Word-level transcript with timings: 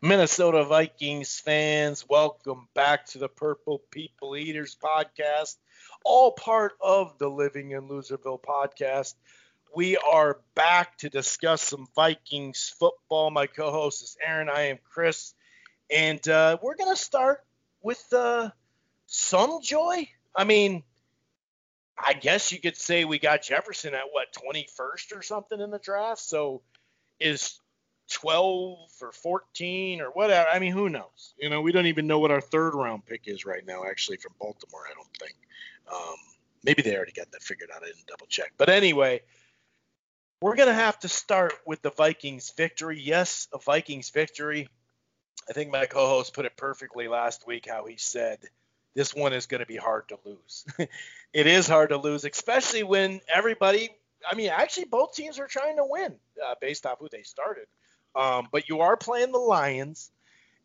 Minnesota 0.00 0.64
Vikings 0.64 1.40
fans, 1.40 2.08
welcome 2.08 2.68
back 2.72 3.06
to 3.06 3.18
the 3.18 3.28
Purple 3.28 3.80
People 3.90 4.36
Eaters 4.36 4.76
podcast, 4.80 5.56
all 6.04 6.30
part 6.30 6.74
of 6.80 7.18
the 7.18 7.28
Living 7.28 7.72
in 7.72 7.88
Loserville 7.88 8.40
podcast. 8.40 9.14
We 9.74 9.96
are 9.96 10.38
back 10.54 10.98
to 10.98 11.10
discuss 11.10 11.62
some 11.62 11.88
Vikings 11.96 12.72
football. 12.78 13.32
My 13.32 13.48
co 13.48 13.72
host 13.72 14.04
is 14.04 14.16
Aaron. 14.24 14.48
I 14.48 14.68
am 14.68 14.78
Chris. 14.88 15.34
And 15.90 16.26
uh, 16.28 16.58
we're 16.62 16.76
going 16.76 16.94
to 16.94 17.02
start 17.02 17.44
with 17.82 18.04
uh, 18.12 18.50
some 19.06 19.62
joy. 19.62 20.08
I 20.32 20.44
mean, 20.44 20.84
I 21.98 22.12
guess 22.12 22.52
you 22.52 22.60
could 22.60 22.76
say 22.76 23.04
we 23.04 23.18
got 23.18 23.42
Jefferson 23.42 23.94
at 23.94 24.04
what, 24.12 24.28
21st 24.32 25.16
or 25.16 25.22
something 25.22 25.60
in 25.60 25.72
the 25.72 25.80
draft. 25.80 26.20
So 26.20 26.62
is 27.18 27.58
12 28.10 28.78
or 29.02 29.12
14 29.12 30.00
or 30.00 30.06
whatever. 30.06 30.48
I 30.48 30.58
mean, 30.58 30.72
who 30.72 30.88
knows? 30.88 31.34
You 31.38 31.50
know, 31.50 31.60
we 31.60 31.72
don't 31.72 31.86
even 31.86 32.06
know 32.06 32.18
what 32.18 32.30
our 32.30 32.40
third 32.40 32.74
round 32.74 33.06
pick 33.06 33.22
is 33.26 33.44
right 33.44 33.64
now, 33.66 33.84
actually, 33.84 34.16
from 34.16 34.32
Baltimore, 34.40 34.84
I 34.90 34.94
don't 34.94 35.16
think. 35.18 35.34
Um, 35.92 36.16
maybe 36.64 36.82
they 36.82 36.96
already 36.96 37.12
got 37.12 37.30
that 37.32 37.42
figured 37.42 37.70
out. 37.74 37.82
I 37.82 37.86
didn't 37.86 38.06
double 38.06 38.26
check. 38.26 38.52
But 38.56 38.68
anyway, 38.68 39.22
we're 40.40 40.56
going 40.56 40.68
to 40.68 40.74
have 40.74 40.98
to 41.00 41.08
start 41.08 41.54
with 41.66 41.82
the 41.82 41.90
Vikings 41.90 42.52
victory. 42.56 43.00
Yes, 43.00 43.48
a 43.52 43.58
Vikings 43.58 44.10
victory. 44.10 44.68
I 45.48 45.52
think 45.52 45.70
my 45.70 45.86
co 45.86 46.06
host 46.06 46.34
put 46.34 46.44
it 46.44 46.56
perfectly 46.56 47.08
last 47.08 47.46
week 47.46 47.66
how 47.68 47.86
he 47.86 47.96
said 47.96 48.38
this 48.94 49.14
one 49.14 49.32
is 49.32 49.46
going 49.46 49.60
to 49.60 49.66
be 49.66 49.76
hard 49.76 50.08
to 50.08 50.18
lose. 50.24 50.66
it 51.32 51.46
is 51.46 51.68
hard 51.68 51.90
to 51.90 51.96
lose, 51.96 52.24
especially 52.24 52.82
when 52.82 53.20
everybody, 53.32 53.90
I 54.28 54.34
mean, 54.34 54.50
actually, 54.50 54.86
both 54.86 55.14
teams 55.14 55.38
are 55.38 55.46
trying 55.46 55.76
to 55.76 55.84
win 55.86 56.16
uh, 56.44 56.54
based 56.60 56.84
off 56.84 56.98
who 56.98 57.08
they 57.10 57.22
started. 57.22 57.66
Um, 58.18 58.48
but 58.50 58.68
you 58.68 58.80
are 58.80 58.96
playing 58.96 59.30
the 59.30 59.38
Lions. 59.38 60.10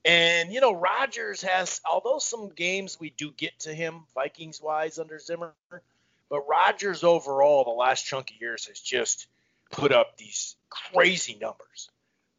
And, 0.03 0.51
you 0.51 0.59
know, 0.59 0.73
Rodgers 0.73 1.43
has, 1.43 1.79
although 1.89 2.17
some 2.17 2.49
games 2.49 2.99
we 2.99 3.11
do 3.11 3.31
get 3.31 3.57
to 3.59 3.73
him, 3.73 4.01
Vikings 4.15 4.59
wise, 4.59 4.97
under 4.97 5.19
Zimmer, 5.19 5.53
but 6.29 6.47
Rodgers 6.49 7.03
overall, 7.03 7.63
the 7.63 7.69
last 7.69 8.05
chunk 8.05 8.31
of 8.31 8.41
years, 8.41 8.65
has 8.65 8.79
just 8.79 9.27
put 9.71 9.93
up 9.93 10.17
these 10.17 10.55
crazy 10.69 11.37
numbers. 11.39 11.91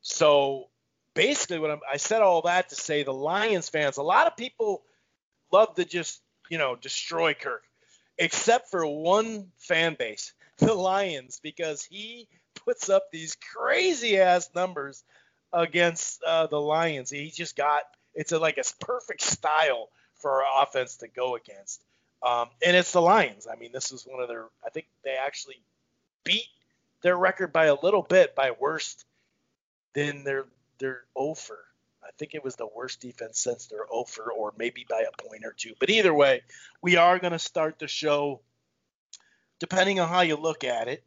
So 0.02 0.68
basically, 1.14 1.60
what 1.60 1.70
I'm, 1.70 1.80
I 1.90 1.96
said 1.96 2.20
all 2.20 2.42
that 2.42 2.70
to 2.70 2.74
say 2.74 3.04
the 3.04 3.12
Lions 3.12 3.68
fans, 3.68 3.98
a 3.98 4.02
lot 4.02 4.26
of 4.26 4.36
people 4.36 4.82
love 5.52 5.76
to 5.76 5.84
just, 5.84 6.20
you 6.50 6.58
know, 6.58 6.74
destroy 6.74 7.34
Kirk, 7.34 7.62
except 8.18 8.68
for 8.68 8.84
one 8.84 9.52
fan 9.58 9.94
base, 9.96 10.32
the 10.58 10.74
Lions, 10.74 11.38
because 11.40 11.84
he 11.84 12.28
puts 12.64 12.88
up 12.88 13.10
these 13.10 13.36
crazy 13.36 14.18
ass 14.18 14.50
numbers 14.54 15.04
against 15.52 16.22
uh, 16.24 16.46
the 16.46 16.60
Lions. 16.60 17.10
He 17.10 17.30
just 17.30 17.56
got 17.56 17.82
it's 18.14 18.32
a, 18.32 18.38
like 18.38 18.58
a 18.58 18.84
perfect 18.84 19.22
style 19.22 19.88
for 20.16 20.44
our 20.44 20.62
offense 20.62 20.96
to 20.98 21.08
go 21.08 21.36
against. 21.36 21.82
Um, 22.22 22.48
and 22.64 22.76
it's 22.76 22.92
the 22.92 23.02
Lions. 23.02 23.46
I 23.50 23.56
mean, 23.56 23.70
this 23.72 23.92
is 23.92 24.06
one 24.06 24.22
of 24.22 24.28
their. 24.28 24.46
I 24.64 24.70
think 24.70 24.86
they 25.04 25.16
actually 25.16 25.60
beat 26.24 26.48
their 27.02 27.16
record 27.16 27.52
by 27.52 27.66
a 27.66 27.74
little 27.74 28.02
bit, 28.02 28.34
by 28.34 28.52
worst 28.58 29.04
than 29.92 30.24
their 30.24 30.46
their 30.78 31.02
offer. 31.14 31.58
I 32.02 32.10
think 32.18 32.34
it 32.34 32.44
was 32.44 32.56
the 32.56 32.66
worst 32.66 33.00
defense 33.00 33.38
since 33.38 33.66
their 33.66 33.86
offer, 33.90 34.30
or 34.30 34.52
maybe 34.56 34.86
by 34.88 35.02
a 35.02 35.22
point 35.22 35.44
or 35.44 35.54
two. 35.56 35.74
But 35.78 35.90
either 35.90 36.12
way, 36.14 36.42
we 36.82 36.96
are 36.96 37.18
going 37.18 37.32
to 37.32 37.38
start 37.38 37.78
the 37.78 37.88
show, 37.88 38.40
depending 39.58 40.00
on 40.00 40.08
how 40.08 40.20
you 40.20 40.36
look 40.36 40.64
at 40.64 40.88
it. 40.88 41.04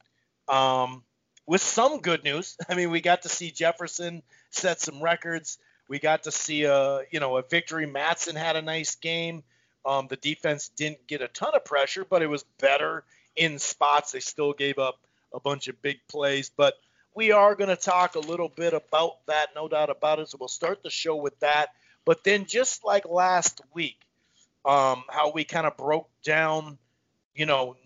Um, 0.48 1.04
with 1.48 1.62
some 1.62 2.02
good 2.02 2.24
news. 2.24 2.56
I 2.70 2.76
mean, 2.76 2.92
we 2.92 3.02
got 3.02 3.24
to 3.24 3.30
see 3.30 3.50
Jefferson 3.50 4.22
set 4.52 4.80
some 4.80 5.02
records. 5.02 5.58
We 5.88 5.98
got 6.00 6.24
to 6.24 6.32
see 6.32 6.66
a 6.66 7.02
you 7.10 7.20
know 7.20 7.38
a 7.38 7.42
victory. 7.42 7.88
Matson 7.88 8.36
had 8.36 8.56
a 8.56 8.62
nice 8.62 8.96
game. 8.96 9.44
Um, 9.86 10.08
the 10.10 10.18
defense 10.18 10.70
didn't 10.76 11.08
get 11.08 11.22
a 11.22 11.30
ton 11.30 11.56
of 11.56 11.64
pressure, 11.64 12.06
but 12.08 12.22
it 12.22 12.28
was 12.28 12.44
better 12.60 13.06
in 13.38 13.58
spots. 13.58 14.12
They 14.12 14.20
still 14.20 14.52
gave 14.52 14.80
up 14.80 15.00
a 15.34 15.40
bunch 15.40 15.70
of 15.70 15.82
big 15.82 16.00
plays, 16.10 16.52
but 16.56 16.74
we 17.16 17.32
are 17.32 17.56
going 17.56 17.70
to 17.70 17.78
talk 17.78 18.16
a 18.16 18.20
little 18.20 18.50
bit 18.50 18.74
about 18.74 19.26
that, 19.28 19.48
no 19.56 19.68
doubt 19.68 19.90
about 19.90 20.20
it. 20.20 20.30
So 20.30 20.38
we'll 20.40 20.50
start 20.50 20.84
the 20.84 20.90
show 20.90 21.16
with 21.16 21.40
that. 21.40 21.70
But 22.04 22.24
then, 22.24 22.46
just 22.46 22.84
like 22.84 23.08
last 23.08 23.62
week, 23.74 23.98
um, 24.66 25.04
how 25.10 25.32
we 25.32 25.46
kind 25.46 25.66
of 25.66 25.78
broke 25.78 26.10
down, 26.22 26.78
you 27.34 27.46
know, 27.46 27.78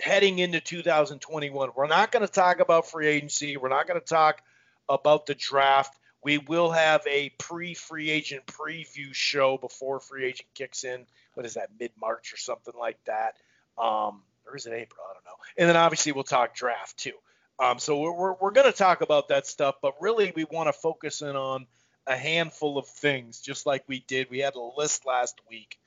heading 0.00 0.38
into 0.38 0.60
2021. 0.60 1.70
We're 1.74 1.86
not 1.86 2.12
going 2.12 2.26
to 2.26 2.32
talk 2.32 2.60
about 2.60 2.90
free 2.90 3.08
agency. 3.08 3.56
We're 3.56 3.68
not 3.68 3.86
going 3.86 4.00
to 4.00 4.06
talk 4.06 4.42
about 4.88 5.26
the 5.26 5.34
draft. 5.34 5.96
We 6.22 6.38
will 6.38 6.70
have 6.70 7.02
a 7.06 7.30
pre 7.38 7.74
free 7.74 8.10
agent 8.10 8.46
preview 8.46 9.12
show 9.12 9.58
before 9.58 10.00
free 10.00 10.24
agent 10.26 10.48
kicks 10.54 10.84
in. 10.84 11.06
What 11.34 11.46
is 11.46 11.54
that, 11.54 11.70
mid 11.78 11.90
March 12.00 12.32
or 12.32 12.36
something 12.36 12.74
like 12.78 12.98
that? 13.04 13.36
Um, 13.76 14.22
or 14.46 14.56
is 14.56 14.66
it 14.66 14.72
April? 14.72 15.04
I 15.08 15.14
don't 15.14 15.24
know. 15.24 15.36
And 15.58 15.68
then 15.68 15.76
obviously 15.76 16.12
we'll 16.12 16.24
talk 16.24 16.54
draft 16.54 16.96
too. 16.96 17.12
Um, 17.58 17.78
so 17.78 18.00
we're, 18.00 18.12
we're, 18.12 18.34
we're 18.40 18.50
going 18.50 18.70
to 18.70 18.76
talk 18.76 19.00
about 19.00 19.28
that 19.28 19.46
stuff, 19.46 19.76
but 19.80 19.94
really 20.00 20.32
we 20.34 20.44
want 20.44 20.68
to 20.68 20.72
focus 20.72 21.22
in 21.22 21.36
on 21.36 21.66
a 22.06 22.16
handful 22.16 22.78
of 22.78 22.86
things, 22.86 23.40
just 23.40 23.66
like 23.66 23.84
we 23.86 24.00
did. 24.00 24.28
We 24.30 24.40
had 24.40 24.54
a 24.54 24.70
list 24.76 25.06
last 25.06 25.40
week 25.48 25.78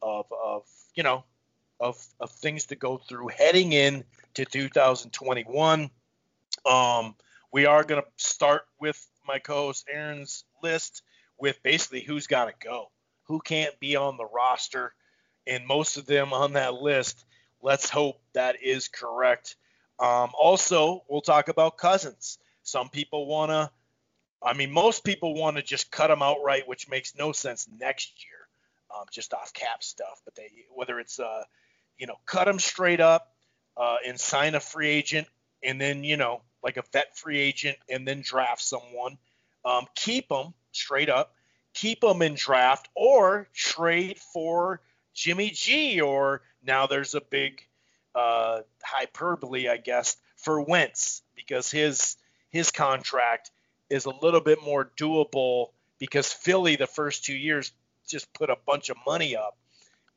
of, 0.00 0.26
of 0.32 0.64
you 0.94 1.02
know, 1.02 1.24
of, 1.82 2.06
of 2.20 2.30
things 2.30 2.66
to 2.66 2.76
go 2.76 2.96
through 2.96 3.28
heading 3.28 3.72
in 3.72 4.04
to 4.34 4.44
2021. 4.44 5.90
Um, 6.64 7.14
we 7.52 7.66
are 7.66 7.82
going 7.82 8.00
to 8.00 8.08
start 8.16 8.62
with 8.80 9.04
my 9.26 9.40
co-host 9.40 9.88
Aaron's 9.92 10.44
list 10.62 11.02
with 11.38 11.60
basically 11.64 12.00
who's 12.00 12.28
got 12.28 12.44
to 12.44 12.54
go, 12.64 12.90
who 13.24 13.40
can't 13.40 13.78
be 13.80 13.96
on 13.96 14.16
the 14.16 14.24
roster, 14.24 14.94
and 15.44 15.66
most 15.66 15.96
of 15.96 16.06
them 16.06 16.32
on 16.32 16.52
that 16.52 16.74
list. 16.74 17.24
Let's 17.60 17.90
hope 17.90 18.20
that 18.32 18.62
is 18.62 18.86
correct. 18.86 19.56
Um, 19.98 20.30
also, 20.38 21.02
we'll 21.08 21.20
talk 21.20 21.48
about 21.48 21.78
Cousins. 21.78 22.38
Some 22.62 22.90
people 22.90 23.26
want 23.26 23.50
to, 23.50 23.70
I 24.40 24.52
mean, 24.52 24.70
most 24.70 25.02
people 25.02 25.34
want 25.34 25.56
to 25.56 25.62
just 25.62 25.90
cut 25.90 26.12
him 26.12 26.22
outright, 26.22 26.68
which 26.68 26.88
makes 26.88 27.16
no 27.16 27.32
sense 27.32 27.68
next 27.76 28.24
year, 28.24 28.38
um, 28.96 29.06
just 29.10 29.34
off 29.34 29.52
cap 29.52 29.82
stuff. 29.82 30.22
But 30.24 30.36
they, 30.36 30.48
whether 30.72 31.00
it's 31.00 31.18
uh, 31.18 31.42
you 31.98 32.06
know, 32.06 32.16
cut 32.26 32.48
him 32.48 32.58
straight 32.58 33.00
up 33.00 33.32
uh, 33.76 33.96
and 34.06 34.18
sign 34.18 34.54
a 34.54 34.60
free 34.60 34.88
agent, 34.88 35.26
and 35.62 35.80
then 35.80 36.04
you 36.04 36.16
know, 36.16 36.42
like 36.62 36.76
a 36.76 36.82
vet 36.92 37.16
free 37.16 37.38
agent, 37.38 37.78
and 37.88 38.06
then 38.06 38.20
draft 38.22 38.62
someone. 38.62 39.18
Um, 39.64 39.86
keep 39.94 40.28
them 40.28 40.54
straight 40.72 41.08
up, 41.08 41.34
keep 41.74 42.00
them 42.00 42.22
in 42.22 42.34
draft, 42.34 42.88
or 42.94 43.48
trade 43.54 44.18
for 44.18 44.80
Jimmy 45.14 45.50
G. 45.50 46.00
Or 46.00 46.42
now 46.62 46.86
there's 46.86 47.14
a 47.14 47.20
big 47.20 47.62
uh, 48.14 48.60
hyperbole, 48.82 49.68
I 49.68 49.76
guess, 49.76 50.16
for 50.36 50.60
Wentz 50.60 51.22
because 51.36 51.70
his 51.70 52.16
his 52.50 52.70
contract 52.70 53.50
is 53.88 54.04
a 54.04 54.10
little 54.10 54.40
bit 54.40 54.62
more 54.62 54.90
doable 54.96 55.68
because 55.98 56.32
Philly 56.32 56.76
the 56.76 56.86
first 56.86 57.24
two 57.24 57.36
years 57.36 57.72
just 58.08 58.32
put 58.32 58.50
a 58.50 58.56
bunch 58.66 58.90
of 58.90 58.96
money 59.06 59.36
up 59.36 59.56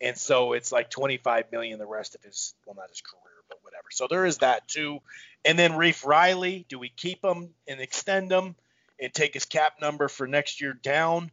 and 0.02 0.18
so 0.18 0.54
it's 0.54 0.72
like 0.72 0.90
25 0.90 1.52
million 1.52 1.80
the 1.80 1.86
rest 1.86 2.16
of 2.16 2.24
his 2.24 2.54
well 2.66 2.76
not 2.76 2.90
his 2.90 3.02
career 3.02 3.22
but 3.50 3.60
whatever. 3.62 3.88
So 3.92 4.08
there 4.10 4.26
is 4.26 4.40
that 4.40 4.68
too. 4.68 5.00
And 5.44 5.58
then 5.58 5.74
Reiff 5.74 6.06
Riley 6.06 6.66
do 6.68 6.80
we 6.80 6.90
keep 6.90 7.24
him 7.24 7.50
and 7.68 7.80
extend 7.80 8.32
him 8.32 8.56
and 9.00 9.14
take 9.14 9.34
his 9.34 9.46
cap 9.46 9.74
number 9.82 10.08
for 10.08 10.28
next 10.28 10.62
year 10.62 10.74
down 10.74 11.32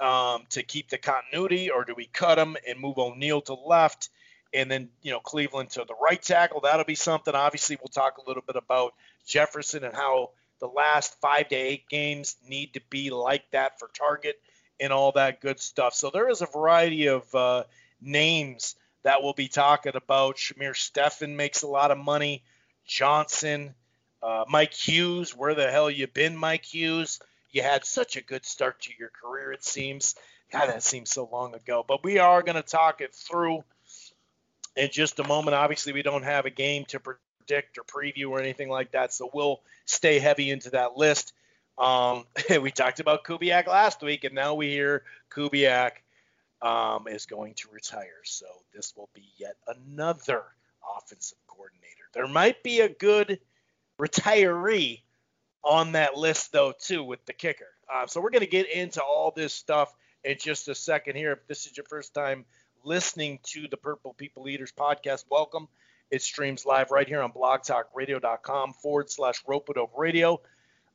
um, 0.00 0.44
to 0.50 0.62
keep 0.62 0.88
the 0.88 0.98
continuity? 0.98 1.70
Or 1.70 1.84
do 1.84 1.94
we 1.96 2.06
cut 2.06 2.38
him 2.38 2.56
and 2.68 2.78
move 2.78 2.98
O'Neill 2.98 3.42
to 3.42 3.54
left 3.54 4.10
and 4.54 4.70
then 4.70 4.90
you 5.02 5.12
know 5.12 5.20
Cleveland 5.20 5.70
to 5.70 5.84
the 5.86 5.94
right 6.02 6.20
tackle? 6.20 6.60
That'll 6.60 6.84
be 6.84 6.94
something. 6.94 7.34
Obviously 7.34 7.76
we'll 7.76 7.88
talk 7.88 8.18
a 8.18 8.28
little 8.28 8.42
bit 8.46 8.56
about 8.56 8.94
Jefferson 9.26 9.84
and 9.84 9.94
how 9.94 10.30
the 10.60 10.68
last 10.68 11.20
five 11.20 11.48
to 11.48 11.56
eight 11.56 11.88
games 11.88 12.36
need 12.46 12.74
to 12.74 12.80
be 12.88 13.10
like 13.10 13.50
that 13.50 13.78
for 13.78 13.88
target 13.88 14.40
and 14.80 14.92
all 14.92 15.12
that 15.12 15.40
good 15.40 15.60
stuff. 15.60 15.94
So 15.94 16.10
there 16.10 16.28
is 16.28 16.42
a 16.42 16.46
variety 16.46 17.06
of 17.06 17.32
uh, 17.34 17.64
names 18.02 18.74
that 19.02 19.22
we'll 19.22 19.32
be 19.32 19.48
talking 19.48 19.92
about. 19.94 20.36
Shamar 20.36 20.76
Stephen 20.76 21.36
makes 21.36 21.62
a 21.62 21.68
lot 21.68 21.90
of 21.90 21.98
money. 21.98 22.42
Johnson, 22.86 23.74
uh, 24.22 24.44
Mike 24.48 24.74
Hughes, 24.74 25.36
where 25.36 25.54
the 25.54 25.70
hell 25.70 25.90
you 25.90 26.06
been, 26.06 26.36
Mike 26.36 26.64
Hughes? 26.64 27.20
You 27.50 27.62
had 27.62 27.84
such 27.84 28.16
a 28.16 28.22
good 28.22 28.46
start 28.46 28.80
to 28.82 28.90
your 28.98 29.10
career, 29.10 29.52
it 29.52 29.64
seems. 29.64 30.14
God, 30.50 30.66
that 30.66 30.82
seems 30.82 31.10
so 31.10 31.28
long 31.30 31.54
ago. 31.54 31.84
But 31.86 32.04
we 32.04 32.18
are 32.18 32.42
going 32.42 32.56
to 32.56 32.62
talk 32.62 33.00
it 33.00 33.14
through 33.14 33.64
in 34.76 34.90
just 34.90 35.18
a 35.18 35.26
moment. 35.26 35.54
Obviously, 35.54 35.92
we 35.92 36.02
don't 36.02 36.24
have 36.24 36.46
a 36.46 36.50
game 36.50 36.84
to 36.86 37.00
predict 37.00 37.78
or 37.78 37.84
preview 37.84 38.30
or 38.30 38.40
anything 38.40 38.68
like 38.68 38.92
that, 38.92 39.12
so 39.12 39.30
we'll 39.32 39.60
stay 39.86 40.18
heavy 40.18 40.50
into 40.50 40.70
that 40.70 40.96
list. 40.96 41.32
Um, 41.78 42.24
we 42.60 42.70
talked 42.70 43.00
about 43.00 43.24
Kubiak 43.24 43.66
last 43.66 44.02
week, 44.02 44.24
and 44.24 44.34
now 44.34 44.54
we 44.54 44.70
hear 44.70 45.02
Kubiak 45.30 45.92
um, 46.62 47.08
is 47.08 47.26
going 47.26 47.54
to 47.54 47.68
retire. 47.72 48.22
So 48.24 48.46
this 48.74 48.94
will 48.96 49.10
be 49.14 49.28
yet 49.36 49.56
another 49.66 50.44
offensive 50.96 51.38
coordinator. 51.46 52.04
There 52.14 52.28
might 52.28 52.62
be 52.62 52.80
a 52.80 52.88
good 52.88 53.40
retiree 53.98 55.02
on 55.64 55.92
that 55.92 56.16
list 56.16 56.52
though 56.52 56.72
too 56.78 57.04
with 57.04 57.24
the 57.26 57.32
kicker. 57.32 57.66
Uh, 57.92 58.06
so 58.06 58.20
we're 58.20 58.30
going 58.30 58.40
to 58.40 58.46
get 58.46 58.70
into 58.70 59.02
all 59.02 59.32
this 59.34 59.52
stuff 59.52 59.92
in 60.24 60.36
just 60.38 60.68
a 60.68 60.74
second 60.74 61.16
here. 61.16 61.32
If 61.32 61.46
this 61.46 61.66
is 61.66 61.76
your 61.76 61.84
first 61.84 62.14
time 62.14 62.44
listening 62.84 63.38
to 63.44 63.68
the 63.68 63.76
Purple 63.76 64.14
People 64.14 64.48
Eaters 64.48 64.72
podcast, 64.72 65.24
welcome. 65.30 65.68
It 66.10 66.22
streams 66.22 66.66
live 66.66 66.90
right 66.90 67.08
here 67.08 67.22
on 67.22 67.32
blogtalkradio.com 67.32 68.74
forward 68.74 69.10
slash 69.10 69.44
ropeadope 69.44 69.96
radio. 69.96 70.40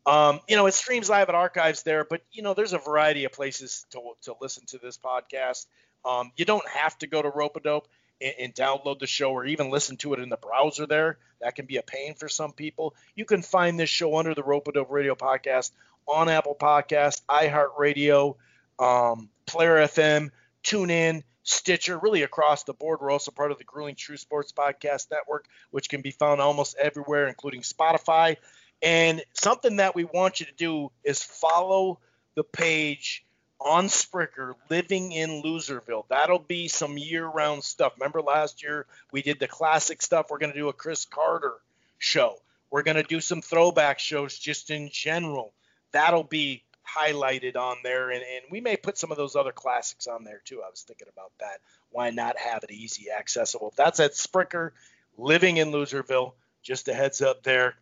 Um, 0.07 0.39
you 0.47 0.55
know, 0.55 0.65
it 0.67 0.73
streams 0.73 1.09
live 1.09 1.27
at 1.27 1.35
archives 1.35 1.83
there, 1.83 2.05
but 2.05 2.21
you 2.31 2.41
know, 2.41 2.53
there's 2.53 2.71
a 2.71 2.77
variety 2.77 3.25
of 3.25 3.33
places 3.33 3.85
to, 3.91 3.99
to 4.21 4.35
listen 4.39 4.65
to 4.67 4.77
this 4.77 4.97
podcast. 4.97 5.65
Um, 6.05 6.31
you 6.37 6.45
don't 6.45 6.67
have 6.69 6.97
to 6.99 7.07
go 7.07 7.21
to 7.21 7.29
Ropeadope 7.29 7.83
and, 8.21 8.33
and 8.39 8.55
download 8.55 8.99
the 8.99 9.07
show 9.07 9.31
or 9.31 9.45
even 9.45 9.69
listen 9.69 9.97
to 9.97 10.13
it 10.13 10.21
in 10.21 10.29
the 10.29 10.37
browser 10.37 10.87
there. 10.87 11.17
That 11.41 11.55
can 11.55 11.65
be 11.65 11.75
a 11.75 11.83
pain 11.83 12.15
for 12.15 12.29
some 12.29 12.53
people. 12.53 12.95
You 13.15 13.25
can 13.25 13.41
find 13.41 13.77
this 13.77 13.89
show 13.89 14.15
under 14.15 14.33
the 14.33 14.43
Ropeadope 14.43 14.89
Radio 14.89 15.13
Podcast 15.13 15.71
on 16.07 16.29
Apple 16.29 16.55
Podcast, 16.57 17.23
iHeartRadio, 17.29 18.35
um, 18.79 19.29
Player 19.45 19.75
FM, 19.75 20.29
TuneIn, 20.63 21.23
Stitcher, 21.43 21.97
really 21.97 22.23
across 22.23 22.63
the 22.63 22.73
board. 22.73 22.99
We're 23.01 23.11
also 23.11 23.31
part 23.31 23.51
of 23.51 23.57
the 23.57 23.63
Grueling 23.63 23.95
Truth 23.95 24.19
Sports 24.19 24.51
Podcast 24.51 25.11
Network, 25.11 25.47
which 25.71 25.89
can 25.89 26.01
be 26.01 26.11
found 26.11 26.41
almost 26.41 26.75
everywhere, 26.77 27.27
including 27.27 27.61
Spotify. 27.61 28.37
And 28.81 29.23
something 29.33 29.77
that 29.77 29.95
we 29.95 30.03
want 30.03 30.39
you 30.39 30.45
to 30.45 30.53
do 30.53 30.91
is 31.03 31.23
follow 31.23 31.99
the 32.35 32.43
page 32.43 33.25
on 33.59 33.85
Spreaker, 33.85 34.53
Living 34.69 35.11
in 35.11 35.41
Loserville. 35.41 36.05
That'll 36.09 36.39
be 36.39 36.67
some 36.67 36.97
year 36.97 37.25
round 37.25 37.63
stuff. 37.63 37.93
Remember 37.97 38.21
last 38.21 38.61
year 38.61 38.85
we 39.11 39.21
did 39.21 39.39
the 39.39 39.47
classic 39.47 40.01
stuff? 40.01 40.27
We're 40.29 40.37
going 40.37 40.53
to 40.53 40.59
do 40.59 40.69
a 40.69 40.73
Cris 40.73 41.05
Carter 41.05 41.55
show. 41.97 42.37
We're 42.69 42.83
going 42.83 42.97
to 42.97 43.03
do 43.03 43.19
some 43.19 43.41
throwback 43.41 43.99
shows 43.99 44.37
just 44.37 44.69
in 44.69 44.89
general. 44.91 45.53
That'll 45.91 46.23
be 46.23 46.63
highlighted 46.87 47.55
on 47.55 47.77
there. 47.83 48.11
And, 48.11 48.21
and 48.21 48.45
we 48.51 48.61
may 48.61 48.77
put 48.77 48.97
some 48.97 49.11
of 49.11 49.17
those 49.17 49.35
other 49.35 49.51
classics 49.51 50.07
on 50.07 50.23
there 50.23 50.41
too. 50.45 50.61
I 50.65 50.69
was 50.69 50.83
thinking 50.83 51.07
about 51.11 51.31
that. 51.39 51.59
Why 51.91 52.11
not 52.11 52.37
have 52.37 52.63
it 52.63 52.71
easy 52.71 53.07
accessible? 53.09 53.73
That's 53.75 53.99
at 53.99 54.13
Spreaker, 54.13 54.71
Living 55.17 55.57
in 55.57 55.71
Loserville. 55.71 56.33
Just 56.61 56.87
a 56.89 56.93
heads 56.93 57.21
up 57.21 57.43
there. 57.43 57.75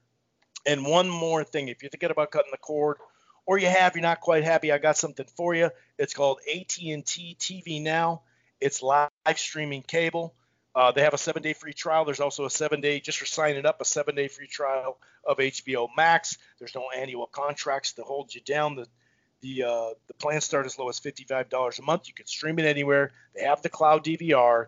And 0.66 0.86
one 0.86 1.10
more 1.10 1.44
thing, 1.44 1.68
if 1.68 1.82
you're 1.82 1.90
thinking 1.90 2.12
about 2.12 2.32
cutting 2.32 2.52
the 2.52 2.58
cord, 2.58 2.98
or 3.46 3.58
you 3.58 3.68
have, 3.68 3.96
you're 3.96 4.02
not 4.02 4.22
quite 4.22 4.44
happy, 4.44 4.72
I 4.72 4.80
got 4.80 4.98
something 4.98 5.26
for 5.38 5.54
you. 5.54 5.70
It's 6.00 6.14
called 6.14 6.40
AT&T 6.52 7.38
TV 7.40 7.82
Now. 7.82 8.24
It's 8.60 8.82
live 8.82 9.10
streaming 9.36 9.84
cable. 9.84 10.34
Uh, 10.74 10.92
they 10.92 11.02
have 11.02 11.14
a 11.14 11.18
seven-day 11.18 11.54
free 11.54 11.74
trial. 11.74 12.04
There's 12.04 12.20
also 12.20 12.46
a 12.46 12.50
seven-day, 12.50 13.00
just 13.00 13.20
for 13.20 13.26
signing 13.26 13.66
up, 13.66 13.80
a 13.80 13.86
seven-day 13.86 14.28
free 14.28 14.48
trial 14.48 14.98
of 15.24 15.38
HBO 15.38 15.88
Max. 15.96 16.38
There's 16.60 16.76
no 16.76 16.90
annual 16.96 17.28
contracts 17.28 17.94
to 17.94 18.04
hold 18.04 18.34
you 18.34 18.42
down. 18.42 18.76
The 18.76 18.88
the 19.42 19.64
uh, 19.64 19.90
the 20.08 20.14
plans 20.16 20.44
start 20.44 20.66
as 20.66 20.80
low 20.80 20.90
as 20.90 21.00
$55 21.00 21.80
a 21.80 21.82
month. 21.84 22.08
You 22.08 22.14
can 22.14 22.26
stream 22.26 22.58
it 22.58 22.66
anywhere. 22.66 23.12
They 23.36 23.44
have 23.44 23.62
the 23.62 23.70
cloud 23.70 24.04
DVR, 24.04 24.68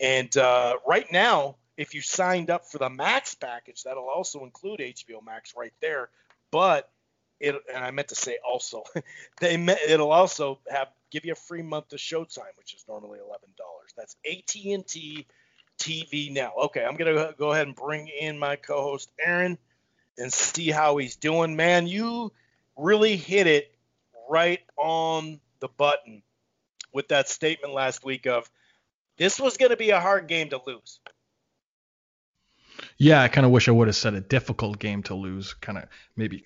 and 0.00 0.36
uh, 0.36 0.74
right 0.86 1.10
now, 1.10 1.56
if 1.78 1.94
you 1.94 2.02
signed 2.02 2.50
up 2.50 2.66
for 2.66 2.78
the 2.78 2.90
Max 2.90 3.36
package, 3.36 3.84
that'll 3.84 4.08
also 4.08 4.42
include 4.42 4.80
HBO 4.80 5.24
Max 5.24 5.54
right 5.56 5.72
there. 5.80 6.10
But 6.50 6.90
it, 7.38 7.54
and 7.72 7.84
I 7.84 7.92
meant 7.92 8.08
to 8.08 8.16
say 8.16 8.38
also, 8.46 8.82
they 9.40 9.54
it'll 9.88 10.12
also 10.12 10.58
have 10.68 10.88
give 11.10 11.24
you 11.24 11.32
a 11.32 11.36
free 11.36 11.62
month 11.62 11.92
of 11.92 12.00
Showtime, 12.00 12.56
which 12.58 12.74
is 12.74 12.84
normally 12.88 13.20
eleven 13.20 13.50
dollars. 13.56 13.92
That's 13.96 14.16
AT 14.28 14.56
and 14.66 14.86
T 14.86 15.26
TV 15.78 16.32
now. 16.32 16.52
Okay, 16.64 16.84
I'm 16.84 16.96
gonna 16.96 17.32
go 17.38 17.52
ahead 17.52 17.68
and 17.68 17.76
bring 17.76 18.08
in 18.08 18.36
my 18.38 18.56
co-host 18.56 19.12
Aaron 19.24 19.56
and 20.18 20.32
see 20.32 20.70
how 20.70 20.96
he's 20.96 21.14
doing. 21.14 21.54
Man, 21.54 21.86
you 21.86 22.32
really 22.76 23.16
hit 23.16 23.46
it 23.46 23.72
right 24.28 24.60
on 24.76 25.38
the 25.60 25.68
button 25.68 26.22
with 26.92 27.08
that 27.08 27.28
statement 27.28 27.72
last 27.72 28.04
week 28.04 28.26
of 28.26 28.50
this 29.16 29.38
was 29.38 29.56
going 29.56 29.70
to 29.70 29.76
be 29.76 29.90
a 29.90 30.00
hard 30.00 30.28
game 30.28 30.48
to 30.50 30.60
lose. 30.66 31.00
Yeah, 32.98 33.22
I 33.22 33.28
kind 33.28 33.44
of 33.44 33.52
wish 33.52 33.68
I 33.68 33.72
would 33.72 33.86
have 33.86 33.96
said 33.96 34.14
a 34.14 34.20
difficult 34.20 34.78
game 34.78 35.04
to 35.04 35.14
lose, 35.14 35.54
kind 35.54 35.78
of 35.78 35.84
maybe 36.16 36.44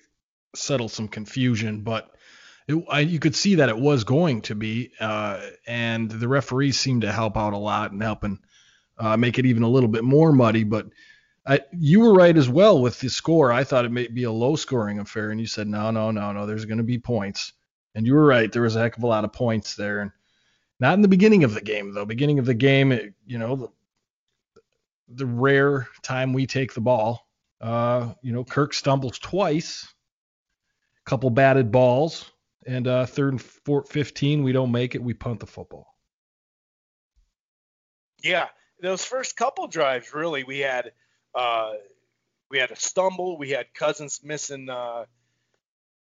settle 0.55 0.87
some 0.87 1.07
confusion, 1.07 1.81
but 1.81 2.11
it, 2.67 2.83
I, 2.89 2.99
you 3.01 3.19
could 3.19 3.35
see 3.35 3.55
that 3.55 3.69
it 3.69 3.77
was 3.77 4.03
going 4.03 4.41
to 4.43 4.55
be, 4.55 4.91
uh, 4.99 5.41
and 5.65 6.09
the 6.09 6.27
referees 6.27 6.79
seemed 6.79 7.01
to 7.01 7.11
help 7.11 7.37
out 7.37 7.53
a 7.53 7.57
lot 7.57 7.91
and 7.91 8.01
helping 8.01 8.39
uh, 8.97 9.17
make 9.17 9.39
it 9.39 9.45
even 9.47 9.63
a 9.63 9.69
little 9.69 9.89
bit 9.89 10.03
more 10.03 10.31
muddy. 10.31 10.63
But 10.63 10.87
I, 11.45 11.61
you 11.71 12.01
were 12.01 12.13
right 12.13 12.37
as 12.37 12.47
well 12.47 12.81
with 12.81 12.99
the 12.99 13.09
score. 13.09 13.51
I 13.51 13.63
thought 13.63 13.85
it 13.85 13.91
may 13.91 14.07
be 14.07 14.23
a 14.23 14.31
low 14.31 14.55
scoring 14.55 14.99
affair, 14.99 15.31
and 15.31 15.39
you 15.39 15.47
said 15.47 15.67
no, 15.67 15.91
no, 15.91 16.11
no, 16.11 16.31
no. 16.31 16.45
There's 16.45 16.65
going 16.65 16.77
to 16.77 16.83
be 16.83 16.99
points, 16.99 17.53
and 17.95 18.05
you 18.05 18.13
were 18.13 18.25
right. 18.25 18.51
There 18.51 18.61
was 18.61 18.75
a 18.75 18.79
heck 18.79 18.95
of 18.95 19.03
a 19.03 19.07
lot 19.07 19.25
of 19.25 19.33
points 19.33 19.75
there, 19.75 20.01
and 20.01 20.11
not 20.79 20.93
in 20.93 21.01
the 21.01 21.07
beginning 21.07 21.43
of 21.43 21.53
the 21.53 21.61
game 21.61 21.93
though. 21.93 22.05
Beginning 22.05 22.39
of 22.39 22.45
the 22.45 22.53
game, 22.53 22.91
it, 22.91 23.13
you 23.25 23.39
know, 23.39 23.55
the, 23.55 23.67
the 25.07 25.25
rare 25.25 25.87
time 26.01 26.33
we 26.33 26.45
take 26.45 26.73
the 26.73 26.81
ball. 26.81 27.27
Uh, 27.61 28.13
you 28.21 28.33
know, 28.33 28.43
Kirk 28.43 28.73
stumbles 28.73 29.19
twice, 29.19 29.93
couple 31.05 31.29
batted 31.29 31.71
balls, 31.71 32.31
and 32.65 32.87
uh, 32.87 33.05
third 33.05 33.33
and 33.33 33.41
four, 33.41 33.83
15, 33.83 34.43
we 34.43 34.51
don't 34.51 34.71
make 34.71 34.95
it. 34.95 35.03
We 35.03 35.13
punt 35.13 35.39
the 35.39 35.45
football. 35.45 35.87
Yeah, 38.21 38.47
those 38.81 39.03
first 39.03 39.35
couple 39.35 39.67
drives, 39.67 40.13
really, 40.13 40.43
we 40.43 40.59
had 40.59 40.91
uh, 41.35 41.73
we 42.49 42.59
had 42.59 42.71
a 42.71 42.75
stumble. 42.75 43.37
We 43.37 43.49
had 43.49 43.73
Cousins 43.73 44.21
missing. 44.23 44.69
Uh, 44.69 45.05
I 45.05 45.05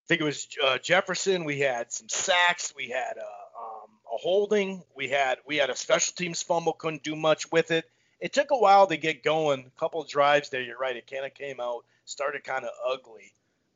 think 0.08 0.22
it 0.22 0.26
was 0.26 0.48
uh, 0.64 0.78
Jefferson. 0.80 1.46
We 1.46 1.60
had 1.60 1.92
some 1.92 2.10
sacks. 2.10 2.74
We 2.76 2.90
had 2.90 3.18
a, 3.18 3.22
um, 3.22 3.90
a 4.14 4.18
holding. 4.18 4.84
We 4.96 5.08
had 5.08 5.38
we 5.48 5.58
had 5.58 5.70
a 5.70 5.76
special 5.76 6.14
teams 6.16 6.44
fumble. 6.44 6.74
Couldn't 6.74 7.04
do 7.04 7.16
much 7.16 7.52
with 7.52 7.72
it 7.72 7.86
it 8.24 8.32
took 8.32 8.52
a 8.52 8.58
while 8.58 8.88
to 8.88 8.96
get 8.96 9.22
going. 9.22 9.66
A 9.68 9.80
couple 9.80 10.02
drives 10.06 10.50
there, 10.50 10.62
you're 10.62 10.78
right. 10.78 10.96
It 10.96 11.12
kind 11.12 11.26
of 11.26 11.34
came 11.34 11.60
out, 11.60 11.84
started 12.06 12.46
kind 12.46 12.64
of 12.64 12.72
ugly, 12.90 13.34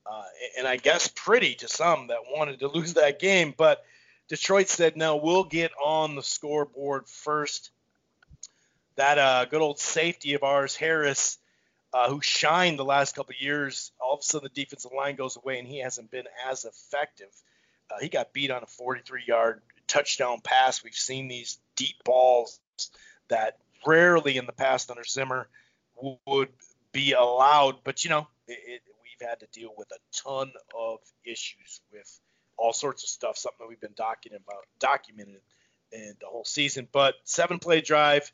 uh, 0.10 0.24
and 0.58 0.66
I 0.66 0.78
guess 0.78 1.10
pretty 1.10 1.56
to 1.56 1.68
some 1.68 2.08
that 2.08 2.20
wanted 2.32 2.62
to 2.62 2.68
lose 2.74 2.94
that 2.94 3.20
game. 3.20 3.54
But 3.56 3.84
Detroit 4.30 4.70
said, 4.70 4.96
no, 4.96 5.18
we'll 5.18 5.44
get 5.44 5.72
on 5.84 6.16
the 6.16 6.24
scoreboard 6.24 7.10
first. 7.10 7.72
That 8.96 9.20
uh, 9.20 9.46
good 9.46 9.62
old 9.62 9.80
safety 9.80 10.34
of 10.34 10.44
ours, 10.44 10.78
Harris, 10.78 11.40
uh, 11.94 12.10
who 12.10 12.22
shined 12.22 12.80
the 12.80 12.86
last 12.86 13.16
couple 13.16 13.36
years, 13.38 13.92
all 14.00 14.14
of 14.14 14.22
a 14.22 14.24
sudden 14.24 14.50
the 14.54 14.62
defensive 14.64 14.94
line 14.96 15.18
goes 15.18 15.36
away 15.36 15.60
and 15.60 15.68
he 15.68 15.80
hasn't 15.80 16.10
been 16.10 16.25
as 16.50 16.63
effective. 16.63 17.27
Uh, 17.92 18.00
he 18.00 18.08
got 18.08 18.32
beat 18.32 18.50
on 18.50 18.63
a 18.63 18.66
43 18.66 19.24
yard 19.27 19.62
touchdown 19.88 20.39
pass. 20.42 20.86
We've 20.86 20.94
seen 20.94 21.27
these 21.27 21.60
deep 21.75 22.01
balls 22.06 22.62
that 23.27 23.58
rarely 23.88 24.38
in 24.38 24.46
the 24.46 24.51
past 24.51 24.91
under 24.91 25.03
Zimmer 25.03 25.48
would 26.25 26.50
be 26.91 27.13
allowed. 27.13 27.77
But 27.84 28.03
you 28.03 28.10
know, 28.10 28.27
it, 28.48 28.60
it, 28.65 28.82
we've 29.03 29.27
had 29.27 29.39
to 29.39 29.48
deal 29.48 29.72
with 29.77 29.89
a 29.91 30.00
ton 30.12 30.51
of 30.77 31.00
issues 31.25 31.82
with 31.91 32.20
all 32.58 32.74
sorts 32.74 33.03
of 33.03 33.10
stuff. 33.10 33.38
Something 33.38 33.65
that 33.65 33.70
we've 33.70 33.82
been 33.82 33.91
documenting 33.91 34.44
about, 34.48 34.65
documented 34.79 35.41
in 35.91 36.15
the 36.20 36.27
whole 36.27 36.46
season. 36.46 36.88
But 36.91 37.15
seven 37.24 37.60
play 37.60 37.82
drive, 37.82 38.32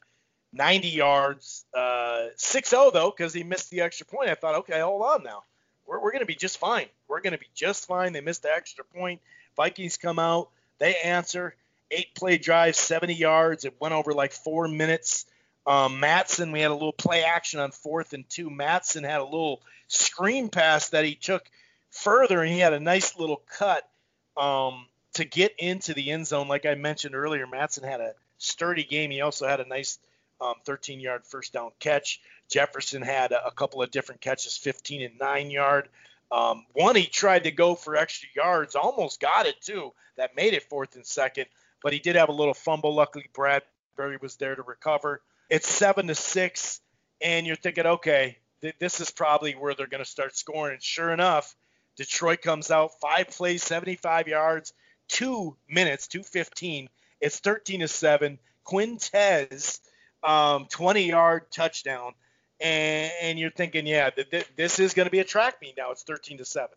90 0.54 0.88
yards, 0.90 1.66
uh, 1.74 2.28
6-0 2.38 2.94
though 2.94 3.14
because 3.16 3.34
he 3.34 3.44
missed 3.44 3.70
the 3.70 3.82
extra 3.82 4.06
point. 4.06 4.30
I 4.30 4.36
thought, 4.36 4.56
okay, 4.56 4.80
hold 4.80 5.02
on 5.02 5.24
now. 5.24 5.44
We're, 5.86 6.02
we're 6.02 6.12
going 6.12 6.22
to 6.22 6.28
be 6.28 6.36
just 6.36 6.58
fine. 6.58 6.88
We're 7.08 7.22
going 7.22 7.34
to 7.34 7.40
be 7.40 7.50
just 7.54 7.88
fine. 7.88 8.14
They 8.14 8.22
missed 8.22 8.44
the 8.44 8.52
extra 8.52 8.84
point. 8.84 9.22
Vikings 9.56 9.98
come 9.98 10.20
out. 10.20 10.50
They 10.80 10.96
answer. 10.96 11.56
Eight 11.92 12.16
play 12.16 12.38
drive, 12.38 12.76
70 12.76 13.14
yards. 13.14 13.66
It 13.66 13.76
went 13.80 13.94
over 13.94 14.14
like 14.14 14.32
four 14.32 14.68
minutes. 14.68 15.26
Um, 15.66 16.00
Mattison, 16.00 16.52
we 16.52 16.60
had 16.60 16.72
a 16.72 16.76
little 16.76 16.94
play 16.94 17.24
action 17.24 17.60
on 17.60 17.72
fourth 17.72 18.14
and 18.14 18.30
two. 18.30 18.50
Matson 18.50 19.04
had 19.04 19.22
a 19.22 19.26
little 19.26 19.62
screen 19.88 20.50
pass 20.50 20.90
that 20.90 21.06
he 21.06 21.16
took 21.16 21.50
further, 21.90 22.42
and 22.42 22.52
he 22.52 22.60
had 22.60 22.74
a 22.74 22.80
nice 22.80 23.18
little 23.18 23.42
cut 23.58 23.88
um, 24.36 24.88
to 25.14 25.24
get 25.24 25.54
into 25.58 25.94
the 25.94 26.12
end 26.12 26.28
zone. 26.28 26.48
Like 26.48 26.66
I 26.66 26.76
mentioned 26.76 27.16
earlier, 27.16 27.48
Matson 27.48 27.84
had 27.84 28.02
a 28.02 28.14
sturdy 28.40 28.84
game. 28.84 29.12
He 29.12 29.22
also 29.22 29.48
had 29.48 29.62
a 29.62 29.68
nice 29.68 30.00
um, 30.42 30.56
13 30.66 31.00
yard 31.00 31.26
first 31.26 31.54
down 31.54 31.72
catch. 31.80 32.20
Jefferson 32.50 33.02
had 33.02 33.32
a, 33.32 33.48
a, 33.48 33.52
couple 33.52 33.82
of 33.82 33.92
different 33.92 34.22
catches, 34.22 34.58
15 34.58 35.02
and 35.02 35.18
9 35.20 35.52
yard. 35.52 35.88
Um, 36.32 36.66
one 36.74 36.96
he 36.96 37.06
tried 37.06 37.46
to 37.46 37.52
go 37.52 37.76
for 37.76 37.96
extra 37.96 38.28
yards, 38.36 38.76
almost 38.76 39.22
got 39.22 39.46
it 39.46 39.62
too. 39.62 39.94
That 40.18 40.36
made 40.36 40.54
it 40.54 40.64
fourth 40.64 40.96
and 40.96 41.06
second, 41.06 41.46
but 41.82 41.94
he 41.94 42.00
did 42.00 42.16
have 42.16 42.30
a 42.30 42.34
little 42.34 42.54
fumble. 42.54 42.94
Luckily, 42.94 43.30
Bradbury 43.34 44.18
was 44.22 44.36
there 44.36 44.56
to 44.56 44.64
recover. 44.64 45.22
It's 45.54 45.70
seven 45.70 46.08
to 46.08 46.16
six, 46.16 46.82
and 47.22 47.46
you're 47.46 47.56
thinking, 47.56 47.86
okay, 47.86 48.40
th- 48.62 48.74
this 48.80 49.00
is 49.00 49.12
probably 49.12 49.52
where 49.52 49.76
they're 49.76 49.86
going 49.86 50.04
to 50.04 50.10
start 50.10 50.36
scoring. 50.36 50.74
And 50.74 50.82
sure 50.82 51.14
enough, 51.14 51.56
Detroit 51.96 52.42
comes 52.42 52.72
out 52.72 53.00
five 53.00 53.30
plays, 53.30 53.62
75 53.62 54.28
yards, 54.28 54.74
two 55.08 55.56
minutes, 55.70 56.08
215. 56.08 56.90
It's 57.22 57.38
13 57.40 57.82
to 57.82 57.88
seven. 57.88 58.40
Quintez, 58.66 59.80
um, 60.24 60.66
20 60.72 61.04
yard 61.04 61.44
touchdown, 61.52 62.14
and, 62.60 63.12
and, 63.22 63.38
you're 63.38 63.52
thinking, 63.52 63.86
yeah, 63.86 64.10
th- 64.10 64.32
th- 64.32 64.48
this 64.56 64.80
is 64.80 64.96
going 64.96 65.06
to 65.06 65.12
be 65.12 65.20
a 65.20 65.24
track 65.24 65.58
meet 65.62 65.76
now. 65.78 65.92
It's 65.92 66.02
13 66.02 66.40
to 66.40 66.46
seven. 66.46 66.76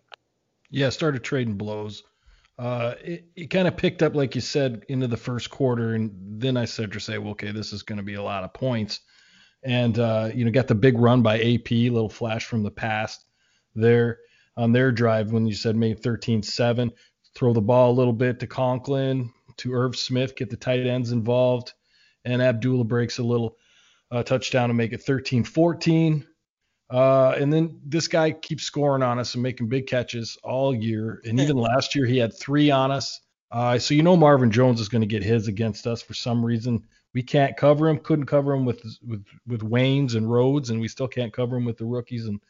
Yeah, 0.68 0.90
started 0.90 1.24
trading 1.24 1.54
blows 1.54 2.02
Uh, 2.58 2.94
it, 3.04 3.24
it 3.36 3.50
kind 3.50 3.68
of 3.68 3.76
picked 3.76 4.02
up, 4.02 4.14
like 4.14 4.34
you 4.34 4.40
said, 4.40 4.84
into 4.88 5.06
the 5.06 5.16
first 5.16 5.50
quarter, 5.50 5.94
and 5.94 6.10
then 6.40 6.56
I 6.56 6.64
started 6.64 6.92
to 6.94 7.00
say, 7.00 7.18
well, 7.18 7.32
okay, 7.32 7.52
this 7.52 7.72
is 7.72 7.82
going 7.82 7.98
to 7.98 8.04
be 8.04 8.14
a 8.14 8.22
lot 8.22 8.44
of 8.44 8.54
points. 8.54 9.00
And 9.62 9.98
uh, 9.98 10.30
you 10.34 10.44
know, 10.44 10.50
got 10.50 10.68
the 10.68 10.74
big 10.74 10.98
run 10.98 11.22
by 11.22 11.40
AP, 11.40 11.70
little 11.70 12.08
flash 12.08 12.46
from 12.46 12.62
the 12.62 12.70
past 12.70 13.24
there 13.74 14.18
on 14.56 14.72
their 14.72 14.92
drive 14.92 15.32
when 15.32 15.46
you 15.46 15.54
said 15.54 15.76
made 15.76 16.02
13-7. 16.02 16.90
Throw 17.34 17.52
the 17.52 17.60
ball 17.60 17.90
a 17.90 17.98
little 17.98 18.12
bit 18.12 18.40
to 18.40 18.46
Conklin, 18.46 19.32
to 19.58 19.74
Irv 19.74 19.96
Smith, 19.96 20.36
get 20.36 20.50
the 20.50 20.56
tight 20.56 20.86
ends 20.86 21.12
involved, 21.12 21.72
and 22.24 22.40
Abdullah 22.40 22.84
breaks 22.84 23.18
a 23.18 23.22
little 23.22 23.56
uh, 24.10 24.22
touchdown 24.22 24.68
to 24.68 24.74
make 24.74 24.92
it 24.92 25.04
13-14. 25.04 26.24
Uh, 26.88 27.30
and 27.30 27.52
then 27.52 27.80
this 27.84 28.08
guy 28.08 28.30
keeps 28.30 28.62
scoring 28.62 29.02
on 29.02 29.18
us 29.18 29.34
and 29.34 29.42
making 29.42 29.68
big 29.68 29.86
catches 29.86 30.38
all 30.44 30.74
year. 30.74 31.20
And 31.24 31.40
even 31.40 31.56
last 31.56 31.94
year, 31.94 32.06
he 32.06 32.18
had 32.18 32.32
three 32.32 32.70
on 32.70 32.90
us. 32.90 33.20
Uh, 33.50 33.78
so 33.78 33.94
you 33.94 34.02
know 34.02 34.16
Marvin 34.16 34.50
Jones 34.50 34.80
is 34.80 34.88
going 34.88 35.02
to 35.02 35.06
get 35.06 35.22
his 35.22 35.48
against 35.48 35.86
us 35.86 36.02
for 36.02 36.14
some 36.14 36.44
reason. 36.44 36.84
We 37.14 37.22
can't 37.22 37.56
cover 37.56 37.88
him. 37.88 37.98
Couldn't 37.98 38.26
cover 38.26 38.52
him 38.52 38.64
with 38.64 38.82
with 39.06 39.24
with 39.46 39.62
Waynes 39.62 40.14
and 40.14 40.30
Rhodes, 40.30 40.70
and 40.70 40.80
we 40.80 40.88
still 40.88 41.08
can't 41.08 41.32
cover 41.32 41.56
him 41.56 41.64
with 41.64 41.78
the 41.78 41.86
rookies 41.86 42.26
and 42.26 42.40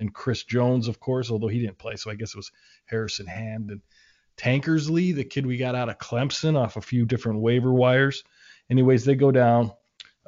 and 0.00 0.12
Chris 0.12 0.44
Jones, 0.44 0.88
of 0.88 0.98
course, 0.98 1.30
although 1.30 1.48
he 1.48 1.60
didn't 1.60 1.78
play. 1.78 1.96
So 1.96 2.10
I 2.10 2.14
guess 2.14 2.34
it 2.34 2.36
was 2.36 2.50
Harrison 2.86 3.26
Hand 3.26 3.70
and 3.70 3.80
Tankersley, 4.36 5.14
the 5.14 5.24
kid 5.24 5.46
we 5.46 5.58
got 5.58 5.74
out 5.74 5.90
of 5.90 5.98
Clemson 5.98 6.56
off 6.56 6.76
a 6.76 6.80
few 6.80 7.04
different 7.04 7.40
waiver 7.40 7.72
wires. 7.72 8.24
Anyways, 8.70 9.04
they 9.04 9.14
go 9.14 9.30
down. 9.30 9.72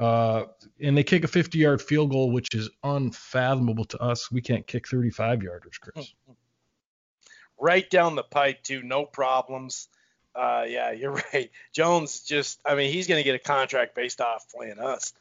Uh, 0.02 0.47
and 0.80 0.99
they 0.99 1.04
kick 1.04 1.23
a 1.23 1.28
50 1.28 1.59
yard 1.59 1.80
field 1.80 2.11
goal, 2.11 2.32
which 2.32 2.49
is 2.54 2.68
unfathomable 2.82 3.85
to 3.85 4.02
us. 4.02 4.32
We 4.32 4.40
can't 4.40 4.66
kick 4.66 4.88
35 4.88 5.38
yarders, 5.38 5.80
Chris. 5.80 6.12
Right 7.56 7.88
down 7.88 8.16
the 8.16 8.25
pipe, 8.25 8.64
too. 8.64 8.82
No 8.82 9.04
problems. 9.04 9.87
Uh, 10.35 10.64
yeah, 10.66 10.90
you're 10.90 11.23
right. 11.32 11.52
Jones 11.73 12.21
just, 12.21 12.59
I 12.66 12.75
mean, 12.75 12.92
he's 12.92 13.06
going 13.06 13.21
to 13.21 13.25
get 13.25 13.37
a 13.37 13.38
contract 13.38 13.94
based 13.94 14.21
off 14.21 14.47
playing 14.52 14.80
us. 14.80 15.12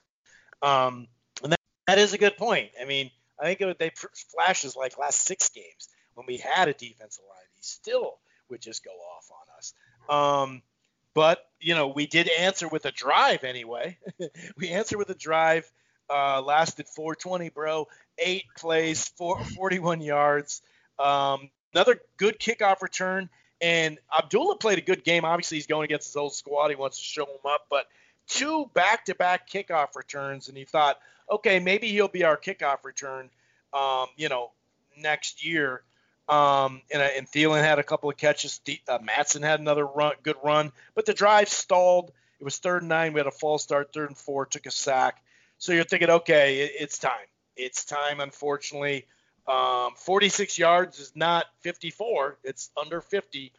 Um, 0.63 1.07
and 1.43 1.51
that, 1.51 1.59
that 1.85 1.97
is 1.99 2.13
a 2.13 2.17
good 2.17 2.35
point. 2.35 2.71
I 2.81 2.85
mean, 2.85 3.11
I 3.39 3.45
think 3.45 3.61
it, 3.61 3.77
they 3.77 3.91
flashes 4.33 4.75
like 4.75 4.97
last 4.97 5.19
six 5.27 5.49
games 5.49 5.89
when 6.15 6.25
we 6.25 6.37
had 6.37 6.69
a 6.69 6.73
defensive 6.73 7.23
line. 7.29 7.45
He 7.53 7.61
still 7.61 8.17
would 8.49 8.61
just 8.61 8.83
go 8.83 8.91
off 8.91 9.29
on 9.29 9.57
us. 9.59 9.73
Um, 10.09 10.63
but 11.13 11.45
you 11.59 11.75
know, 11.75 11.87
we 11.87 12.07
did 12.07 12.29
answer 12.39 12.67
with 12.67 12.85
a 12.85 12.91
drive 12.91 13.43
anyway. 13.43 13.97
we 14.57 14.69
answered 14.69 14.97
with 14.97 15.09
a 15.09 15.15
drive. 15.15 15.71
Uh, 16.09 16.41
lasted 16.41 16.87
420, 16.87 17.49
bro. 17.49 17.87
Eight 18.17 18.43
plays, 18.57 19.07
four, 19.07 19.41
41 19.43 20.01
yards. 20.01 20.61
Um, 20.99 21.49
another 21.73 22.01
good 22.17 22.39
kickoff 22.39 22.81
return. 22.81 23.29
And 23.61 23.99
Abdullah 24.17 24.57
played 24.57 24.79
a 24.79 24.81
good 24.81 25.03
game. 25.03 25.23
Obviously, 25.23 25.57
he's 25.57 25.67
going 25.67 25.85
against 25.85 26.07
his 26.07 26.15
old 26.15 26.33
squad. 26.33 26.69
He 26.69 26.75
wants 26.75 26.97
to 26.97 27.03
show 27.03 27.25
them 27.25 27.45
up. 27.45 27.67
But 27.69 27.85
two 28.27 28.69
back-to-back 28.73 29.49
kickoff 29.49 29.95
returns, 29.95 30.49
and 30.49 30.57
he 30.57 30.65
thought, 30.65 30.99
okay, 31.29 31.59
maybe 31.59 31.87
he'll 31.87 32.07
be 32.07 32.23
our 32.23 32.37
kickoff 32.37 32.83
return, 32.83 33.29
um, 33.73 34.07
you 34.17 34.29
know, 34.29 34.51
next 34.97 35.45
year. 35.45 35.83
Um, 36.29 36.81
and, 36.91 37.01
uh, 37.01 37.07
and 37.17 37.27
Thielen 37.27 37.61
had 37.61 37.79
a 37.79 37.83
couple 37.83 38.09
of 38.09 38.17
catches. 38.17 38.61
Uh, 38.87 38.99
Mattison 39.03 39.43
had 39.43 39.59
another 39.59 39.85
run, 39.85 40.13
good 40.23 40.37
run, 40.43 40.71
but 40.95 41.05
the 41.05 41.13
drive 41.13 41.49
stalled. 41.49 42.11
It 42.39 42.43
was 42.43 42.57
third 42.57 42.81
and 42.81 42.89
nine. 42.89 43.13
We 43.13 43.19
had 43.19 43.27
a 43.27 43.31
false 43.31 43.63
start, 43.63 43.93
third 43.93 44.09
and 44.09 44.17
four, 44.17 44.45
took 44.45 44.65
a 44.65 44.71
sack. 44.71 45.21
So 45.57 45.73
you're 45.73 45.83
thinking, 45.83 46.09
okay, 46.09 46.61
it, 46.61 46.71
it's 46.79 46.97
time. 46.97 47.27
It's 47.55 47.85
time, 47.85 48.19
unfortunately. 48.19 49.05
Um, 49.47 49.93
46 49.95 50.57
yards 50.57 50.99
is 50.99 51.11
not 51.15 51.45
54, 51.61 52.37
it's 52.43 52.69
under 52.79 53.01
50. 53.01 53.51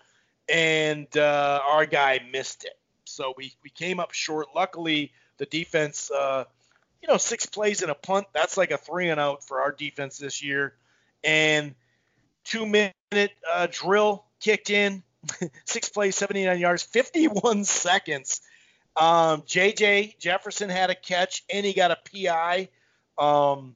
And 0.49 1.15
uh, 1.17 1.61
our 1.65 1.87
guy 1.87 2.21
missed 2.33 2.65
it. 2.65 2.77
So 3.05 3.35
we, 3.37 3.53
we 3.63 3.71
came 3.71 4.01
up 4.01 4.13
short. 4.13 4.49
Luckily, 4.55 5.13
the 5.39 5.47
defense, 5.47 6.11
uh, 6.11 6.45
you 7.03 7.09
know, 7.09 7.17
six 7.17 7.47
plays 7.47 7.83
in 7.83 7.91
a 7.91 7.95
punt, 7.95 8.27
that's 8.33 8.57
like 8.57 8.71
a 8.71 8.79
three 8.79 9.11
and 9.11 9.21
out 9.21 9.45
for 9.45 9.61
our 9.61 9.73
defense 9.73 10.19
this 10.19 10.43
year. 10.43 10.75
And 11.25 11.75
two 12.45 12.67
minute 12.67 13.33
uh, 13.53 13.69
drill 13.71 14.25
kicked 14.41 14.71
in, 14.71 15.03
six 15.65 15.89
plays, 15.89 16.17
79 16.17 16.59
yards, 16.59 16.83
51 16.83 17.65
seconds. 17.65 18.41
Um, 18.95 19.43
JJ 19.43 20.19
Jefferson 20.19 20.69
had 20.69 20.91
a 20.91 20.95
catch 20.95 21.45
and 21.53 21.65
he 21.65 21.73
got 21.73 21.91
a 21.91 21.99
PI. 22.13 22.69
Um, 23.17 23.75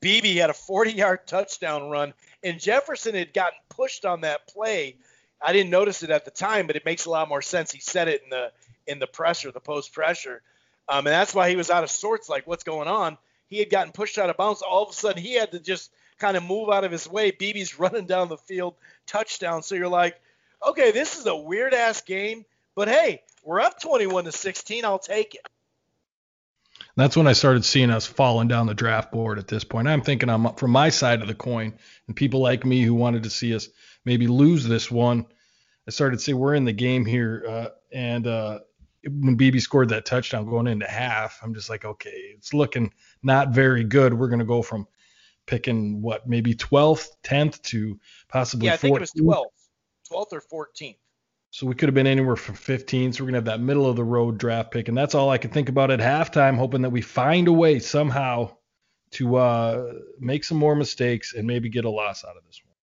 Beebe 0.00 0.34
had 0.34 0.50
a 0.50 0.54
40 0.54 0.92
yard 0.92 1.26
touchdown 1.26 1.88
run, 1.88 2.12
and 2.42 2.60
Jefferson 2.60 3.14
had 3.14 3.32
gotten 3.32 3.58
pushed 3.68 4.04
on 4.04 4.22
that 4.22 4.48
play. 4.48 4.96
I 5.40 5.52
didn't 5.52 5.70
notice 5.70 6.02
it 6.02 6.10
at 6.10 6.24
the 6.24 6.30
time, 6.30 6.66
but 6.66 6.76
it 6.76 6.84
makes 6.84 7.06
a 7.06 7.10
lot 7.10 7.28
more 7.28 7.42
sense. 7.42 7.70
He 7.70 7.80
said 7.80 8.08
it 8.08 8.22
in 8.24 8.30
the 8.30 8.52
in 8.86 8.98
the 8.98 9.06
pressure, 9.06 9.52
the 9.52 9.60
post 9.60 9.92
pressure, 9.92 10.42
um, 10.88 11.06
and 11.06 11.14
that's 11.14 11.34
why 11.34 11.48
he 11.50 11.56
was 11.56 11.70
out 11.70 11.84
of 11.84 11.90
sorts. 11.90 12.28
Like, 12.28 12.46
what's 12.46 12.64
going 12.64 12.88
on? 12.88 13.16
He 13.46 13.58
had 13.58 13.70
gotten 13.70 13.92
pushed 13.92 14.18
out 14.18 14.28
of 14.28 14.36
bounds. 14.36 14.62
All 14.62 14.82
of 14.82 14.90
a 14.90 14.92
sudden, 14.92 15.22
he 15.22 15.34
had 15.34 15.52
to 15.52 15.60
just 15.60 15.92
kind 16.22 16.36
of 16.36 16.44
move 16.44 16.70
out 16.70 16.84
of 16.84 16.92
his 16.92 17.08
way. 17.08 17.32
Beebe's 17.32 17.78
running 17.80 18.06
down 18.06 18.28
the 18.28 18.36
field, 18.36 18.74
touchdown. 19.06 19.62
So 19.64 19.74
you're 19.74 19.88
like, 19.88 20.20
okay, 20.66 20.92
this 20.92 21.18
is 21.18 21.26
a 21.26 21.34
weird 21.36 21.74
ass 21.74 22.00
game, 22.02 22.44
but 22.76 22.86
hey, 22.86 23.22
we're 23.42 23.60
up 23.60 23.80
21 23.80 24.24
to 24.24 24.32
16. 24.32 24.84
I'll 24.84 25.00
take 25.00 25.34
it. 25.34 25.46
That's 26.94 27.16
when 27.16 27.26
I 27.26 27.32
started 27.32 27.64
seeing 27.64 27.90
us 27.90 28.06
falling 28.06 28.48
down 28.48 28.66
the 28.66 28.74
draft 28.74 29.10
board 29.10 29.38
at 29.38 29.48
this 29.48 29.64
point. 29.64 29.88
I'm 29.88 30.02
thinking 30.02 30.28
I'm 30.28 30.54
from 30.54 30.70
my 30.70 30.90
side 30.90 31.22
of 31.22 31.28
the 31.28 31.34
coin, 31.34 31.74
and 32.06 32.14
people 32.14 32.40
like 32.40 32.64
me 32.64 32.82
who 32.82 32.94
wanted 32.94 33.24
to 33.24 33.30
see 33.30 33.54
us 33.54 33.68
maybe 34.04 34.28
lose 34.28 34.64
this 34.64 34.90
one. 34.90 35.26
I 35.88 35.90
started 35.90 36.18
to 36.18 36.22
say 36.22 36.34
we're 36.34 36.54
in 36.54 36.64
the 36.64 36.72
game 36.72 37.04
here, 37.04 37.44
uh, 37.48 37.68
and 37.92 38.26
uh, 38.26 38.60
when 39.04 39.36
BB 39.36 39.60
scored 39.60 39.88
that 39.88 40.04
touchdown 40.04 40.44
going 40.44 40.66
into 40.66 40.86
half, 40.86 41.40
I'm 41.42 41.54
just 41.54 41.70
like, 41.70 41.84
okay, 41.84 42.34
it's 42.36 42.54
looking 42.54 42.92
not 43.22 43.50
very 43.50 43.84
good. 43.84 44.14
We're 44.14 44.28
going 44.28 44.38
to 44.40 44.44
go 44.44 44.62
from 44.62 44.86
picking 45.46 46.02
what 46.02 46.28
maybe 46.28 46.54
12th, 46.54 47.08
10th 47.24 47.62
to 47.62 47.98
possibly. 48.28 48.66
Yeah, 48.66 48.74
I 48.74 48.76
think 48.76 48.98
14th. 48.98 49.16
it 49.16 49.24
was 49.24 49.46
12th, 50.10 50.32
12th 50.32 50.42
or 50.50 50.66
14th. 50.66 50.96
So 51.50 51.66
we 51.66 51.74
could 51.74 51.88
have 51.88 51.94
been 51.94 52.06
anywhere 52.06 52.36
from 52.36 52.54
15. 52.54 53.12
So 53.12 53.22
we're 53.22 53.28
gonna 53.28 53.38
have 53.38 53.44
that 53.44 53.60
middle 53.60 53.86
of 53.86 53.96
the 53.96 54.04
road 54.04 54.38
draft 54.38 54.70
pick, 54.70 54.88
and 54.88 54.96
that's 54.96 55.14
all 55.14 55.28
I 55.28 55.38
can 55.38 55.50
think 55.50 55.68
about 55.68 55.90
at 55.90 56.00
halftime, 56.00 56.56
hoping 56.56 56.82
that 56.82 56.90
we 56.90 57.02
find 57.02 57.46
a 57.46 57.52
way 57.52 57.78
somehow 57.78 58.56
to 59.12 59.36
uh, 59.36 59.92
make 60.18 60.44
some 60.44 60.56
more 60.56 60.74
mistakes 60.74 61.34
and 61.34 61.46
maybe 61.46 61.68
get 61.68 61.84
a 61.84 61.90
loss 61.90 62.24
out 62.24 62.36
of 62.36 62.44
this 62.46 62.62
one. 62.64 62.74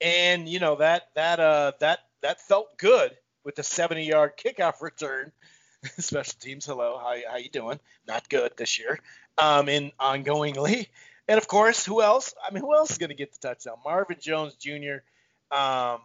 And 0.00 0.48
you 0.48 0.60
know 0.60 0.76
that 0.76 1.08
that 1.14 1.40
uh 1.40 1.72
that 1.80 2.00
that 2.22 2.40
felt 2.42 2.78
good 2.78 3.16
with 3.44 3.56
the 3.56 3.62
70-yard 3.62 4.32
kickoff 4.36 4.80
return. 4.80 5.32
Special 5.98 6.34
teams, 6.40 6.66
hello, 6.66 6.98
how 6.98 7.14
how 7.28 7.36
you 7.38 7.50
doing? 7.50 7.80
Not 8.06 8.28
good 8.28 8.52
this 8.56 8.78
year. 8.78 9.00
Um, 9.36 9.68
in 9.68 9.90
ongoingly, 10.00 10.86
and 11.28 11.38
of 11.38 11.48
course, 11.48 11.84
who 11.84 12.02
else? 12.02 12.34
I 12.46 12.52
mean, 12.52 12.62
who 12.62 12.74
else 12.74 12.90
is 12.90 12.98
going 12.98 13.10
to 13.10 13.16
get 13.16 13.32
the 13.32 13.48
touchdown? 13.48 13.76
Marvin 13.84 14.16
Jones 14.20 14.54
Jr. 14.56 15.02
Um, 15.50 16.00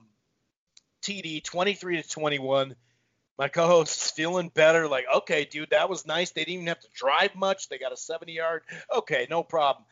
TD 1.01 1.43
23 1.43 2.01
to 2.01 2.09
21. 2.09 2.75
My 3.38 3.47
co-host 3.47 4.01
is 4.01 4.11
feeling 4.11 4.49
better. 4.49 4.88
Like, 4.88 5.05
okay, 5.15 5.45
dude, 5.45 5.69
that 5.69 5.89
was 5.89 6.05
nice. 6.05 6.31
They 6.31 6.41
didn't 6.41 6.55
even 6.55 6.67
have 6.67 6.81
to 6.81 6.89
drive 6.93 7.35
much. 7.35 7.69
They 7.69 7.77
got 7.77 7.93
a 7.93 7.97
70 7.97 8.33
yard. 8.33 8.63
Okay, 8.93 9.27
no 9.29 9.43
problem. 9.43 9.85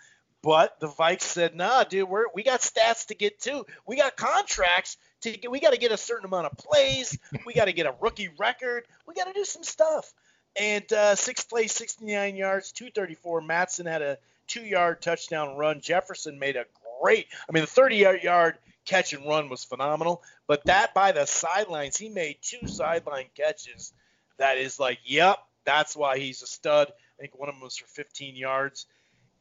But 0.43 0.79
the 0.79 0.87
Vikes 0.87 1.21
said, 1.21 1.55
nah, 1.55 1.83
dude, 1.83 2.07
we're, 2.07 2.25
we 2.33 2.43
got 2.43 2.59
stats 2.59 3.07
to 3.07 3.15
get 3.15 3.41
to. 3.41 3.65
We 3.85 3.95
got 3.95 4.15
contracts 4.15 4.97
to 5.21 5.31
get. 5.31 5.49
We 5.49 5.59
got 5.59 5.71
to 5.71 5.79
get 5.79 5.91
a 5.91 5.97
certain 5.97 6.25
amount 6.25 6.45
of 6.45 6.57
plays. 6.57 7.17
We 7.45 7.53
got 7.53 7.65
to 7.65 7.73
get 7.73 7.85
a 7.85 7.95
rookie 7.99 8.29
record. 8.37 8.83
We 9.07 9.13
got 9.13 9.27
to 9.27 9.33
do 9.33 9.45
some 9.45 9.63
stuff. 9.63 10.13
And 10.59 10.91
uh, 10.91 11.15
six 11.15 11.43
plays, 11.43 11.71
69 11.71 12.35
yards, 12.35 12.71
234. 12.71 13.41
Matson 13.41 13.85
had 13.85 14.01
a 14.01 14.17
two 14.47 14.65
yard 14.65 15.01
touchdown 15.01 15.57
run. 15.57 15.81
Jefferson 15.81 16.39
made 16.39 16.55
a 16.55 16.65
great, 17.01 17.27
I 17.47 17.51
mean, 17.51 17.61
the 17.61 17.67
30 17.67 17.97
yard 18.23 18.57
catch 18.85 19.13
and 19.13 19.27
run 19.27 19.49
was 19.49 19.63
phenomenal. 19.63 20.23
But 20.47 20.65
that 20.65 20.93
by 20.93 21.11
the 21.11 21.25
sidelines, 21.25 21.97
he 21.97 22.09
made 22.09 22.37
two 22.41 22.67
sideline 22.67 23.27
catches. 23.35 23.93
That 24.37 24.57
is 24.57 24.79
like, 24.79 24.99
yep, 25.05 25.37
that's 25.65 25.95
why 25.95 26.17
he's 26.17 26.41
a 26.41 26.47
stud. 26.47 26.87
I 26.89 27.21
think 27.21 27.37
one 27.37 27.49
of 27.49 27.55
them 27.55 27.63
was 27.63 27.77
for 27.77 27.87
15 27.87 28.35
yards, 28.35 28.85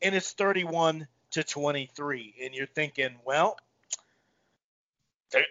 and 0.03 0.15
it's 0.15 0.33
31 0.33 1.07
to 1.33 1.45
23. 1.45 2.35
And 2.43 2.55
you're 2.55 2.67
thinking, 2.67 3.17
well, 3.25 3.57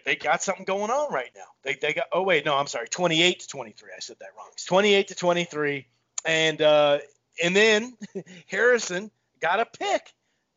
they 0.06 0.16
got 0.16 0.42
something 0.42 0.66
going 0.66 0.90
on 0.90 1.14
right 1.14 1.30
now. 1.36 1.46
They, 1.64 1.76
they 1.76 1.94
got. 1.94 2.06
Oh 2.12 2.24
wait, 2.24 2.46
no, 2.46 2.56
I'm 2.56 2.68
sorry, 2.68 2.88
28 2.88 3.42
to 3.42 3.48
23. 3.48 3.90
I 3.96 4.00
said 4.00 4.18
that 4.20 4.30
wrong. 4.38 4.48
It's 4.54 4.66
28 4.66 5.10
to 5.10 5.16
23, 5.16 5.86
and 6.26 6.62
uh, 6.62 7.00
and 7.44 7.56
then 7.56 7.94
Harrison 8.48 9.12
got 9.46 9.60
a 9.60 9.66
pick, 9.66 10.12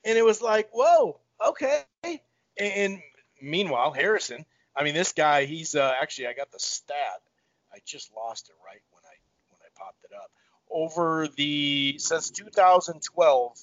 and 0.04 0.16
it 0.16 0.24
was 0.24 0.40
like, 0.40 0.70
whoa, 0.72 1.20
okay. 1.46 1.82
And, 2.02 2.22
and 2.58 3.02
meanwhile, 3.42 3.92
Harrison, 3.92 4.46
I 4.74 4.82
mean, 4.82 4.94
this 4.94 5.12
guy, 5.12 5.44
he's 5.44 5.74
uh, 5.74 5.92
actually, 6.00 6.28
I 6.28 6.32
got 6.32 6.50
the 6.50 6.58
stat. 6.58 7.20
I 7.70 7.78
just 7.84 8.10
lost 8.16 8.48
it 8.48 8.54
right 8.64 8.80
when 8.92 9.02
I 9.04 9.16
when 9.50 9.60
I 9.62 9.68
popped 9.78 10.04
it 10.04 10.16
up. 10.16 10.30
Over 10.70 11.28
the 11.36 11.96
since 11.98 12.30
2012, 12.30 13.58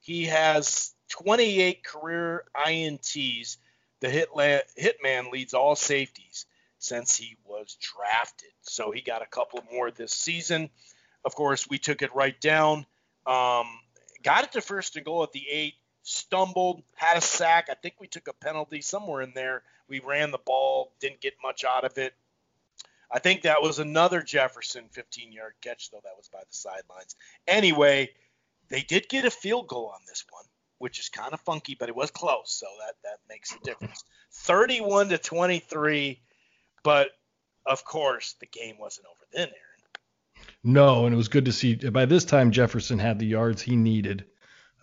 he 0.00 0.26
has 0.26 0.94
28 1.08 1.82
career 1.82 2.44
INTs. 2.54 3.56
The 4.00 4.10
hit 4.10 4.28
hitman 4.34 5.32
leads 5.32 5.54
all 5.54 5.74
safeties. 5.74 6.44
since 6.78 7.16
he 7.16 7.36
was 7.46 7.78
drafted. 7.80 8.50
So 8.60 8.90
he 8.90 9.00
got 9.00 9.22
a 9.22 9.26
couple 9.26 9.64
more 9.72 9.90
this 9.90 10.12
season. 10.12 10.68
Of 11.24 11.34
course, 11.34 11.66
we 11.66 11.78
took 11.78 12.02
it 12.02 12.14
right 12.14 12.38
down. 12.38 12.84
Um, 13.26 13.66
got 14.26 14.42
it 14.42 14.52
to 14.52 14.60
first 14.60 14.96
and 14.96 15.04
goal 15.04 15.22
at 15.22 15.30
the 15.30 15.46
eight, 15.48 15.74
stumbled, 16.02 16.82
had 16.96 17.16
a 17.16 17.20
sack. 17.20 17.68
I 17.70 17.74
think 17.74 17.94
we 18.00 18.08
took 18.08 18.26
a 18.26 18.32
penalty 18.32 18.80
somewhere 18.80 19.22
in 19.22 19.32
there. 19.34 19.62
We 19.88 20.00
ran 20.00 20.32
the 20.32 20.38
ball, 20.38 20.92
didn't 21.00 21.20
get 21.20 21.34
much 21.42 21.64
out 21.64 21.84
of 21.84 21.96
it. 21.96 22.12
I 23.08 23.20
think 23.20 23.42
that 23.42 23.62
was 23.62 23.78
another 23.78 24.20
Jefferson 24.20 24.88
15 24.90 25.32
yard 25.32 25.52
catch, 25.60 25.92
though 25.92 26.00
that 26.02 26.16
was 26.16 26.28
by 26.28 26.40
the 26.40 26.46
sidelines. 26.56 27.14
Anyway, 27.46 28.10
they 28.68 28.80
did 28.80 29.08
get 29.08 29.24
a 29.24 29.30
field 29.30 29.68
goal 29.68 29.92
on 29.94 30.00
this 30.08 30.24
one, 30.28 30.44
which 30.78 30.98
is 30.98 31.08
kind 31.08 31.32
of 31.32 31.40
funky, 31.42 31.76
but 31.78 31.88
it 31.88 31.94
was 31.94 32.10
close, 32.10 32.50
so 32.50 32.66
that, 32.84 32.96
that 33.04 33.20
makes 33.28 33.54
a 33.54 33.60
difference. 33.60 34.02
31 34.32 35.10
to 35.10 35.18
23, 35.18 36.20
but 36.82 37.10
of 37.64 37.84
course 37.84 38.34
the 38.40 38.46
game 38.46 38.76
wasn't 38.76 39.06
over 39.06 39.24
then. 39.32 39.48
No, 40.66 41.06
and 41.06 41.14
it 41.14 41.16
was 41.16 41.28
good 41.28 41.44
to 41.44 41.52
see. 41.52 41.76
By 41.76 42.06
this 42.06 42.24
time, 42.24 42.50
Jefferson 42.50 42.98
had 42.98 43.20
the 43.20 43.26
yards 43.26 43.62
he 43.62 43.76
needed 43.76 44.24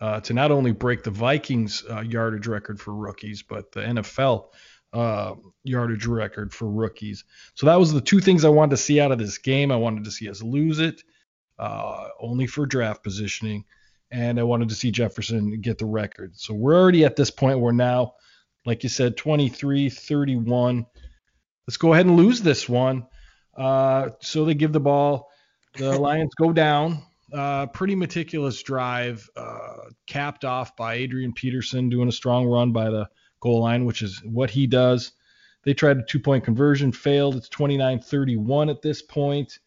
uh, 0.00 0.18
to 0.20 0.32
not 0.32 0.50
only 0.50 0.72
break 0.72 1.02
the 1.02 1.10
Vikings 1.10 1.84
uh, 1.90 2.00
yardage 2.00 2.46
record 2.46 2.80
for 2.80 2.94
rookies, 2.94 3.42
but 3.42 3.70
the 3.70 3.80
NFL 3.80 4.46
uh, 4.94 5.34
yardage 5.62 6.06
record 6.06 6.54
for 6.54 6.70
rookies. 6.70 7.24
So 7.52 7.66
that 7.66 7.78
was 7.78 7.92
the 7.92 8.00
two 8.00 8.20
things 8.20 8.46
I 8.46 8.48
wanted 8.48 8.70
to 8.70 8.76
see 8.78 8.98
out 8.98 9.12
of 9.12 9.18
this 9.18 9.36
game. 9.36 9.70
I 9.70 9.76
wanted 9.76 10.04
to 10.04 10.10
see 10.10 10.30
us 10.30 10.42
lose 10.42 10.78
it, 10.78 11.02
uh, 11.58 12.08
only 12.18 12.46
for 12.46 12.64
draft 12.64 13.02
positioning, 13.02 13.66
and 14.10 14.40
I 14.40 14.44
wanted 14.44 14.70
to 14.70 14.74
see 14.74 14.90
Jefferson 14.90 15.60
get 15.60 15.76
the 15.76 15.84
record. 15.84 16.34
So 16.34 16.54
we're 16.54 16.80
already 16.80 17.04
at 17.04 17.14
this 17.14 17.30
point 17.30 17.60
where 17.60 17.74
now, 17.74 18.14
like 18.64 18.84
you 18.84 18.88
said, 18.88 19.18
23 19.18 19.90
31. 19.90 20.86
Let's 21.68 21.76
go 21.76 21.92
ahead 21.92 22.06
and 22.06 22.16
lose 22.16 22.40
this 22.40 22.70
one. 22.70 23.06
Uh, 23.54 24.12
so 24.20 24.46
they 24.46 24.54
give 24.54 24.72
the 24.72 24.80
ball. 24.80 25.30
The 25.76 25.98
Lions 25.98 26.34
go 26.34 26.52
down. 26.52 27.02
Uh, 27.32 27.66
pretty 27.66 27.96
meticulous 27.96 28.62
drive, 28.62 29.28
uh, 29.36 29.88
capped 30.06 30.44
off 30.44 30.76
by 30.76 30.94
Adrian 30.94 31.32
Peterson 31.32 31.88
doing 31.88 32.08
a 32.08 32.12
strong 32.12 32.46
run 32.46 32.70
by 32.70 32.90
the 32.90 33.08
goal 33.40 33.62
line, 33.62 33.84
which 33.84 34.02
is 34.02 34.22
what 34.24 34.50
he 34.50 34.68
does. 34.68 35.12
They 35.64 35.74
tried 35.74 35.98
a 35.98 36.02
two 36.02 36.20
point 36.20 36.44
conversion, 36.44 36.92
failed. 36.92 37.36
It's 37.36 37.48
29 37.48 38.00
31 38.00 38.70
at 38.70 38.82
this 38.82 39.02
point. 39.02 39.58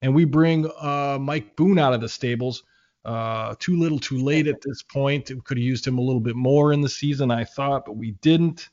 And 0.00 0.14
we 0.14 0.24
bring 0.24 0.68
uh, 0.80 1.18
Mike 1.20 1.54
Boone 1.54 1.78
out 1.78 1.94
of 1.94 2.00
the 2.00 2.08
stables. 2.08 2.64
Uh, 3.04 3.54
too 3.58 3.76
little, 3.76 3.98
too 3.98 4.18
late 4.18 4.48
at 4.48 4.60
this 4.62 4.82
point. 4.82 5.30
We 5.30 5.40
could 5.42 5.58
have 5.58 5.64
used 5.64 5.86
him 5.86 5.98
a 5.98 6.02
little 6.02 6.20
bit 6.20 6.36
more 6.36 6.72
in 6.72 6.80
the 6.80 6.88
season, 6.88 7.30
I 7.30 7.44
thought, 7.44 7.84
but 7.84 7.96
we 7.96 8.12
didn't. 8.22 8.68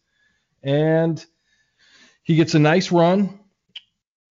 And 0.63 1.23
he 2.23 2.35
gets 2.35 2.55
a 2.55 2.59
nice 2.59 2.91
run. 2.91 3.39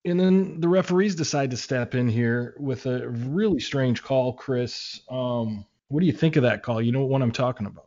And 0.09 0.19
then 0.19 0.61
the 0.61 0.69
referees 0.69 1.15
decide 1.15 1.51
to 1.51 1.57
step 1.57 1.95
in 1.95 2.09
here 2.09 2.55
with 2.59 2.87
a 2.87 3.09
really 3.09 3.61
strange 3.61 4.03
call, 4.03 4.33
Chris. 4.33 5.01
Um, 5.11 5.67
what 5.89 6.01
do 6.01 6.07
you 6.07 6.13
think 6.13 6.37
of 6.37 6.43
that 6.45 6.63
call? 6.63 6.81
You 6.81 6.93
know 6.93 7.05
what 7.05 7.23
I'm 7.23 7.33
talking 7.33 7.67
about? 7.67 7.87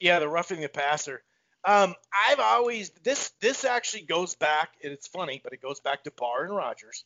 Yeah, 0.00 0.18
the 0.18 0.28
roughing 0.28 0.60
the 0.60 0.68
passer. 0.68 1.22
Um, 1.64 1.94
I've 2.12 2.40
always 2.40 2.90
this 3.02 3.30
this 3.40 3.64
actually 3.64 4.02
goes 4.02 4.34
back, 4.34 4.74
and 4.82 4.92
it's 4.92 5.06
funny, 5.06 5.40
but 5.42 5.52
it 5.52 5.60
goes 5.60 5.80
back 5.80 6.04
to 6.04 6.10
Barr 6.12 6.44
and 6.44 6.54
Rodgers. 6.54 7.04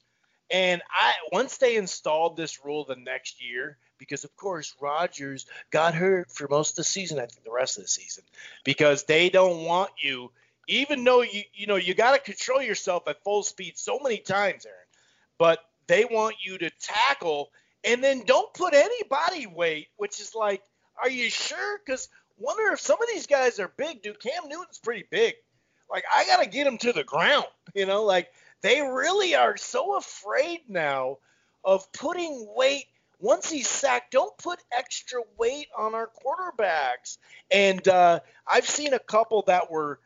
And 0.50 0.82
I 0.90 1.14
once 1.32 1.56
they 1.56 1.76
installed 1.76 2.36
this 2.36 2.64
rule 2.64 2.84
the 2.84 2.96
next 2.96 3.42
year, 3.42 3.78
because 3.98 4.24
of 4.24 4.36
course 4.36 4.74
Rodgers 4.80 5.46
got 5.70 5.94
hurt 5.94 6.30
for 6.30 6.46
most 6.48 6.70
of 6.70 6.76
the 6.76 6.84
season, 6.84 7.18
I 7.18 7.26
think 7.26 7.44
the 7.44 7.50
rest 7.50 7.78
of 7.78 7.84
the 7.84 7.88
season, 7.88 8.24
because 8.62 9.04
they 9.04 9.30
don't 9.30 9.64
want 9.64 9.90
you, 10.02 10.30
even 10.68 11.04
though 11.04 11.22
you 11.22 11.42
you 11.54 11.66
know 11.66 11.76
you 11.76 11.94
got 11.94 12.12
to 12.12 12.18
control 12.20 12.62
yourself 12.62 13.08
at 13.08 13.22
full 13.22 13.42
speed 13.42 13.76
so 13.76 13.98
many 13.98 14.18
times, 14.18 14.66
Aaron, 14.66 14.78
but 15.38 15.58
they 15.86 16.04
want 16.04 16.36
you 16.44 16.58
to 16.58 16.70
tackle 16.80 17.50
and 17.84 18.02
then 18.02 18.22
don't 18.24 18.52
put 18.54 18.74
any 18.74 19.02
body 19.04 19.46
weight, 19.46 19.88
which 19.96 20.20
is 20.20 20.34
like, 20.34 20.62
are 21.02 21.10
you 21.10 21.30
sure? 21.30 21.78
Because 21.84 22.08
wonder 22.38 22.72
if 22.72 22.80
some 22.80 23.00
of 23.02 23.08
these 23.12 23.26
guys 23.26 23.58
are 23.58 23.72
big, 23.76 24.02
dude. 24.02 24.20
Cam 24.20 24.48
Newton's 24.48 24.78
pretty 24.78 25.04
big. 25.10 25.34
Like 25.90 26.04
I 26.14 26.24
gotta 26.26 26.48
get 26.48 26.66
him 26.66 26.78
to 26.78 26.92
the 26.92 27.04
ground. 27.04 27.46
You 27.74 27.86
know, 27.86 28.04
like 28.04 28.32
they 28.62 28.80
really 28.80 29.34
are 29.34 29.56
so 29.56 29.96
afraid 29.96 30.60
now 30.68 31.18
of 31.64 31.92
putting 31.92 32.46
weight. 32.56 32.86
Once 33.18 33.48
he's 33.48 33.68
sacked, 33.68 34.10
don't 34.10 34.36
put 34.38 34.58
extra 34.72 35.20
weight 35.38 35.68
on 35.76 35.94
our 35.94 36.08
quarterbacks. 36.24 37.18
And 37.52 37.86
uh, 37.86 38.18
I've 38.46 38.68
seen 38.68 38.94
a 38.94 38.98
couple 38.98 39.42
that 39.46 39.70
were 39.70 40.00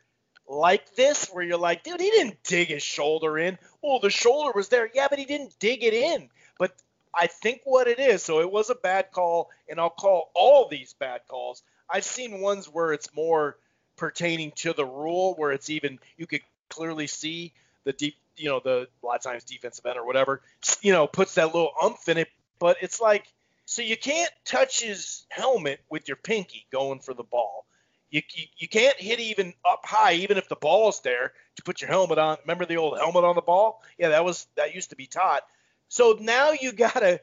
like 0.48 0.94
this, 0.94 1.28
where 1.28 1.44
you're 1.44 1.58
like, 1.58 1.82
dude, 1.82 2.00
he 2.00 2.10
didn't 2.10 2.42
dig 2.44 2.68
his 2.68 2.82
shoulder 2.82 3.38
in. 3.38 3.58
Well, 3.82 3.98
the 3.98 4.10
shoulder 4.10 4.52
was 4.54 4.68
there. 4.68 4.88
Yeah, 4.94 5.08
but 5.08 5.18
he 5.18 5.24
didn't 5.24 5.58
dig 5.58 5.82
it 5.82 5.94
in. 5.94 6.28
But 6.58 6.72
I 7.14 7.26
think 7.26 7.62
what 7.64 7.88
it 7.88 7.98
is, 7.98 8.22
so 8.22 8.40
it 8.40 8.50
was 8.50 8.70
a 8.70 8.74
bad 8.74 9.10
call, 9.10 9.50
and 9.68 9.80
I'll 9.80 9.90
call 9.90 10.30
all 10.34 10.68
these 10.68 10.94
bad 10.94 11.22
calls. 11.28 11.62
I've 11.88 12.04
seen 12.04 12.40
ones 12.40 12.66
where 12.66 12.92
it's 12.92 13.14
more 13.14 13.56
pertaining 13.96 14.52
to 14.56 14.72
the 14.72 14.84
rule, 14.84 15.34
where 15.34 15.52
it's 15.52 15.70
even 15.70 15.98
you 16.16 16.26
could 16.26 16.42
clearly 16.68 17.06
see 17.06 17.52
the 17.84 17.92
deep, 17.92 18.16
you 18.36 18.48
know, 18.48 18.60
the 18.62 18.88
a 19.02 19.06
lot 19.06 19.16
of 19.16 19.22
times 19.22 19.44
defensive 19.44 19.86
end 19.86 19.96
or 19.96 20.06
whatever, 20.06 20.42
you 20.82 20.92
know, 20.92 21.06
puts 21.06 21.34
that 21.34 21.46
little 21.46 21.72
umph 21.82 22.08
in 22.08 22.18
it. 22.18 22.28
But 22.58 22.78
it's 22.80 23.00
like, 23.00 23.26
so 23.64 23.82
you 23.82 23.96
can't 23.96 24.30
touch 24.44 24.82
his 24.82 25.26
helmet 25.28 25.80
with 25.90 26.08
your 26.08 26.16
pinky 26.16 26.66
going 26.70 27.00
for 27.00 27.14
the 27.14 27.24
ball. 27.24 27.65
You, 28.10 28.22
you, 28.34 28.44
you 28.58 28.68
can't 28.68 28.98
hit 29.00 29.18
even 29.18 29.52
up 29.68 29.84
high, 29.84 30.14
even 30.14 30.36
if 30.36 30.48
the 30.48 30.56
ball's 30.56 31.00
there, 31.00 31.32
to 31.56 31.62
put 31.62 31.80
your 31.80 31.90
helmet 31.90 32.18
on. 32.18 32.38
Remember 32.42 32.64
the 32.64 32.76
old 32.76 32.98
helmet 32.98 33.24
on 33.24 33.34
the 33.34 33.42
ball? 33.42 33.82
Yeah, 33.98 34.10
that 34.10 34.24
was 34.24 34.46
that 34.56 34.74
used 34.74 34.90
to 34.90 34.96
be 34.96 35.06
taught. 35.06 35.42
So 35.88 36.16
now 36.20 36.52
you 36.52 36.72
gotta 36.72 37.20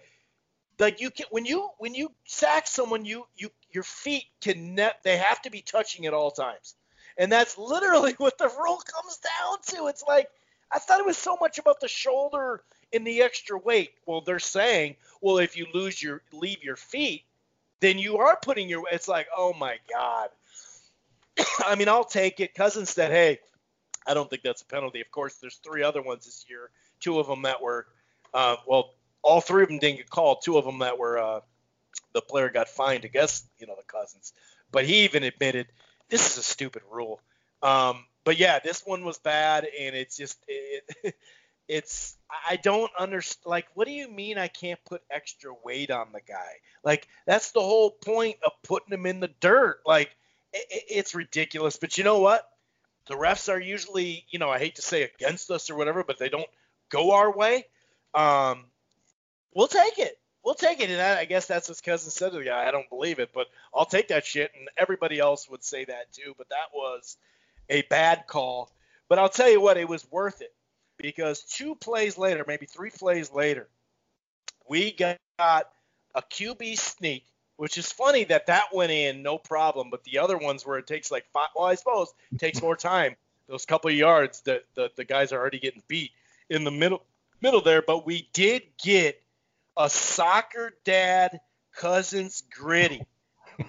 like 0.79 1.01
you 1.01 1.09
can 1.11 1.25
when 1.29 1.45
you 1.45 1.69
when 1.77 1.93
you 1.93 2.11
sack 2.25 2.67
someone 2.67 3.05
you 3.05 3.25
you 3.35 3.49
your 3.71 3.83
feet 3.83 4.25
can 4.41 4.75
net 4.75 4.99
they 5.03 5.17
have 5.17 5.41
to 5.41 5.51
be 5.51 5.61
touching 5.61 6.05
at 6.05 6.13
all 6.13 6.31
times 6.31 6.75
and 7.17 7.31
that's 7.31 7.57
literally 7.57 8.13
what 8.17 8.37
the 8.37 8.49
rule 8.59 8.81
comes 8.85 9.19
down 9.19 9.57
to 9.67 9.87
it's 9.87 10.03
like 10.07 10.29
i 10.71 10.79
thought 10.79 10.99
it 10.99 11.05
was 11.05 11.17
so 11.17 11.37
much 11.39 11.57
about 11.59 11.79
the 11.79 11.87
shoulder 11.87 12.63
and 12.91 13.05
the 13.05 13.21
extra 13.21 13.57
weight 13.57 13.91
well 14.05 14.21
they're 14.21 14.39
saying 14.39 14.95
well 15.21 15.37
if 15.37 15.57
you 15.57 15.67
lose 15.73 16.01
your 16.01 16.21
leave 16.31 16.63
your 16.63 16.75
feet 16.75 17.23
then 17.79 17.99
you 17.99 18.17
are 18.17 18.37
putting 18.41 18.69
your 18.69 18.83
it's 18.91 19.07
like 19.07 19.27
oh 19.35 19.53
my 19.53 19.77
god 19.89 20.29
i 21.65 21.75
mean 21.75 21.89
i'll 21.89 22.03
take 22.03 22.39
it 22.39 22.53
Cousins 22.53 22.89
said 22.89 23.11
hey 23.11 23.39
i 24.07 24.13
don't 24.13 24.29
think 24.29 24.41
that's 24.43 24.61
a 24.61 24.65
penalty 24.65 25.01
of 25.01 25.09
course 25.11 25.37
there's 25.37 25.55
three 25.57 25.83
other 25.83 26.01
ones 26.01 26.25
this 26.25 26.45
year 26.49 26.69
two 26.99 27.19
of 27.19 27.27
them 27.27 27.43
that 27.43 27.61
were 27.61 27.87
uh, 28.33 28.55
well 28.67 28.93
all 29.23 29.41
three 29.41 29.63
of 29.63 29.69
them 29.69 29.79
didn't 29.79 29.97
get 29.97 30.09
called. 30.09 30.39
Two 30.43 30.57
of 30.57 30.65
them 30.65 30.79
that 30.79 30.99
were 30.99 31.17
uh, 31.17 31.39
the 32.13 32.21
player 32.21 32.49
got 32.49 32.67
fined 32.67 33.05
against 33.05 33.47
you 33.57 33.65
know 33.65 33.75
the 33.75 33.83
Cousins, 33.83 34.33
but 34.71 34.85
he 34.85 35.05
even 35.05 35.23
admitted 35.23 35.67
this 36.09 36.31
is 36.31 36.37
a 36.37 36.43
stupid 36.43 36.83
rule. 36.91 37.21
Um, 37.63 38.05
but 38.25 38.37
yeah, 38.37 38.59
this 38.59 38.83
one 38.85 39.03
was 39.03 39.17
bad, 39.17 39.65
and 39.79 39.95
it's 39.95 40.17
just 40.17 40.37
it, 40.47 41.15
it's 41.67 42.17
I 42.47 42.57
don't 42.57 42.91
understand. 42.99 43.49
Like, 43.49 43.67
what 43.73 43.87
do 43.87 43.93
you 43.93 44.09
mean 44.09 44.37
I 44.37 44.49
can't 44.49 44.79
put 44.85 45.01
extra 45.09 45.53
weight 45.63 45.89
on 45.89 46.11
the 46.11 46.21
guy? 46.21 46.59
Like, 46.83 47.07
that's 47.25 47.51
the 47.51 47.61
whole 47.61 47.91
point 47.91 48.35
of 48.45 48.51
putting 48.63 48.93
him 48.93 49.05
in 49.05 49.21
the 49.21 49.31
dirt. 49.39 49.79
Like, 49.85 50.15
it, 50.53 50.83
it's 50.89 51.15
ridiculous. 51.15 51.77
But 51.77 51.97
you 51.97 52.03
know 52.03 52.19
what? 52.19 52.47
The 53.07 53.15
refs 53.15 53.51
are 53.51 53.59
usually, 53.59 54.25
you 54.29 54.39
know, 54.39 54.49
I 54.49 54.59
hate 54.59 54.75
to 54.75 54.81
say 54.81 55.03
against 55.03 55.51
us 55.51 55.69
or 55.69 55.75
whatever, 55.75 56.03
but 56.03 56.17
they 56.17 56.29
don't 56.29 56.47
go 56.89 57.11
our 57.11 57.35
way. 57.35 57.65
Um, 58.13 58.65
we'll 59.53 59.67
take 59.67 59.99
it. 59.99 60.17
We'll 60.43 60.55
take 60.55 60.79
it. 60.81 60.89
And 60.89 61.01
I, 61.01 61.25
guess 61.25 61.47
that's 61.47 61.69
what 61.69 61.81
cousin 61.83 62.11
said 62.11 62.31
to 62.31 62.39
the 62.39 62.45
guy. 62.45 62.67
I 62.67 62.71
don't 62.71 62.89
believe 62.89 63.19
it, 63.19 63.31
but 63.33 63.47
I'll 63.73 63.85
take 63.85 64.09
that 64.09 64.25
shit. 64.25 64.51
And 64.57 64.69
everybody 64.77 65.19
else 65.19 65.49
would 65.49 65.63
say 65.63 65.85
that 65.85 66.11
too. 66.13 66.33
But 66.37 66.49
that 66.49 66.73
was 66.73 67.17
a 67.69 67.81
bad 67.83 68.25
call. 68.27 68.71
But 69.09 69.19
I'll 69.19 69.29
tell 69.29 69.49
you 69.49 69.61
what, 69.61 69.77
it 69.77 69.87
was 69.87 70.09
worth 70.11 70.41
it 70.41 70.53
because 70.97 71.43
two 71.43 71.75
plays 71.75 72.17
later, 72.17 72.45
maybe 72.47 72.65
three 72.65 72.89
plays 72.89 73.31
later, 73.31 73.67
we 74.67 74.91
got 74.91 75.19
a 75.39 76.21
QB 76.21 76.77
sneak, 76.77 77.25
which 77.57 77.77
is 77.77 77.91
funny 77.91 78.23
that 78.25 78.47
that 78.47 78.73
went 78.73 78.91
in 78.91 79.21
no 79.21 79.37
problem, 79.37 79.89
but 79.89 80.03
the 80.03 80.19
other 80.19 80.37
ones 80.37 80.65
where 80.65 80.77
it 80.77 80.87
takes 80.87 81.11
like 81.11 81.25
five, 81.33 81.49
well, 81.55 81.67
I 81.67 81.75
suppose 81.75 82.13
it 82.31 82.39
takes 82.39 82.61
more 82.61 82.75
time. 82.75 83.15
Those 83.47 83.65
couple 83.65 83.91
yards 83.91 84.41
that 84.41 84.63
the, 84.75 84.89
the 84.95 85.03
guys 85.03 85.31
are 85.31 85.39
already 85.39 85.59
getting 85.59 85.83
beat 85.87 86.11
in 86.49 86.63
the 86.63 86.71
middle 86.71 87.03
middle 87.41 87.61
there, 87.61 87.81
but 87.81 88.05
we 88.05 88.29
did 88.33 88.63
get 88.81 89.21
a 89.77 89.89
soccer 89.89 90.73
dad 90.85 91.39
cousin's 91.75 92.43
griddy. 92.51 93.01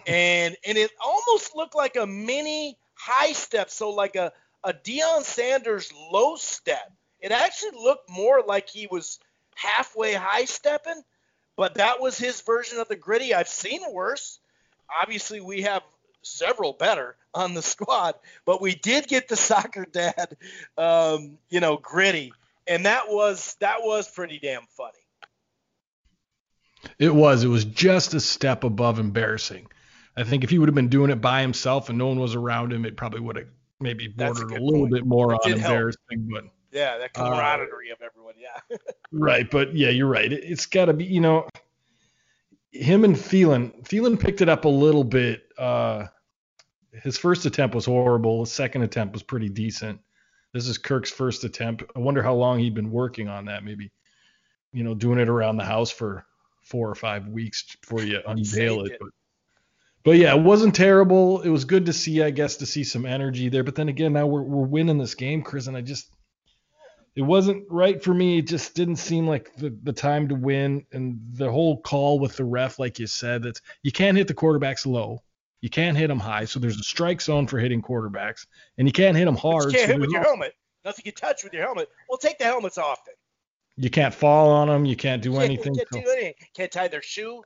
and 0.07 0.57
and 0.67 0.79
it 0.79 0.91
almost 1.05 1.55
looked 1.55 1.75
like 1.75 1.97
a 1.97 2.07
mini 2.07 2.79
high 2.95 3.33
step, 3.33 3.71
so 3.71 3.91
like 3.91 4.17
a, 4.17 4.33
a 4.63 4.73
Deion 4.73 5.23
Sanders 5.23 5.93
low 6.11 6.37
step. 6.37 6.93
It 7.21 7.33
actually 7.33 7.73
looked 7.83 8.09
more 8.09 8.43
like 8.47 8.69
he 8.69 8.87
was 8.87 9.19
halfway 9.55 10.15
high 10.15 10.45
stepping, 10.45 11.03
but 11.57 11.75
that 11.75 12.01
was 12.01 12.19
his 12.19 12.41
version 12.41 12.79
of 12.79 12.89
the 12.89 12.97
griddy. 12.97 13.35
I've 13.35 13.49
seen 13.49 13.81
worse. 13.93 14.39
Obviously, 15.01 15.41
we 15.41 15.63
have 15.63 15.83
several 16.23 16.73
better 16.73 17.17
on 17.33 17.55
the 17.55 17.63
squad, 17.75 18.15
but 18.45 18.61
we 18.61 18.75
did 18.75 19.07
get 19.07 19.29
the 19.29 19.37
soccer 19.37 19.85
dad, 19.85 20.37
um, 20.77 21.39
you 21.49 21.61
know, 21.61 21.77
griddy, 21.77 22.33
and 22.67 22.87
that 22.87 23.09
was 23.09 23.57
that 23.61 23.79
was 23.83 24.11
pretty 24.11 24.39
damn 24.39 24.67
funny. 24.77 24.93
It 26.99 27.15
was. 27.15 27.45
It 27.45 27.49
was 27.49 27.65
just 27.65 28.15
a 28.15 28.21
step 28.21 28.65
above 28.65 28.99
embarrassing. 28.99 29.67
I 30.17 30.23
think 30.23 30.45
if 30.45 30.51
he 30.51 30.59
would 30.59 30.69
have 30.69 30.75
been 30.75 30.89
doing 30.89 31.11
it 31.11 31.21
by 31.21 31.41
himself 31.41 31.89
and 31.89 31.99
no 31.99 32.09
one 32.09 32.21
was 32.21 32.35
around 32.35 32.73
him, 32.73 32.85
it 32.85 32.97
probably 32.97 33.21
would 33.21 33.37
have 33.37 33.49
maybe 33.81 34.07
bordered 34.07 34.53
a, 34.53 34.55
a, 34.55 34.61
little 34.63 34.83
point. 34.83 34.93
bit 34.93 35.07
more 35.07 35.35
on 35.35 35.53
embarrassing. 35.53 36.29
Help. 36.31 36.45
But 36.45 36.45
yeah, 36.75 36.99
that 36.99 37.15
camaraderie 37.15 37.91
uh, 37.91 37.95
of 37.95 38.03
everyone. 38.03 38.35
Yeah. 38.37 38.77
right, 39.13 39.49
but 39.49 39.75
yeah, 39.75 39.91
you're 39.91 40.09
right. 40.09 40.31
It, 40.31 40.45
has 40.49 40.67
got 40.67 40.87
to 40.87 40.93
be. 40.93 41.05
You 41.05 41.21
know, 41.21 41.49
him 42.73 43.05
and 43.05 43.15
Thielen. 43.15 43.83
Thielen 43.85 44.19
picked 44.19 44.41
it 44.41 44.49
up 44.49 44.65
a 44.65 44.69
little 44.69 45.05
bit. 45.05 45.45
Uh, 45.57 46.07
his 46.93 47.17
first 47.17 47.47
attempt 47.47 47.75
was 47.75 47.85
horrible. 47.85 48.41
His 48.41 48.53
second 48.53 48.83
attempt 48.83 49.13
was 49.13 49.23
pretty 49.23 49.49
decent. 49.49 50.01
This 50.53 50.67
is 50.67 50.77
Kirk's 50.77 51.11
first 51.11 51.45
attempt. 51.45 51.85
I 51.95 52.01
wonder 52.01 52.23
how 52.23 52.35
long 52.35 52.59
he'd 52.59 52.75
been 52.75 52.91
working 52.91 53.29
on 53.29 53.47
that. 53.47 53.65
Maybe, 53.65 53.93
you 54.73 54.83
know, 54.83 54.95
doing 54.95 55.21
it 55.21 55.29
around 55.29 55.57
the 55.57 55.65
house 55.65 55.91
for 55.91 56.27
four 56.63 56.91
or 56.91 56.95
five 56.97 57.29
weeks 57.29 57.77
before 57.77 58.03
you 58.03 58.21
unveil 58.27 58.85
it. 58.85 58.97
But, 59.01 59.11
but 60.03 60.13
yeah, 60.13 60.35
it 60.35 60.43
wasn't 60.43 60.75
terrible. 60.75 61.41
It 61.43 61.51
was 61.51 61.65
good 61.65 61.87
to 61.87 61.93
see, 61.93 62.23
I 62.23 62.31
guess, 62.31 62.57
to 62.57 62.67
see 62.67 62.83
some 62.83 63.07
energy 63.07 63.49
there. 63.49 63.63
But 63.63 63.77
then 63.77 63.89
again, 63.89 64.13
now 64.13 64.27
we're 64.27 64.43
we're 64.43 64.67
winning 64.67 64.99
this 64.99 65.15
game, 65.15 65.43
Chris, 65.43 65.69
and 65.69 65.77
I 65.77 65.81
just 65.81 66.09
it 67.17 67.23
wasn't 67.23 67.65
right 67.71 68.03
for 68.03 68.13
me. 68.13 68.39
It 68.39 68.47
just 68.47 68.75
didn't 68.75 68.97
seem 68.97 69.27
like 69.27 69.55
the, 69.57 69.77
the 69.83 69.93
time 69.93 70.29
to 70.29 70.35
win. 70.35 70.85
And 70.93 71.21
the 71.33 71.51
whole 71.51 71.81
call 71.81 72.19
with 72.19 72.37
the 72.37 72.45
ref, 72.45 72.79
like 72.79 72.99
you 72.99 73.07
said, 73.07 73.43
that 73.43 73.61
you 73.83 73.93
can't 73.93 74.17
hit 74.17 74.27
the 74.27 74.35
quarterbacks 74.35 74.85
low. 74.85 75.23
You 75.61 75.71
can't 75.71 75.97
hit 75.97 76.09
them 76.09 76.21
high. 76.21 76.45
So 76.45 76.59
there's 76.59 76.79
a 76.79 76.83
strike 76.83 77.23
zone 77.23 77.47
for 77.47 77.59
hitting 77.59 77.81
quarterbacks, 77.81 78.47
and 78.77 78.87
you 78.87 78.93
can't 78.93 79.17
hit 79.17 79.25
them 79.25 79.37
hard. 79.37 79.65
But 79.65 79.73
you 79.73 79.79
can't 79.79 79.89
so 79.89 79.93
hit 79.93 80.01
with 80.01 80.11
your 80.11 80.23
helmet. 80.23 80.55
Nothing 80.85 81.03
you 81.07 81.13
touch 81.13 81.43
with 81.45 81.55
your 81.55 81.63
helmet. 81.63 81.89
Well, 82.09 82.19
take 82.19 82.39
the 82.39 82.45
helmets 82.45 82.77
off 82.77 82.99
then. 83.07 83.15
You 83.77 83.91
can't 83.91 84.13
fall 84.13 84.51
on 84.51 84.69
them. 84.69 84.85
You 84.85 84.97
can't 84.97 85.23
do 85.23 85.33
you 85.33 85.39
anything. 85.39 85.75
Can't, 85.75 85.89
do 85.91 86.11
anything. 86.11 86.35
Can't 86.55 86.71
tie 86.71 86.89
their 86.89 87.03
shoe. 87.03 87.43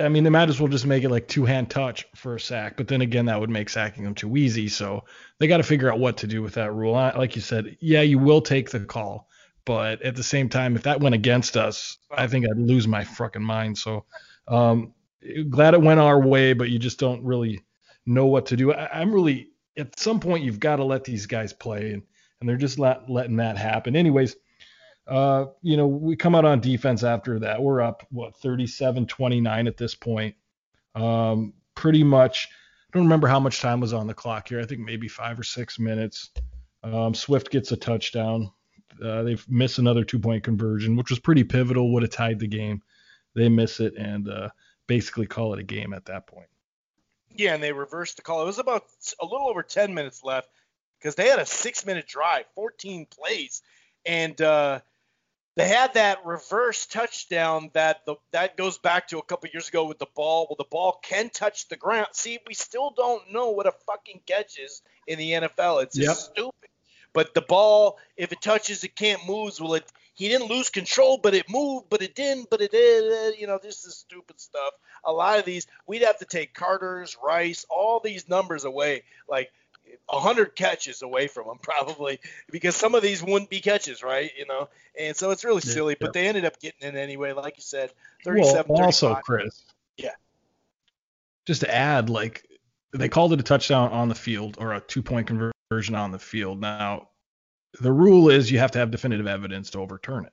I 0.00 0.08
mean, 0.08 0.24
they 0.24 0.30
might 0.30 0.48
as 0.48 0.60
well 0.60 0.68
just 0.68 0.86
make 0.86 1.04
it 1.04 1.10
like 1.10 1.28
two 1.28 1.44
hand 1.44 1.70
touch 1.70 2.06
for 2.14 2.34
a 2.34 2.40
sack. 2.40 2.76
But 2.76 2.88
then 2.88 3.00
again, 3.00 3.26
that 3.26 3.40
would 3.40 3.50
make 3.50 3.68
sacking 3.68 4.04
them 4.04 4.14
too 4.14 4.36
easy. 4.36 4.68
So 4.68 5.04
they 5.38 5.46
got 5.46 5.58
to 5.58 5.62
figure 5.62 5.92
out 5.92 5.98
what 5.98 6.18
to 6.18 6.26
do 6.26 6.42
with 6.42 6.54
that 6.54 6.72
rule. 6.72 6.92
Like 6.92 7.36
you 7.36 7.42
said, 7.42 7.76
yeah, 7.80 8.02
you 8.02 8.18
will 8.18 8.40
take 8.40 8.70
the 8.70 8.80
call, 8.80 9.28
but 9.64 10.02
at 10.02 10.16
the 10.16 10.22
same 10.22 10.48
time, 10.48 10.76
if 10.76 10.82
that 10.84 11.00
went 11.00 11.14
against 11.14 11.56
us, 11.56 11.98
I 12.10 12.26
think 12.26 12.46
I'd 12.46 12.58
lose 12.58 12.88
my 12.88 13.04
fucking 13.04 13.42
mind. 13.42 13.78
So 13.78 14.04
um, 14.48 14.94
glad 15.48 15.74
it 15.74 15.82
went 15.82 16.00
our 16.00 16.20
way, 16.20 16.52
but 16.52 16.70
you 16.70 16.78
just 16.78 16.98
don't 16.98 17.22
really 17.24 17.60
know 18.06 18.26
what 18.26 18.46
to 18.46 18.56
do. 18.56 18.72
I, 18.72 19.00
am 19.00 19.12
really 19.12 19.50
at 19.76 19.98
some 19.98 20.20
point 20.20 20.44
you've 20.44 20.60
got 20.60 20.76
to 20.76 20.84
let 20.84 21.04
these 21.04 21.26
guys 21.26 21.52
play, 21.52 21.92
and 21.92 22.02
and 22.40 22.48
they're 22.48 22.56
just 22.56 22.78
not 22.78 23.10
letting 23.10 23.36
that 23.36 23.58
happen. 23.58 23.94
Anyways, 23.94 24.34
uh, 25.06 25.46
you 25.62 25.76
know, 25.76 25.86
we 25.86 26.16
come 26.16 26.34
out 26.34 26.44
on 26.44 26.60
defense 26.60 27.02
after 27.02 27.40
that. 27.40 27.62
We're 27.62 27.80
up 27.80 28.06
what 28.10 28.40
37-29 28.40 29.66
at 29.66 29.76
this 29.76 29.94
point. 29.94 30.36
Um, 30.94 31.54
pretty 31.74 32.04
much. 32.04 32.48
I 32.50 32.98
don't 32.98 33.04
remember 33.04 33.28
how 33.28 33.40
much 33.40 33.60
time 33.60 33.80
was 33.80 33.92
on 33.92 34.06
the 34.06 34.14
clock 34.14 34.48
here. 34.48 34.60
I 34.60 34.66
think 34.66 34.80
maybe 34.80 35.08
five 35.08 35.38
or 35.38 35.44
six 35.44 35.78
minutes. 35.78 36.30
Um, 36.82 37.14
Swift 37.14 37.50
gets 37.50 37.70
a 37.72 37.76
touchdown. 37.76 38.50
Uh, 39.02 39.22
they've 39.22 39.44
missed 39.48 39.78
another 39.78 40.04
two 40.04 40.18
point 40.18 40.44
conversion, 40.44 40.96
which 40.96 41.10
was 41.10 41.18
pretty 41.18 41.44
pivotal, 41.44 41.92
would 41.92 42.02
have 42.02 42.10
tied 42.10 42.40
the 42.40 42.48
game. 42.48 42.82
They 43.34 43.48
miss 43.48 43.78
it, 43.80 43.94
and 43.96 44.28
uh, 44.28 44.48
basically 44.86 45.26
call 45.26 45.54
it 45.54 45.60
a 45.60 45.64
game 45.64 45.92
at 45.92 46.06
that 46.06 46.26
point. 46.26 46.48
Yeah, 47.34 47.54
and 47.54 47.62
they 47.62 47.72
reversed 47.72 48.16
the 48.16 48.22
call. 48.22 48.42
It 48.42 48.46
was 48.46 48.58
about 48.58 48.84
a 49.20 49.24
little 49.24 49.48
over 49.48 49.62
10 49.62 49.94
minutes 49.94 50.24
left 50.24 50.48
because 50.98 51.14
they 51.14 51.28
had 51.28 51.38
a 51.38 51.46
six 51.46 51.86
minute 51.86 52.06
drive, 52.08 52.44
14 52.56 53.06
plays, 53.06 53.62
and 54.04 54.40
uh, 54.40 54.80
they 55.56 55.68
had 55.68 55.94
that 55.94 56.24
reverse 56.24 56.86
touchdown 56.86 57.70
that 57.74 58.06
the 58.06 58.16
that 58.32 58.56
goes 58.56 58.78
back 58.78 59.08
to 59.08 59.18
a 59.18 59.22
couple 59.22 59.50
years 59.52 59.68
ago 59.68 59.84
with 59.84 59.98
the 59.98 60.06
ball. 60.14 60.46
Well, 60.48 60.56
the 60.56 60.68
ball 60.70 61.00
can 61.02 61.30
touch 61.30 61.68
the 61.68 61.76
ground. 61.76 62.08
See, 62.12 62.38
we 62.46 62.54
still 62.54 62.92
don't 62.96 63.32
know 63.32 63.50
what 63.50 63.66
a 63.66 63.72
fucking 63.86 64.20
catch 64.26 64.58
is 64.58 64.82
in 65.06 65.18
the 65.18 65.32
NFL. 65.32 65.82
It's 65.82 65.98
yep. 65.98 66.16
stupid. 66.16 66.54
But 67.12 67.34
the 67.34 67.42
ball, 67.42 67.98
if 68.16 68.30
it 68.32 68.40
touches, 68.40 68.84
it 68.84 68.94
can't 68.94 69.26
move. 69.26 69.58
Well, 69.58 69.74
it 69.74 69.90
he 70.20 70.28
didn't 70.28 70.50
lose 70.50 70.68
control, 70.68 71.16
but 71.16 71.34
it 71.34 71.48
moved, 71.48 71.86
but 71.88 72.02
it 72.02 72.14
didn't, 72.14 72.50
but 72.50 72.60
it 72.60 72.72
did. 72.72 73.10
Uh, 73.10 73.36
you 73.38 73.46
know, 73.46 73.58
this 73.62 73.86
is 73.86 73.96
stupid 73.96 74.38
stuff. 74.38 74.74
A 75.04 75.10
lot 75.10 75.38
of 75.38 75.46
these, 75.46 75.66
we'd 75.86 76.02
have 76.02 76.18
to 76.18 76.26
take 76.26 76.52
Carter's, 76.52 77.16
Rice, 77.24 77.64
all 77.70 78.00
these 78.00 78.28
numbers 78.28 78.64
away, 78.64 79.04
like 79.30 79.50
hundred 80.08 80.54
catches 80.56 81.02
away 81.02 81.26
from 81.26 81.46
them 81.46 81.58
probably, 81.62 82.20
because 82.50 82.76
some 82.76 82.94
of 82.94 83.02
these 83.02 83.22
wouldn't 83.22 83.50
be 83.50 83.60
catches, 83.60 84.02
right? 84.02 84.30
You 84.38 84.46
know, 84.46 84.68
and 84.98 85.16
so 85.16 85.30
it's 85.30 85.44
really 85.44 85.60
silly. 85.60 85.94
Yeah. 86.00 86.06
But 86.06 86.12
they 86.12 86.28
ended 86.28 86.44
up 86.44 86.60
getting 86.60 86.88
it 86.88 86.94
anyway, 86.94 87.32
like 87.32 87.56
you 87.56 87.62
said, 87.62 87.92
37. 88.24 88.66
Well, 88.68 88.84
also, 88.84 89.14
Chris. 89.16 89.62
Yeah. 89.96 90.14
Just 91.46 91.62
to 91.62 91.74
add, 91.74 92.10
like 92.10 92.46
they 92.92 93.08
called 93.08 93.32
it 93.32 93.40
a 93.40 93.44
touchdown 93.44 93.92
on 93.92 94.08
the 94.08 94.14
field 94.14 94.56
or 94.60 94.72
a 94.72 94.80
two-point 94.80 95.26
conversion 95.26 95.94
on 95.94 96.10
the 96.10 96.18
field. 96.18 96.60
Now, 96.60 97.08
the 97.80 97.92
rule 97.92 98.30
is 98.30 98.50
you 98.50 98.58
have 98.58 98.72
to 98.72 98.78
have 98.78 98.90
definitive 98.90 99.26
evidence 99.26 99.70
to 99.70 99.78
overturn 99.78 100.24
it. 100.24 100.32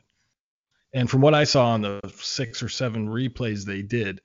And 0.94 1.10
from 1.10 1.22
what 1.22 1.36
I 1.36 1.44
saw 1.44 1.68
on 1.68 1.82
the 1.82 2.00
six 2.16 2.64
or 2.64 2.70
seven 2.70 3.08
replays 3.10 3.66
they 3.66 3.82
did, 3.82 4.22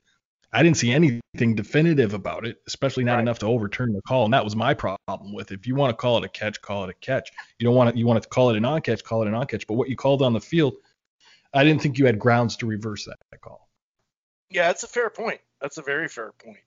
I 0.53 0.61
didn't 0.61 0.77
see 0.77 0.91
anything 0.91 1.55
definitive 1.55 2.13
about 2.13 2.45
it, 2.45 2.61
especially 2.67 3.03
not 3.03 3.15
right. 3.15 3.21
enough 3.21 3.39
to 3.39 3.47
overturn 3.47 3.91
the 3.91 4.01
call. 4.03 4.25
And 4.25 4.33
that 4.35 4.43
was 4.43 4.55
my 4.55 4.75
problem 4.75 5.33
with 5.33 5.51
it. 5.51 5.59
If 5.59 5.67
you 5.67 5.73
want 5.73 5.89
to 5.89 5.95
call 5.95 6.17
it 6.17 6.23
a 6.23 6.29
catch, 6.29 6.61
call 6.61 6.83
it 6.83 6.91
a 6.91 6.93
catch. 6.93 7.31
You 7.57 7.65
don't 7.65 7.75
want 7.75 7.91
to 7.91 7.97
you 7.97 8.05
want 8.05 8.21
to 8.21 8.29
call 8.29 8.51
it 8.51 8.57
a 8.57 8.59
non-catch, 8.59 9.03
call 9.03 9.23
it 9.23 9.27
a 9.27 9.31
non-catch. 9.31 9.65
But 9.65 9.73
what 9.73 9.89
you 9.89 9.95
called 9.95 10.21
on 10.21 10.31
the 10.33 10.39
field, 10.39 10.75
I 11.53 11.63
didn't 11.63 11.81
think 11.81 11.97
you 11.97 12.05
had 12.05 12.19
grounds 12.19 12.55
to 12.57 12.67
reverse 12.67 13.05
that, 13.05 13.17
that 13.31 13.41
call. 13.41 13.67
Yeah, 14.51 14.67
that's 14.67 14.83
a 14.83 14.87
fair 14.87 15.09
point. 15.09 15.41
That's 15.59 15.79
a 15.79 15.81
very 15.81 16.07
fair 16.07 16.31
point. 16.33 16.59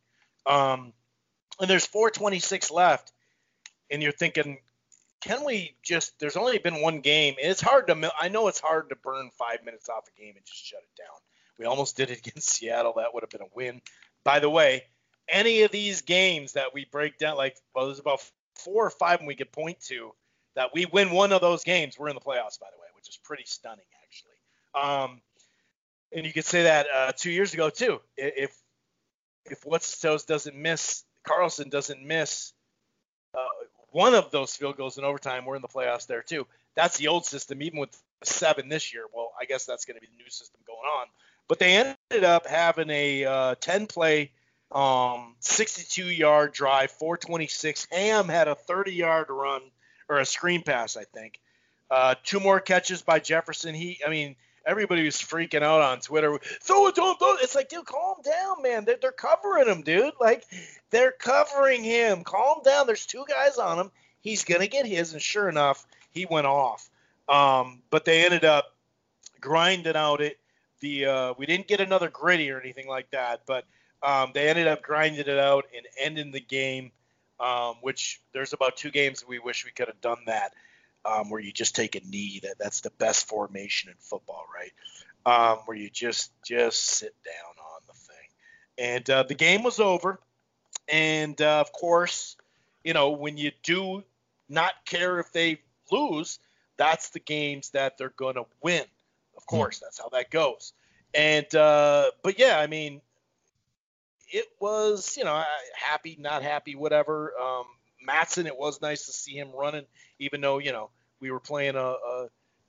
Um, 0.47 0.93
and 1.61 1.71
there's 1.71 1.87
426 1.87 2.73
left, 2.73 3.13
and 3.91 4.03
you're 4.03 4.13
thinking, 4.13 4.59
can 5.21 5.45
we 5.45 5.77
just? 5.85 6.19
There's 6.19 6.37
only 6.37 6.59
been 6.59 6.83
one 6.83 7.01
game, 7.01 7.37
and 7.41 7.51
it's 7.51 7.61
hard 7.61 7.87
to. 7.87 8.13
I 8.21 8.29
know 8.29 8.49
it's 8.49 8.61
hard 8.61 8.89
to 8.89 8.97
burn 8.97 9.31
five 9.39 9.65
minutes 9.65 9.89
off 9.89 10.09
a 10.09 10.21
game 10.21 10.35
and 10.37 10.45
just 10.45 10.65
shut 10.65 10.81
it 10.81 11.01
down. 11.01 11.21
We 11.59 11.65
almost 11.65 11.97
did 11.97 12.11
it 12.11 12.19
against 12.27 12.49
Seattle. 12.49 12.95
That 12.97 13.15
would 13.15 13.23
have 13.23 13.31
been 13.31 13.43
a 13.43 13.55
win. 13.55 13.81
By 14.25 14.41
the 14.41 14.51
way, 14.51 14.85
any 15.29 15.63
of 15.63 15.71
these 15.71 16.03
games 16.03 16.53
that 16.53 16.75
we 16.75 16.85
break 16.85 17.19
down, 17.19 17.37
like 17.37 17.57
well, 17.75 17.87
there's 17.87 17.99
about 17.99 18.21
four 18.57 18.87
or 18.87 18.91
five 18.91 19.21
we 19.23 19.35
could 19.35 19.53
point 19.53 19.81
to 19.81 20.13
that 20.55 20.71
we 20.73 20.87
win 20.87 21.11
one 21.11 21.33
of 21.33 21.41
those 21.41 21.65
games, 21.65 21.99
we're 21.99 22.09
in 22.09 22.15
the 22.15 22.21
playoffs. 22.21 22.59
By 22.59 22.69
the 22.73 22.81
way, 22.81 22.89
which 22.95 23.09
is 23.09 23.19
pretty 23.23 23.45
stunning 23.47 23.85
actually. 24.05 24.33
Um, 24.75 25.21
and 26.13 26.25
you 26.25 26.33
could 26.33 26.45
say 26.45 26.65
that 26.65 26.87
uh, 26.95 27.13
two 27.13 27.31
years 27.31 27.55
ago 27.55 27.71
too. 27.71 28.01
If 28.17 28.57
if 29.45 29.65
what's 29.65 30.01
toes 30.01 30.25
doesn't 30.25 30.57
miss, 30.57 31.05
Carlson 31.25 31.69
doesn't 31.69 32.05
miss 32.05 32.53
uh, 33.37 33.47
one 33.91 34.15
of 34.15 34.31
those 34.31 34.57
field 34.57 34.77
goals 34.77 34.99
in 34.99 35.05
overtime, 35.05 35.45
we're 35.45 35.57
in 35.57 35.63
the 35.63 35.69
playoffs 35.69 36.07
there 36.07 36.23
too. 36.23 36.47
That's 36.75 36.99
the 36.99 37.09
old 37.09 37.25
system, 37.25 37.63
even 37.63 37.79
with 37.79 37.97
seven 38.25 38.69
this 38.69 38.93
year. 38.93 39.05
Well, 39.15 39.33
I 39.41 39.45
guess 39.45 39.65
that's 39.65 39.85
going 39.85 39.97
to 39.97 40.01
be 40.01 40.07
the 40.07 40.23
new 40.23 40.31
system 40.31 40.61
going 40.67 40.79
on. 40.79 41.07
But 41.49 41.59
they 41.59 41.77
ended 41.77 42.25
up 42.25 42.47
having 42.47 42.91
a 42.91 43.25
uh, 43.25 43.55
10 43.61 43.87
play, 43.87 44.33
um, 44.73 45.35
62 45.41 46.07
yard 46.07 46.53
drive, 46.53 46.91
426. 46.91 47.87
Ham 47.93 48.29
had 48.29 48.49
a 48.49 48.55
30 48.55 48.93
yard 48.93 49.27
run 49.31 49.63
or 50.09 50.19
a 50.19 50.27
screen 50.27 50.63
pass, 50.63 50.97
I 50.97 51.05
think. 51.05 51.39
Uh, 51.91 52.17
two 52.25 52.41
more 52.41 52.61
catches 52.61 53.03
by 53.03 53.21
Jefferson. 53.21 53.75
He, 53.75 54.01
I 54.05 54.11
mean, 54.11 54.35
everybody 54.67 55.05
was 55.05 55.17
freaking 55.17 55.63
out 55.63 55.81
on 55.81 56.01
Twitter. 56.01 56.39
Throw 56.63 56.89
it, 56.89 56.97
don't, 56.97 57.19
don't. 57.19 57.41
It's 57.41 57.55
like, 57.55 57.69
dude, 57.69 57.87
calm 57.87 58.17
down, 58.25 58.63
man. 58.63 58.85
They're, 58.85 58.99
they're 59.01 59.13
covering 59.13 59.69
him, 59.69 59.83
dude. 59.83 60.15
Like, 60.21 60.45
they're 60.91 61.13
covering 61.13 61.85
him. 61.85 62.25
Calm 62.25 62.59
down. 62.65 62.87
There's 62.87 63.07
two 63.07 63.25
guys 63.29 63.57
on 63.59 63.79
him. 63.79 63.91
He's 64.21 64.45
gonna 64.45 64.67
get 64.67 64.87
his, 64.87 65.13
and 65.13 65.23
sure 65.23 65.49
enough, 65.49 65.87
he 66.11 66.27
went 66.27 66.49
off. 66.49 66.91
Um, 67.29 67.83
but 67.91 68.05
they 68.05 68.25
ended 68.25 68.45
up 68.45 68.75
grinding 69.41 69.95
out 69.95 70.21
it. 70.21 70.39
The 70.81 71.07
uh, 71.07 71.35
we 71.39 71.47
didn't 71.47 71.69
get 71.69 71.81
another 71.81 72.09
griddy 72.09 72.51
or 72.51 72.61
anything 72.61 72.89
like 72.89 73.11
that, 73.11 73.43
but 73.47 73.65
um, 74.03 74.31
they 74.35 74.49
ended 74.49 74.67
up 74.67 74.83
grinding 74.83 75.21
it 75.21 75.29
out 75.29 75.65
and 75.75 75.87
ending 75.99 76.33
the 76.33 76.41
game. 76.41 76.93
Um, 77.39 77.75
which 77.83 78.23
there's 78.33 78.55
about 78.55 78.79
two 78.79 78.91
games 78.91 79.23
we 79.27 79.39
wish 79.39 79.67
we 79.67 79.71
could 79.71 79.89
have 79.89 80.01
done 80.01 80.21
that 80.25 80.55
um, 81.07 81.31
where 81.31 81.41
you 81.41 81.53
just 81.53 81.77
take 81.77 81.95
a 81.95 82.01
knee. 82.01 82.41
That 82.43 82.59
that's 82.59 82.81
the 82.81 82.91
best 82.91 83.29
formation 83.29 83.91
in 83.91 83.97
football, 83.99 84.45
right? 84.55 84.73
Um, 85.25 85.59
where 85.67 85.77
you 85.77 85.91
just 85.91 86.33
just 86.45 86.83
sit 86.83 87.15
down 87.25 87.65
on 87.65 87.81
the 87.87 87.95
thing. 87.95 88.17
And 88.79 89.11
uh, 89.11 89.23
the 89.25 89.35
game 89.35 89.63
was 89.63 89.81
over. 89.81 90.21
And 90.89 91.41
uh, 91.41 91.61
of 91.61 91.73
course, 91.73 92.37
you 92.85 92.93
know 92.93 93.11
when 93.11 93.37
you 93.37 93.53
do 93.63 94.03
not 94.49 94.73
care 94.85 95.19
if 95.19 95.33
they 95.33 95.61
lose, 95.91 96.39
that's 96.77 97.11
the 97.11 97.21
games 97.21 97.71
that 97.71 97.99
they're 97.99 98.09
to 98.35 98.47
win. 98.63 98.85
Of 99.37 99.47
course, 99.47 99.79
that's 99.79 99.99
how 99.99 100.09
that 100.11 100.31
goes. 100.31 100.73
And 101.15 101.53
uh, 101.55 102.11
but 102.23 102.39
yeah, 102.39 102.59
I 102.59 102.67
mean, 102.67 103.01
it 104.29 104.47
was, 104.61 105.17
you 105.17 105.25
know, 105.25 105.43
happy, 105.75 106.17
not 106.21 106.43
happy, 106.43 106.75
whatever. 106.75 107.33
Um, 107.41 107.65
Mattison, 108.05 108.47
it 108.47 108.57
was 108.57 108.81
nice 108.81 109.07
to 109.07 109.13
see 109.13 109.37
him 109.37 109.51
running, 109.53 109.87
even 110.19 110.41
though, 110.41 110.59
you 110.59 110.73
know, 110.73 110.91
we 111.21 111.31
were 111.31 111.41
playing 111.41 111.77
a, 111.77 111.95
a, 111.95 112.29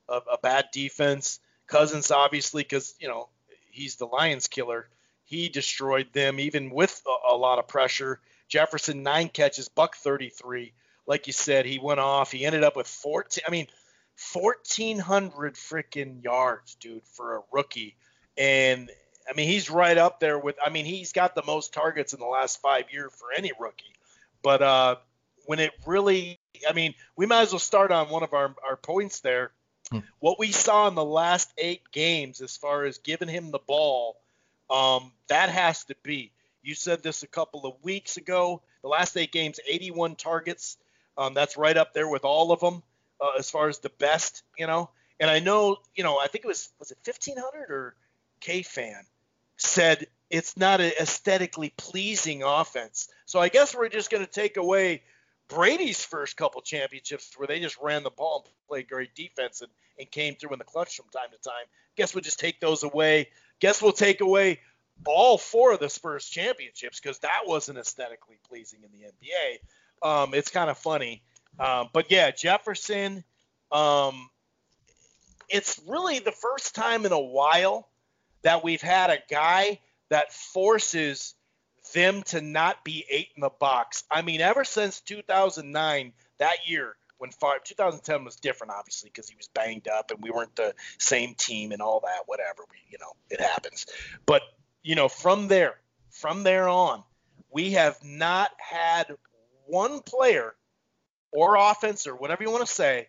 a 0.09 0.37
bad 0.41 0.65
defense. 0.71 1.39
Cousins, 1.67 2.11
obviously, 2.11 2.63
because, 2.63 2.95
you 2.99 3.07
know, 3.07 3.29
he's 3.69 3.97
the 3.97 4.05
Lions 4.05 4.47
killer. 4.47 4.87
He 5.23 5.49
destroyed 5.49 6.13
them 6.13 6.39
even 6.39 6.69
with 6.69 7.01
a, 7.05 7.33
a 7.33 7.35
lot 7.35 7.59
of 7.59 7.67
pressure. 7.67 8.21
Jefferson, 8.47 9.03
nine 9.03 9.27
catches, 9.29 9.67
buck 9.67 9.97
33. 9.97 10.73
Like 11.05 11.27
you 11.27 11.33
said, 11.33 11.65
he 11.65 11.79
went 11.79 11.99
off. 11.99 12.31
He 12.31 12.45
ended 12.45 12.63
up 12.63 12.75
with 12.75 12.87
14. 12.87 13.43
I 13.45 13.51
mean, 13.51 13.67
1,400 14.33 15.53
freaking 15.55 16.23
yards, 16.23 16.75
dude, 16.75 17.05
for 17.05 17.37
a 17.37 17.41
rookie. 17.51 17.95
And 18.37 18.89
I 19.29 19.33
mean, 19.33 19.47
he's 19.47 19.69
right 19.69 19.97
up 19.97 20.19
there 20.19 20.39
with. 20.39 20.55
I 20.63 20.69
mean, 20.69 20.85
he's 20.85 21.11
got 21.11 21.35
the 21.35 21.43
most 21.45 21.73
targets 21.73 22.13
in 22.13 22.19
the 22.19 22.25
last 22.25 22.61
five 22.61 22.85
years 22.91 23.11
for 23.13 23.27
any 23.35 23.51
rookie. 23.59 23.93
But 24.41 24.61
uh, 24.61 24.95
when 25.45 25.59
it 25.59 25.71
really, 25.85 26.39
I 26.67 26.73
mean, 26.73 26.95
we 27.15 27.25
might 27.25 27.41
as 27.41 27.51
well 27.51 27.59
start 27.59 27.91
on 27.91 28.09
one 28.09 28.23
of 28.23 28.33
our, 28.33 28.55
our 28.67 28.75
points 28.75 29.19
there. 29.19 29.51
Hmm. 29.91 29.99
What 30.19 30.39
we 30.39 30.51
saw 30.51 30.87
in 30.87 30.95
the 30.95 31.05
last 31.05 31.51
eight 31.57 31.83
games, 31.91 32.41
as 32.41 32.57
far 32.57 32.85
as 32.85 32.97
giving 32.97 33.29
him 33.29 33.51
the 33.51 33.59
ball, 33.59 34.17
um, 34.69 35.11
that 35.27 35.49
has 35.49 35.83
to 35.85 35.95
be. 36.03 36.31
You 36.63 36.73
said 36.73 37.03
this 37.03 37.23
a 37.23 37.27
couple 37.27 37.65
of 37.65 37.75
weeks 37.83 38.17
ago. 38.17 38.61
The 38.81 38.89
last 38.89 39.15
eight 39.15 39.31
games, 39.31 39.59
81 39.67 40.15
targets. 40.15 40.77
Um, 41.17 41.33
that's 41.33 41.57
right 41.57 41.77
up 41.77 41.93
there 41.93 42.07
with 42.07 42.25
all 42.25 42.51
of 42.51 42.59
them 42.59 42.83
uh, 43.21 43.37
as 43.37 43.49
far 43.49 43.69
as 43.69 43.79
the 43.79 43.91
best, 43.97 44.43
you 44.57 44.67
know. 44.67 44.89
And 45.19 45.29
I 45.29 45.39
know, 45.39 45.77
you 45.95 46.03
know, 46.03 46.19
I 46.19 46.27
think 46.27 46.45
it 46.45 46.47
was 46.47 46.69
was 46.79 46.91
it 46.91 46.97
1500 47.03 47.71
or 47.71 47.95
KFAN 48.41 49.01
said 49.57 50.07
it's 50.29 50.57
not 50.57 50.81
an 50.81 50.91
aesthetically 50.99 51.73
pleasing 51.77 52.43
offense. 52.43 53.07
So 53.25 53.39
I 53.39 53.49
guess 53.49 53.75
we're 53.75 53.89
just 53.89 54.11
going 54.11 54.25
to 54.25 54.31
take 54.31 54.57
away 54.57 55.03
Brady's 55.47 56.03
first 56.03 56.35
couple 56.35 56.61
championships 56.61 57.33
where 57.37 57.47
they 57.47 57.59
just 57.59 57.77
ran 57.81 58.03
the 58.03 58.09
ball 58.09 58.43
and 58.45 58.53
played 58.67 58.89
great 58.89 59.15
defense 59.15 59.61
and, 59.61 59.71
and 59.97 60.09
came 60.11 60.35
through 60.35 60.53
in 60.53 60.59
the 60.59 60.65
clutch 60.65 60.97
from 60.97 61.05
time 61.09 61.29
to 61.31 61.49
time. 61.49 61.65
Guess 61.95 62.13
we'll 62.13 62.23
just 62.23 62.39
take 62.39 62.59
those 62.59 62.83
away. 62.83 63.29
Guess 63.59 63.81
we'll 63.81 63.93
take 63.93 64.21
away 64.21 64.59
all 65.05 65.37
four 65.37 65.73
of 65.73 65.79
the 65.79 65.89
Spurs 65.89 66.27
championships 66.27 66.99
because 66.99 67.19
that 67.19 67.41
wasn't 67.45 67.77
aesthetically 67.77 68.37
pleasing 68.47 68.79
in 68.83 68.91
the 68.91 69.05
NBA. 69.05 70.07
Um, 70.07 70.33
it's 70.33 70.51
kind 70.51 70.69
of 70.69 70.77
funny. 70.77 71.23
Um, 71.59 71.89
but 71.93 72.11
yeah, 72.11 72.31
Jefferson, 72.31 73.23
um, 73.71 74.29
it's 75.49 75.79
really 75.87 76.19
the 76.19 76.31
first 76.31 76.75
time 76.75 77.05
in 77.05 77.11
a 77.11 77.19
while 77.19 77.87
that 78.43 78.63
we've 78.63 78.81
had 78.81 79.09
a 79.09 79.19
guy 79.29 79.79
that 80.09 80.33
forces 80.33 81.33
them 81.93 82.21
to 82.23 82.41
not 82.41 82.83
be 82.83 83.05
eight 83.09 83.29
in 83.35 83.41
the 83.41 83.49
box. 83.49 84.03
I 84.11 84.21
mean, 84.21 84.41
ever 84.41 84.63
since 84.63 84.99
2009, 85.01 86.13
that 86.37 86.57
year 86.67 86.95
when 87.17 87.31
2010 87.31 88.23
was 88.23 88.35
different, 88.35 88.73
obviously, 88.73 89.09
because 89.09 89.29
he 89.29 89.35
was 89.35 89.47
banged 89.47 89.87
up 89.87 90.11
and 90.11 90.21
we 90.21 90.29
weren't 90.29 90.55
the 90.55 90.73
same 90.99 91.33
team 91.33 91.71
and 91.71 91.81
all 91.81 92.01
that. 92.01 92.23
Whatever, 92.27 92.63
we, 92.69 92.77
you 92.89 92.97
know, 92.99 93.13
it 93.29 93.41
happens. 93.41 93.87
But 94.25 94.43
you 94.83 94.95
know, 94.95 95.07
from 95.07 95.47
there, 95.47 95.75
from 96.11 96.43
there 96.43 96.69
on, 96.69 97.03
we 97.51 97.71
have 97.71 97.97
not 98.03 98.51
had 98.57 99.07
one 99.65 100.01
player 100.01 100.53
or 101.37 101.55
offense 101.55 102.07
or 102.07 102.15
whatever 102.15 102.41
you 102.41 102.49
want 102.49 102.65
to 102.65 102.73
say 102.73 103.07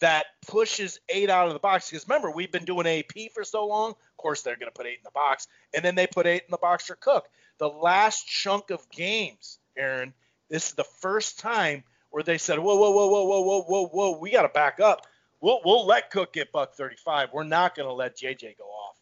that 0.00 0.26
pushes 0.44 0.98
eight 1.08 1.30
out 1.30 1.46
of 1.46 1.52
the 1.52 1.60
box. 1.60 1.88
Because 1.88 2.04
remember, 2.08 2.32
we've 2.32 2.50
been 2.50 2.64
doing 2.64 2.84
AP 2.84 3.30
for 3.32 3.44
so 3.44 3.64
long. 3.64 3.90
Of 3.90 4.16
course, 4.16 4.42
they're 4.42 4.56
going 4.56 4.72
to 4.72 4.76
put 4.76 4.86
eight 4.86 4.98
in 4.98 5.04
the 5.04 5.12
box, 5.12 5.46
and 5.72 5.84
then 5.84 5.94
they 5.94 6.08
put 6.08 6.26
eight 6.26 6.42
in 6.42 6.50
the 6.50 6.58
box 6.58 6.86
for 6.86 6.96
Cook. 6.96 7.28
The 7.58 7.68
last 7.68 8.26
chunk 8.26 8.70
of 8.70 8.90
games, 8.90 9.60
Aaron, 9.78 10.12
this 10.50 10.66
is 10.66 10.74
the 10.74 10.82
first 10.82 11.38
time 11.38 11.84
where 12.10 12.24
they 12.24 12.38
said, 12.38 12.58
"Whoa, 12.58 12.74
whoa, 12.74 12.90
whoa, 12.90 13.06
whoa, 13.06 13.24
whoa, 13.24 13.40
whoa, 13.42 13.62
whoa, 13.62 13.86
whoa, 13.86 14.18
we 14.18 14.32
got 14.32 14.42
to 14.42 14.48
back 14.48 14.80
up. 14.80 15.06
We'll 15.40 15.60
we'll 15.64 15.86
let 15.86 16.10
Cook 16.10 16.32
get 16.32 16.50
buck 16.50 16.74
35. 16.74 17.28
We're 17.32 17.44
not 17.44 17.76
going 17.76 17.86
to 17.86 17.94
let 17.94 18.18
JJ 18.18 18.58
go 18.58 18.64
off." 18.64 18.96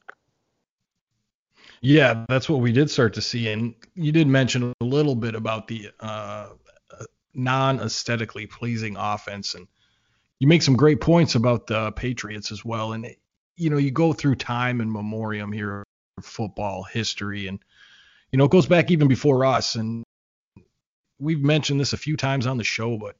Yeah, 1.81 2.27
that's 2.29 2.51
what 2.51 2.61
we 2.61 2.71
did 2.71 2.91
start 2.91 3.15
to 3.15 3.23
see, 3.23 3.49
and 3.49 3.75
you 3.95 4.13
did 4.13 4.27
mention 4.27 4.75
a 4.79 4.85
little 4.85 5.15
bit 5.15 5.35
about 5.35 5.69
the 5.69 5.91
uh, 6.01 6.51
non-aesthetically 7.35 8.47
pleasing 8.47 8.97
offense, 8.97 9.55
and 9.55 9.67
you 10.39 10.49
make 10.49 10.63
some 10.63 10.77
great 10.77 11.01
points 11.01 11.35
about 11.35 11.67
the 11.67 11.93
Patriots 11.93 12.53
as 12.53 12.65
well. 12.65 12.93
And 12.93 13.07
you 13.57 13.71
know, 13.71 13.79
you 13.79 13.91
go 13.91 14.13
through 14.13 14.37
time 14.37 14.81
and 14.81 14.91
memoriam 14.91 15.53
here 15.53 15.85
of 16.19 16.25
football 16.25 16.83
history, 16.83 17.47
and 17.47 17.59
you 18.31 18.39
know, 18.39 18.45
it 18.45 18.51
goes 18.51 18.67
back 18.67 18.91
even 18.91 19.09
before 19.09 19.45
us. 19.45 19.75
And 19.75 20.05
we've 21.21 21.43
mentioned 21.43 21.81
this 21.81 21.93
a 21.93 21.99
few 21.99 22.17
times 22.17 22.47
on 22.47 22.57
the 22.57 22.65
show, 22.65 22.97
but 22.97 23.17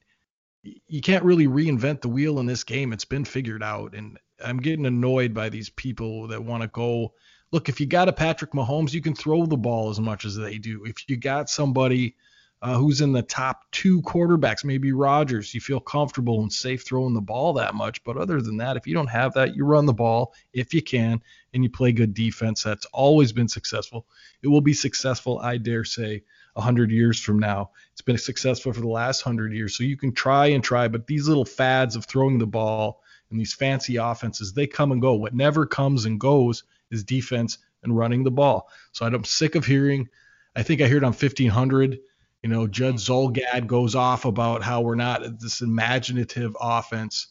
you 0.87 1.01
can't 1.01 1.23
really 1.23 1.47
reinvent 1.47 2.01
the 2.01 2.09
wheel 2.09 2.39
in 2.39 2.45
this 2.45 2.63
game. 2.63 2.93
It's 2.93 3.05
been 3.05 3.25
figured 3.25 3.63
out, 3.63 3.93
and 3.93 4.17
I'm 4.43 4.57
getting 4.57 4.85
annoyed 4.85 5.33
by 5.33 5.49
these 5.49 5.69
people 5.69 6.27
that 6.29 6.43
want 6.43 6.63
to 6.63 6.67
go. 6.67 7.13
Look, 7.51 7.69
if 7.69 7.79
you 7.79 7.85
got 7.85 8.09
a 8.09 8.13
Patrick 8.13 8.51
Mahomes, 8.51 8.93
you 8.93 9.01
can 9.01 9.15
throw 9.15 9.45
the 9.45 9.57
ball 9.57 9.89
as 9.89 9.99
much 9.99 10.25
as 10.25 10.35
they 10.35 10.57
do. 10.57 10.85
If 10.85 11.07
you 11.07 11.17
got 11.17 11.49
somebody 11.49 12.15
uh, 12.63 12.77
who's 12.77 13.01
in 13.01 13.11
the 13.11 13.21
top 13.21 13.69
two 13.71 14.01
quarterbacks, 14.03 14.63
maybe 14.63 14.93
Rodgers. 14.93 15.53
You 15.53 15.59
feel 15.59 15.81
comfortable 15.81 16.41
and 16.41 16.51
safe 16.51 16.83
throwing 16.85 17.13
the 17.13 17.19
ball 17.19 17.51
that 17.53 17.75
much. 17.75 18.01
But 18.05 18.15
other 18.15 18.41
than 18.41 18.55
that, 18.57 18.77
if 18.77 18.87
you 18.87 18.93
don't 18.93 19.09
have 19.09 19.33
that, 19.33 19.53
you 19.53 19.65
run 19.65 19.85
the 19.85 19.93
ball 19.93 20.33
if 20.53 20.73
you 20.73 20.81
can 20.81 21.21
and 21.53 21.61
you 21.61 21.69
play 21.69 21.91
good 21.91 22.13
defense. 22.13 22.63
That's 22.63 22.85
always 22.93 23.33
been 23.33 23.49
successful. 23.49 24.07
It 24.41 24.47
will 24.47 24.61
be 24.61 24.73
successful, 24.73 25.39
I 25.39 25.57
dare 25.57 25.83
say, 25.83 26.23
100 26.53 26.89
years 26.89 27.19
from 27.19 27.37
now. 27.37 27.71
It's 27.91 28.01
been 28.01 28.17
successful 28.17 28.71
for 28.71 28.79
the 28.79 28.87
last 28.87 29.25
100 29.25 29.51
years. 29.51 29.75
So 29.75 29.83
you 29.83 29.97
can 29.97 30.13
try 30.13 30.47
and 30.47 30.63
try, 30.63 30.87
but 30.87 31.05
these 31.05 31.27
little 31.27 31.43
fads 31.43 31.97
of 31.97 32.05
throwing 32.05 32.37
the 32.37 32.47
ball 32.47 33.01
and 33.29 33.37
these 33.37 33.53
fancy 33.53 33.97
offenses, 33.97 34.53
they 34.53 34.67
come 34.67 34.93
and 34.93 35.01
go. 35.01 35.15
What 35.15 35.35
never 35.35 35.65
comes 35.65 36.05
and 36.05 36.17
goes 36.17 36.63
is 36.91 37.03
defense 37.03 37.57
and 37.83 37.97
running 37.97 38.23
the 38.23 38.31
ball. 38.31 38.69
So 38.93 39.05
I'm 39.05 39.25
sick 39.25 39.55
of 39.55 39.65
hearing, 39.65 40.07
I 40.55 40.63
think 40.63 40.79
I 40.79 40.87
heard 40.87 41.03
on 41.03 41.11
1500 41.11 41.99
you 42.43 42.49
know, 42.49 42.67
Judd 42.67 42.95
mm-hmm. 42.95 43.13
Zulgad 43.13 43.67
goes 43.67 43.95
off 43.95 44.25
about 44.25 44.61
how 44.61 44.81
we're 44.81 44.95
not 44.95 45.39
this 45.39 45.61
imaginative 45.61 46.55
offense. 46.59 47.27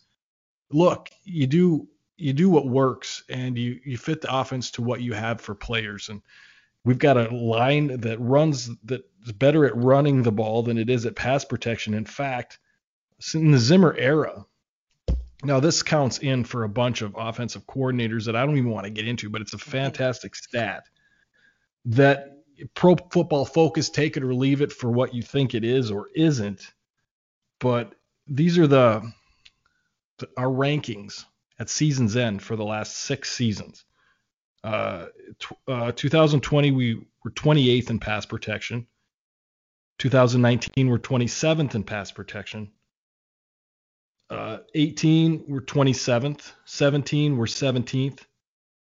Look, 0.70 1.10
you 1.24 1.46
do 1.46 1.88
you 2.16 2.32
do 2.32 2.48
what 2.48 2.66
works 2.66 3.22
and 3.28 3.56
you 3.58 3.78
you 3.84 3.98
fit 3.98 4.22
the 4.22 4.34
offense 4.34 4.70
to 4.72 4.82
what 4.82 5.02
you 5.02 5.12
have 5.12 5.40
for 5.40 5.54
players 5.54 6.08
and 6.08 6.22
we've 6.84 6.98
got 6.98 7.16
a 7.16 7.34
line 7.34 8.00
that 8.00 8.20
runs 8.20 8.70
that's 8.84 9.32
better 9.36 9.66
at 9.66 9.76
running 9.76 10.22
the 10.22 10.32
ball 10.32 10.62
than 10.62 10.78
it 10.78 10.90
is 10.90 11.06
at 11.06 11.16
pass 11.16 11.44
protection. 11.44 11.94
In 11.94 12.04
fact, 12.04 12.58
in 13.34 13.50
the 13.50 13.58
Zimmer 13.58 13.94
era, 13.96 14.44
now 15.44 15.60
this 15.60 15.82
counts 15.82 16.18
in 16.18 16.44
for 16.44 16.64
a 16.64 16.68
bunch 16.68 17.02
of 17.02 17.14
offensive 17.16 17.66
coordinators 17.66 18.26
that 18.26 18.36
I 18.36 18.44
don't 18.44 18.56
even 18.56 18.70
want 18.70 18.84
to 18.84 18.90
get 18.90 19.06
into, 19.06 19.28
but 19.28 19.40
it's 19.40 19.54
a 19.54 19.56
mm-hmm. 19.56 19.70
fantastic 19.70 20.34
stat 20.34 20.84
that 21.84 22.41
pro 22.74 22.96
football 22.96 23.44
focus, 23.44 23.90
take 23.90 24.16
it 24.16 24.22
or 24.22 24.34
leave 24.34 24.62
it 24.62 24.72
for 24.72 24.90
what 24.90 25.14
you 25.14 25.22
think 25.22 25.54
it 25.54 25.64
is 25.64 25.90
or 25.90 26.08
isn't. 26.14 26.72
But 27.60 27.94
these 28.26 28.58
are 28.58 28.66
the, 28.66 29.12
the 30.18 30.28
our 30.36 30.48
rankings 30.48 31.24
at 31.58 31.70
season's 31.70 32.16
end 32.16 32.42
for 32.42 32.56
the 32.56 32.64
last 32.64 32.96
six 32.96 33.32
seasons. 33.32 33.84
Uh, 34.64 35.06
t- 35.38 35.56
uh, 35.66 35.92
2020 35.92 36.70
we 36.70 37.02
were 37.24 37.30
28th 37.30 37.90
in 37.90 37.98
pass 37.98 38.26
protection. 38.26 38.86
2019 39.98 40.88
we're 40.88 40.98
27th 40.98 41.74
in 41.74 41.84
pass 41.84 42.10
protection. 42.12 42.70
Uh, 44.30 44.58
18 44.74 45.44
we're 45.46 45.60
27th. 45.60 46.52
17 46.64 47.36
we're 47.36 47.44
17th, 47.44 48.20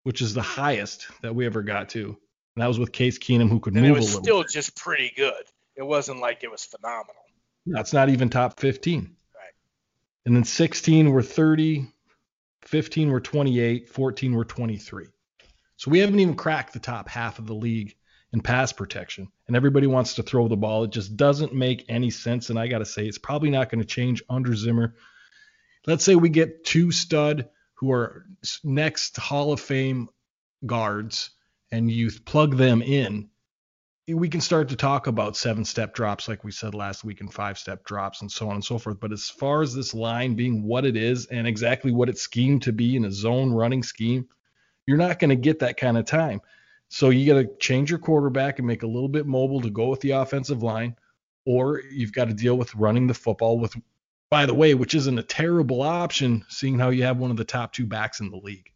which 0.03 0.21
is 0.21 0.33
the 0.33 0.41
highest 0.41 1.07
that 1.21 1.33
we 1.33 1.45
ever 1.45 1.61
got 1.61 1.89
to. 1.89 2.17
And 2.55 2.63
that 2.63 2.67
was 2.67 2.79
with 2.79 2.91
Case 2.91 3.17
Keenum, 3.17 3.49
who 3.49 3.59
could 3.59 3.73
and 3.73 3.83
move 3.83 3.97
a 3.97 3.99
little. 3.99 4.15
It 4.15 4.17
was 4.17 4.23
still 4.23 4.41
bit. 4.41 4.51
just 4.51 4.75
pretty 4.75 5.13
good. 5.15 5.43
It 5.75 5.83
wasn't 5.83 6.19
like 6.19 6.43
it 6.43 6.51
was 6.51 6.65
phenomenal. 6.65 7.23
That's 7.65 7.93
not 7.93 8.09
even 8.09 8.29
top 8.29 8.59
15. 8.59 9.01
Right. 9.01 9.43
And 10.25 10.35
then 10.35 10.43
16 10.43 11.11
were 11.11 11.21
30, 11.21 11.87
15 12.63 13.09
were 13.09 13.21
28, 13.21 13.89
14 13.89 14.33
were 14.33 14.45
23. 14.45 15.05
So 15.77 15.91
we 15.91 15.99
haven't 15.99 16.19
even 16.19 16.35
cracked 16.35 16.73
the 16.73 16.79
top 16.79 17.07
half 17.07 17.39
of 17.39 17.47
the 17.47 17.55
league 17.55 17.95
in 18.33 18.41
pass 18.41 18.73
protection. 18.73 19.29
And 19.47 19.55
everybody 19.55 19.87
wants 19.87 20.15
to 20.15 20.23
throw 20.23 20.47
the 20.47 20.57
ball. 20.57 20.83
It 20.83 20.91
just 20.91 21.15
doesn't 21.15 21.53
make 21.53 21.85
any 21.87 22.09
sense. 22.09 22.49
And 22.49 22.59
I 22.59 22.67
got 22.67 22.79
to 22.79 22.85
say, 22.85 23.05
it's 23.05 23.17
probably 23.17 23.49
not 23.49 23.69
going 23.69 23.79
to 23.79 23.87
change 23.87 24.21
under 24.29 24.55
Zimmer. 24.55 24.95
Let's 25.87 26.03
say 26.03 26.15
we 26.15 26.29
get 26.29 26.65
two 26.65 26.91
stud 26.91 27.49
who 27.75 27.91
are 27.93 28.25
next 28.63 29.15
Hall 29.17 29.53
of 29.53 29.61
Fame 29.61 30.09
guards 30.65 31.31
and 31.71 31.89
you 31.91 32.09
plug 32.25 32.57
them 32.57 32.81
in, 32.81 33.29
we 34.07 34.29
can 34.29 34.41
start 34.41 34.69
to 34.69 34.75
talk 34.75 35.07
about 35.07 35.37
seven 35.37 35.63
step 35.63 35.93
drops, 35.93 36.27
like 36.27 36.43
we 36.43 36.51
said 36.51 36.73
last 36.73 37.03
week, 37.03 37.21
and 37.21 37.31
five 37.31 37.57
step 37.57 37.83
drops, 37.83 38.21
and 38.21 38.31
so 38.31 38.47
on 38.47 38.55
and 38.55 38.63
so 38.63 38.77
forth. 38.77 38.99
But 38.99 39.11
as 39.11 39.29
far 39.29 39.61
as 39.61 39.73
this 39.73 39.93
line 39.93 40.35
being 40.35 40.63
what 40.63 40.85
it 40.85 40.97
is 40.97 41.27
and 41.27 41.45
exactly 41.45 41.91
what 41.91 42.09
it's 42.09 42.21
schemed 42.21 42.63
to 42.63 42.73
be 42.73 42.95
in 42.95 43.05
a 43.05 43.11
zone 43.11 43.51
running 43.51 43.83
scheme, 43.83 44.27
you're 44.87 44.97
not 44.97 45.19
going 45.19 45.29
to 45.29 45.35
get 45.35 45.59
that 45.59 45.77
kind 45.77 45.97
of 45.97 46.05
time. 46.05 46.41
So 46.87 47.11
you 47.11 47.31
got 47.31 47.39
to 47.39 47.55
change 47.57 47.91
your 47.91 47.99
quarterback 47.99 48.57
and 48.57 48.67
make 48.67 48.81
a 48.81 48.87
little 48.87 49.09
bit 49.09 49.27
mobile 49.27 49.61
to 49.61 49.69
go 49.69 49.89
with 49.89 50.01
the 50.01 50.11
offensive 50.11 50.63
line, 50.63 50.95
or 51.45 51.81
you've 51.91 52.13
got 52.13 52.29
to 52.29 52.33
deal 52.33 52.57
with 52.57 52.73
running 52.73 53.05
the 53.05 53.13
football 53.13 53.59
with, 53.59 53.75
by 54.31 54.47
the 54.47 54.55
way, 54.55 54.73
which 54.73 54.95
isn't 54.95 55.19
a 55.19 55.23
terrible 55.23 55.83
option, 55.83 56.43
seeing 56.49 56.79
how 56.79 56.89
you 56.89 57.03
have 57.03 57.17
one 57.17 57.29
of 57.29 57.37
the 57.37 57.45
top 57.45 57.73
two 57.73 57.85
backs 57.85 58.21
in 58.21 58.31
the 58.31 58.37
league. 58.37 58.71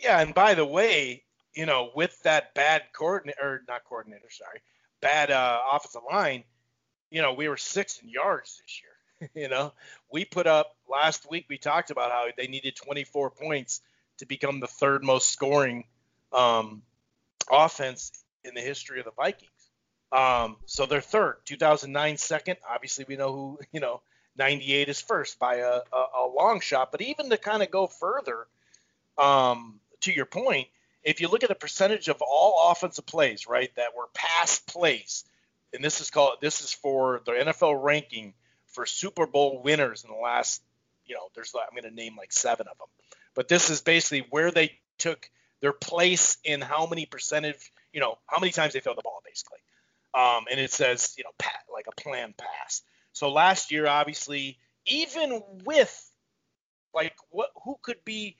Yeah, 0.00 0.20
and 0.20 0.34
by 0.34 0.54
the 0.54 0.66
way, 0.66 1.22
you 1.56 1.66
know, 1.66 1.90
with 1.94 2.22
that 2.22 2.54
bad 2.54 2.82
coordinator, 2.92 3.40
or 3.40 3.62
not 3.66 3.82
coordinator, 3.84 4.30
sorry, 4.30 4.60
bad 5.00 5.30
uh, 5.30 5.58
offensive 5.72 6.02
line, 6.08 6.44
you 7.10 7.22
know, 7.22 7.32
we 7.32 7.48
were 7.48 7.56
sixth 7.56 8.02
in 8.02 8.10
yards 8.10 8.62
this 8.62 8.82
year. 8.82 9.30
you 9.34 9.48
know, 9.48 9.72
we 10.12 10.26
put 10.26 10.46
up 10.46 10.76
last 10.88 11.28
week. 11.30 11.46
We 11.48 11.56
talked 11.56 11.90
about 11.90 12.12
how 12.12 12.26
they 12.36 12.46
needed 12.46 12.76
24 12.76 13.30
points 13.30 13.80
to 14.18 14.26
become 14.26 14.60
the 14.60 14.66
third 14.66 15.02
most 15.02 15.30
scoring 15.30 15.84
um, 16.32 16.82
offense 17.50 18.12
in 18.44 18.54
the 18.54 18.60
history 18.60 18.98
of 18.98 19.06
the 19.06 19.12
Vikings. 19.12 19.50
Um, 20.12 20.56
so 20.66 20.84
they're 20.84 21.00
third. 21.00 21.36
2009 21.46 22.18
second. 22.18 22.56
Obviously, 22.68 23.06
we 23.08 23.16
know 23.16 23.32
who. 23.32 23.58
You 23.72 23.80
know, 23.80 24.02
98 24.36 24.88
is 24.90 25.00
first 25.00 25.38
by 25.38 25.56
a, 25.56 25.80
a, 25.92 26.04
a 26.18 26.26
long 26.34 26.60
shot. 26.60 26.92
But 26.92 27.00
even 27.00 27.30
to 27.30 27.38
kind 27.38 27.62
of 27.62 27.70
go 27.70 27.86
further, 27.86 28.46
um, 29.16 29.80
to 30.02 30.12
your 30.12 30.26
point, 30.26 30.68
if 31.06 31.20
you 31.20 31.28
look 31.28 31.44
at 31.44 31.48
the 31.48 31.54
percentage 31.54 32.08
of 32.08 32.20
all 32.20 32.72
offensive 32.72 33.06
plays, 33.06 33.46
right, 33.46 33.70
that 33.76 33.96
were 33.96 34.08
pass 34.12 34.58
plays, 34.58 35.24
and 35.72 35.82
this 35.82 36.00
is 36.00 36.10
called 36.10 36.38
this 36.40 36.60
is 36.62 36.72
for 36.72 37.22
the 37.24 37.32
NFL 37.32 37.82
ranking 37.82 38.34
for 38.66 38.84
Super 38.84 39.24
Bowl 39.24 39.62
winners 39.62 40.02
in 40.02 40.10
the 40.10 40.16
last, 40.16 40.62
you 41.06 41.14
know, 41.14 41.28
there's 41.34 41.54
I'm 41.54 41.80
going 41.80 41.88
to 41.88 41.94
name 41.94 42.16
like 42.16 42.32
seven 42.32 42.66
of 42.68 42.76
them, 42.76 42.88
but 43.34 43.46
this 43.46 43.70
is 43.70 43.80
basically 43.80 44.26
where 44.30 44.50
they 44.50 44.78
took 44.98 45.30
their 45.60 45.72
place 45.72 46.38
in 46.42 46.60
how 46.60 46.86
many 46.86 47.06
percentage, 47.06 47.72
you 47.92 48.00
know, 48.00 48.18
how 48.26 48.40
many 48.40 48.50
times 48.52 48.72
they 48.72 48.80
throw 48.80 48.94
the 48.94 49.02
ball, 49.02 49.22
basically. 49.24 49.60
Um, 50.12 50.46
and 50.50 50.58
it 50.58 50.72
says, 50.72 51.14
you 51.16 51.24
know, 51.24 51.30
pat, 51.38 51.60
like 51.72 51.86
a 51.86 52.00
planned 52.00 52.36
pass. 52.36 52.82
So 53.12 53.30
last 53.30 53.70
year, 53.70 53.86
obviously, 53.86 54.58
even 54.86 55.40
with 55.64 56.10
like 56.92 57.14
what, 57.30 57.50
who 57.62 57.76
could 57.80 58.04
be, 58.04 58.36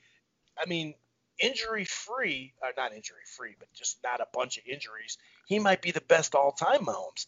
I 0.58 0.68
mean, 0.68 0.94
injury 1.38 1.84
free, 1.84 2.52
or 2.62 2.70
not 2.76 2.92
injury 2.94 3.24
free, 3.36 3.54
but 3.58 3.72
just 3.72 3.98
not 4.02 4.20
a 4.20 4.26
bunch 4.32 4.58
of 4.58 4.66
injuries, 4.66 5.18
he 5.46 5.58
might 5.58 5.82
be 5.82 5.90
the 5.90 6.00
best 6.00 6.34
all 6.34 6.52
time 6.52 6.86
Mahomes. 6.86 7.26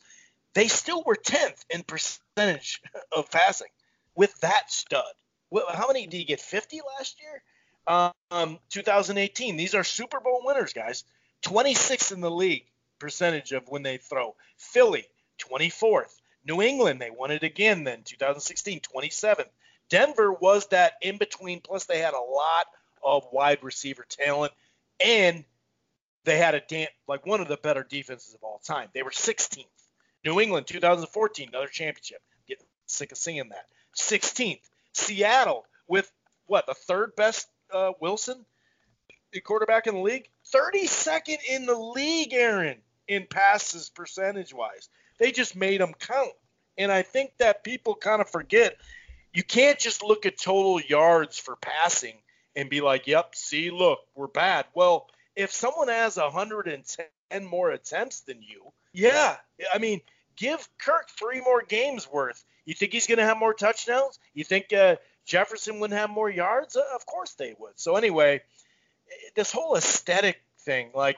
They 0.54 0.68
still 0.68 1.02
were 1.04 1.14
10th 1.14 1.64
in 1.70 1.82
percentage 1.82 2.82
of 3.12 3.30
passing 3.30 3.68
with 4.14 4.38
that 4.40 4.70
stud. 4.70 5.04
How 5.72 5.86
many 5.86 6.06
did 6.06 6.16
he 6.16 6.24
get? 6.24 6.40
50 6.40 6.80
last 6.98 7.20
year? 7.20 8.12
Um, 8.30 8.58
2018. 8.70 9.56
These 9.56 9.74
are 9.74 9.84
Super 9.84 10.20
Bowl 10.20 10.42
winners, 10.44 10.72
guys. 10.72 11.04
26th 11.42 12.12
in 12.12 12.20
the 12.20 12.30
league 12.30 12.66
percentage 12.98 13.52
of 13.52 13.68
when 13.68 13.82
they 13.82 13.96
throw. 13.96 14.34
Philly, 14.56 15.06
24th. 15.38 16.20
New 16.44 16.62
England, 16.62 17.00
they 17.00 17.10
won 17.10 17.30
it 17.30 17.42
again 17.42 17.84
then, 17.84 18.02
2016, 18.04 18.80
27th. 18.80 19.48
Denver 19.88 20.32
was 20.32 20.66
that 20.68 20.94
in 21.02 21.16
between, 21.18 21.60
plus 21.60 21.84
they 21.84 21.98
had 21.98 22.14
a 22.14 22.20
lot 22.20 22.66
of 23.04 23.26
wide 23.32 23.62
receiver 23.62 24.04
talent, 24.08 24.52
and 25.04 25.44
they 26.24 26.38
had 26.38 26.54
a 26.54 26.60
damn, 26.60 26.88
like 27.06 27.26
one 27.26 27.40
of 27.40 27.48
the 27.48 27.56
better 27.56 27.86
defenses 27.88 28.34
of 28.34 28.42
all 28.42 28.60
time. 28.64 28.88
They 28.92 29.02
were 29.02 29.10
16th. 29.10 29.64
New 30.24 30.40
England, 30.40 30.66
2014, 30.66 31.48
another 31.48 31.68
championship. 31.68 32.20
Get 32.46 32.62
sick 32.86 33.12
of 33.12 33.18
seeing 33.18 33.48
that. 33.50 33.66
16th. 33.96 34.60
Seattle 34.92 35.64
with 35.86 36.10
what 36.46 36.66
the 36.66 36.74
third 36.74 37.14
best 37.16 37.48
uh, 37.72 37.92
Wilson, 38.00 38.44
quarterback 39.44 39.86
in 39.86 39.94
the 39.94 40.00
league, 40.00 40.28
32nd 40.52 41.38
in 41.48 41.66
the 41.66 41.78
league, 41.78 42.32
Aaron, 42.32 42.78
in 43.06 43.26
passes 43.26 43.88
percentage 43.88 44.52
wise. 44.52 44.88
They 45.18 45.32
just 45.32 45.54
made 45.54 45.80
them 45.80 45.94
count. 45.98 46.32
And 46.76 46.90
I 46.90 47.02
think 47.02 47.32
that 47.38 47.64
people 47.64 47.94
kind 47.94 48.20
of 48.20 48.30
forget 48.30 48.76
you 49.32 49.42
can't 49.42 49.78
just 49.78 50.02
look 50.02 50.26
at 50.26 50.38
total 50.38 50.80
yards 50.80 51.38
for 51.38 51.56
passing 51.56 52.14
and 52.58 52.68
be 52.68 52.80
like, 52.80 53.06
yep, 53.06 53.36
see, 53.36 53.70
look, 53.70 54.00
we're 54.16 54.26
bad. 54.26 54.66
Well, 54.74 55.06
if 55.36 55.52
someone 55.52 55.86
has 55.86 56.16
110 56.16 57.46
more 57.46 57.70
attempts 57.70 58.22
than 58.22 58.42
you, 58.42 58.72
yeah, 58.92 59.36
I 59.72 59.78
mean, 59.78 60.00
give 60.36 60.68
Kirk 60.76 61.08
three 61.16 61.40
more 61.40 61.62
games 61.62 62.10
worth. 62.10 62.44
You 62.64 62.74
think 62.74 62.92
he's 62.92 63.06
going 63.06 63.18
to 63.18 63.24
have 63.24 63.38
more 63.38 63.54
touchdowns? 63.54 64.18
You 64.34 64.42
think 64.42 64.72
uh, 64.72 64.96
Jefferson 65.24 65.78
would 65.78 65.92
have 65.92 66.10
more 66.10 66.28
yards? 66.28 66.74
Uh, 66.74 66.82
of 66.96 67.06
course 67.06 67.34
they 67.34 67.54
would. 67.60 67.78
So 67.78 67.94
anyway, 67.94 68.42
this 69.36 69.52
whole 69.52 69.76
aesthetic 69.76 70.42
thing, 70.58 70.90
like, 70.92 71.16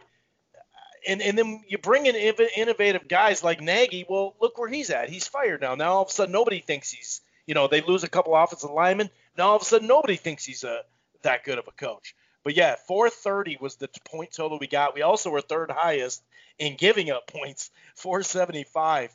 and 1.09 1.23
and 1.23 1.39
then 1.39 1.63
you 1.67 1.79
bring 1.79 2.05
in 2.05 2.15
innovative 2.15 3.09
guys 3.09 3.43
like 3.43 3.63
Nagy. 3.63 4.05
Well, 4.07 4.35
look 4.43 4.59
where 4.59 4.69
he's 4.69 4.91
at. 4.91 5.09
He's 5.09 5.27
fired 5.27 5.63
now. 5.63 5.75
Now 5.75 5.95
all 5.95 6.03
of 6.03 6.09
a 6.09 6.13
sudden 6.13 6.33
nobody 6.33 6.61
thinks 6.61 6.91
he's, 6.91 7.23
you 7.47 7.55
know, 7.55 7.67
they 7.67 7.81
lose 7.81 8.05
a 8.05 8.11
couple 8.11 8.37
offensive 8.37 8.71
linemen. 8.71 9.09
Now 9.39 9.49
all 9.49 9.57
of 9.57 9.63
a 9.63 9.65
sudden 9.65 9.89
nobody 9.89 10.17
thinks 10.17 10.45
he's 10.45 10.63
a 10.63 10.83
that 11.23 11.45
good 11.45 11.59
of 11.59 11.69
a 11.69 11.73
coach. 11.73 12.15
But 12.43 12.55
yeah, 12.57 12.77
430 12.87 13.59
was 13.61 13.77
the 13.77 13.89
point 14.05 14.33
total 14.33 14.59
we 14.59 14.67
got. 14.67 14.95
We 14.95 15.03
also 15.03 15.31
were 15.31 15.41
third 15.41 15.71
highest 15.71 16.23
in 16.59 16.77
giving 16.77 17.11
up 17.11 17.27
points, 17.27 17.71
475. 17.97 19.15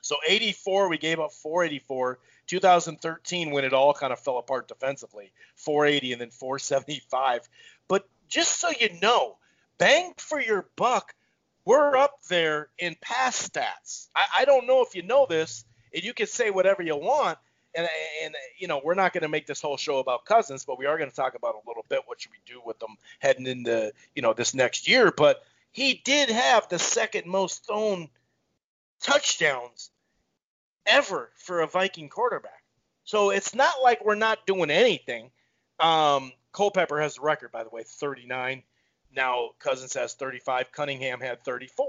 So 0.00 0.16
84, 0.26 0.88
we 0.88 0.98
gave 0.98 1.20
up 1.20 1.32
484. 1.32 2.18
2013 2.46 3.50
when 3.50 3.64
it 3.64 3.72
all 3.72 3.94
kind 3.94 4.12
of 4.12 4.20
fell 4.20 4.38
apart 4.38 4.68
defensively, 4.68 5.32
480 5.56 6.12
and 6.12 6.20
then 6.20 6.30
475. 6.30 7.48
But 7.88 8.06
just 8.28 8.60
so 8.60 8.68
you 8.78 8.90
know, 9.00 9.38
bang 9.78 10.12
for 10.18 10.40
your 10.40 10.68
buck, 10.76 11.14
we're 11.64 11.96
up 11.96 12.22
there 12.28 12.68
in 12.78 12.96
pass 13.00 13.48
stats. 13.48 14.08
I, 14.14 14.24
I 14.40 14.44
don't 14.44 14.66
know 14.66 14.82
if 14.82 14.94
you 14.94 15.02
know 15.02 15.26
this, 15.26 15.64
and 15.94 16.02
you 16.02 16.12
can 16.12 16.26
say 16.26 16.50
whatever 16.50 16.82
you 16.82 16.96
want. 16.96 17.38
And, 17.76 17.88
and 18.22 18.34
you 18.58 18.68
know 18.68 18.80
we're 18.84 18.94
not 18.94 19.12
going 19.12 19.22
to 19.22 19.28
make 19.28 19.46
this 19.46 19.60
whole 19.60 19.76
show 19.76 19.98
about 19.98 20.24
Cousins, 20.24 20.64
but 20.64 20.78
we 20.78 20.86
are 20.86 20.96
going 20.96 21.10
to 21.10 21.16
talk 21.16 21.34
about 21.34 21.54
a 21.54 21.68
little 21.68 21.84
bit 21.88 22.02
what 22.06 22.20
should 22.20 22.30
we 22.30 22.38
do 22.46 22.60
with 22.64 22.78
them 22.78 22.96
heading 23.18 23.46
into 23.46 23.92
you 24.14 24.22
know 24.22 24.32
this 24.32 24.54
next 24.54 24.88
year. 24.88 25.12
But 25.16 25.42
he 25.72 26.00
did 26.04 26.30
have 26.30 26.68
the 26.68 26.78
second 26.78 27.26
most 27.26 27.66
thrown 27.66 28.08
touchdowns 29.02 29.90
ever 30.86 31.30
for 31.36 31.60
a 31.60 31.66
Viking 31.66 32.08
quarterback. 32.08 32.62
So 33.04 33.30
it's 33.30 33.54
not 33.54 33.74
like 33.82 34.04
we're 34.04 34.14
not 34.14 34.46
doing 34.46 34.70
anything. 34.70 35.30
Um, 35.80 36.32
Culpepper 36.52 37.00
has 37.00 37.16
the 37.16 37.22
record, 37.22 37.52
by 37.52 37.64
the 37.64 37.70
way, 37.70 37.82
39. 37.82 38.62
Now 39.14 39.50
Cousins 39.58 39.94
has 39.94 40.14
35. 40.14 40.72
Cunningham 40.72 41.20
had 41.20 41.44
34. 41.44 41.86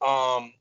Um, 0.00 0.52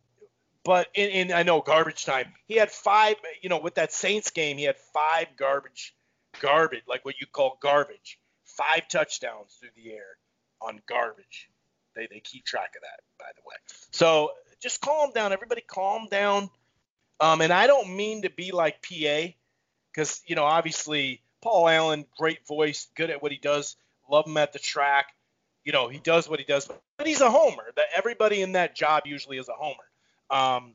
but 0.67 0.89
in, 0.93 1.09
in 1.09 1.31
I 1.31 1.43
know 1.43 1.61
garbage 1.61 2.03
time, 2.03 2.33
he 2.45 2.55
had 2.55 2.69
five. 2.69 3.15
You 3.41 3.47
know, 3.47 3.57
with 3.57 3.75
that 3.75 3.93
Saints 3.93 4.31
game, 4.31 4.57
he 4.57 4.65
had 4.65 4.75
five 4.93 5.27
garbage, 5.37 5.95
garbage, 6.41 6.83
like 6.89 7.05
what 7.05 7.15
you 7.21 7.25
call 7.25 7.57
garbage, 7.61 8.19
five 8.43 8.89
touchdowns 8.89 9.55
through 9.61 9.69
the 9.77 9.93
air 9.93 10.17
on 10.61 10.81
garbage. 10.85 11.49
They 11.95 12.09
they 12.11 12.19
keep 12.19 12.43
track 12.43 12.73
of 12.75 12.81
that, 12.81 12.99
by 13.17 13.31
the 13.37 13.41
way. 13.45 13.55
So 13.91 14.31
just 14.59 14.81
calm 14.81 15.11
down, 15.13 15.31
everybody. 15.31 15.61
Calm 15.61 16.09
down. 16.11 16.49
Um, 17.21 17.39
and 17.39 17.53
I 17.53 17.65
don't 17.65 17.95
mean 17.95 18.23
to 18.23 18.29
be 18.29 18.51
like 18.51 18.81
PA, 18.81 19.27
because 19.93 20.21
you 20.25 20.35
know 20.35 20.43
obviously 20.43 21.21
Paul 21.41 21.69
Allen, 21.69 22.05
great 22.17 22.45
voice, 22.45 22.89
good 22.97 23.09
at 23.09 23.23
what 23.23 23.31
he 23.31 23.37
does. 23.37 23.77
Love 24.11 24.27
him 24.27 24.35
at 24.35 24.51
the 24.51 24.59
track. 24.59 25.13
You 25.63 25.71
know 25.71 25.87
he 25.87 25.99
does 25.99 26.27
what 26.27 26.39
he 26.39 26.45
does, 26.45 26.69
but 26.97 27.07
he's 27.07 27.21
a 27.21 27.31
homer. 27.31 27.71
That 27.77 27.85
everybody 27.95 28.41
in 28.41 28.51
that 28.51 28.75
job 28.75 29.03
usually 29.05 29.37
is 29.37 29.47
a 29.47 29.53
homer. 29.53 29.87
Um, 30.29 30.73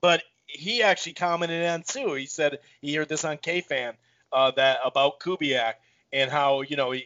but 0.00 0.22
he 0.46 0.82
actually 0.82 1.14
commented 1.14 1.64
on 1.66 1.82
too. 1.82 2.14
He 2.14 2.26
said 2.26 2.58
he 2.80 2.94
heard 2.94 3.08
this 3.08 3.24
on 3.24 3.38
KFAN 3.38 3.94
uh, 4.32 4.50
that 4.52 4.78
about 4.84 5.20
Kubiak 5.20 5.74
and 6.12 6.30
how 6.30 6.62
you 6.62 6.76
know 6.76 6.90
he, 6.90 7.04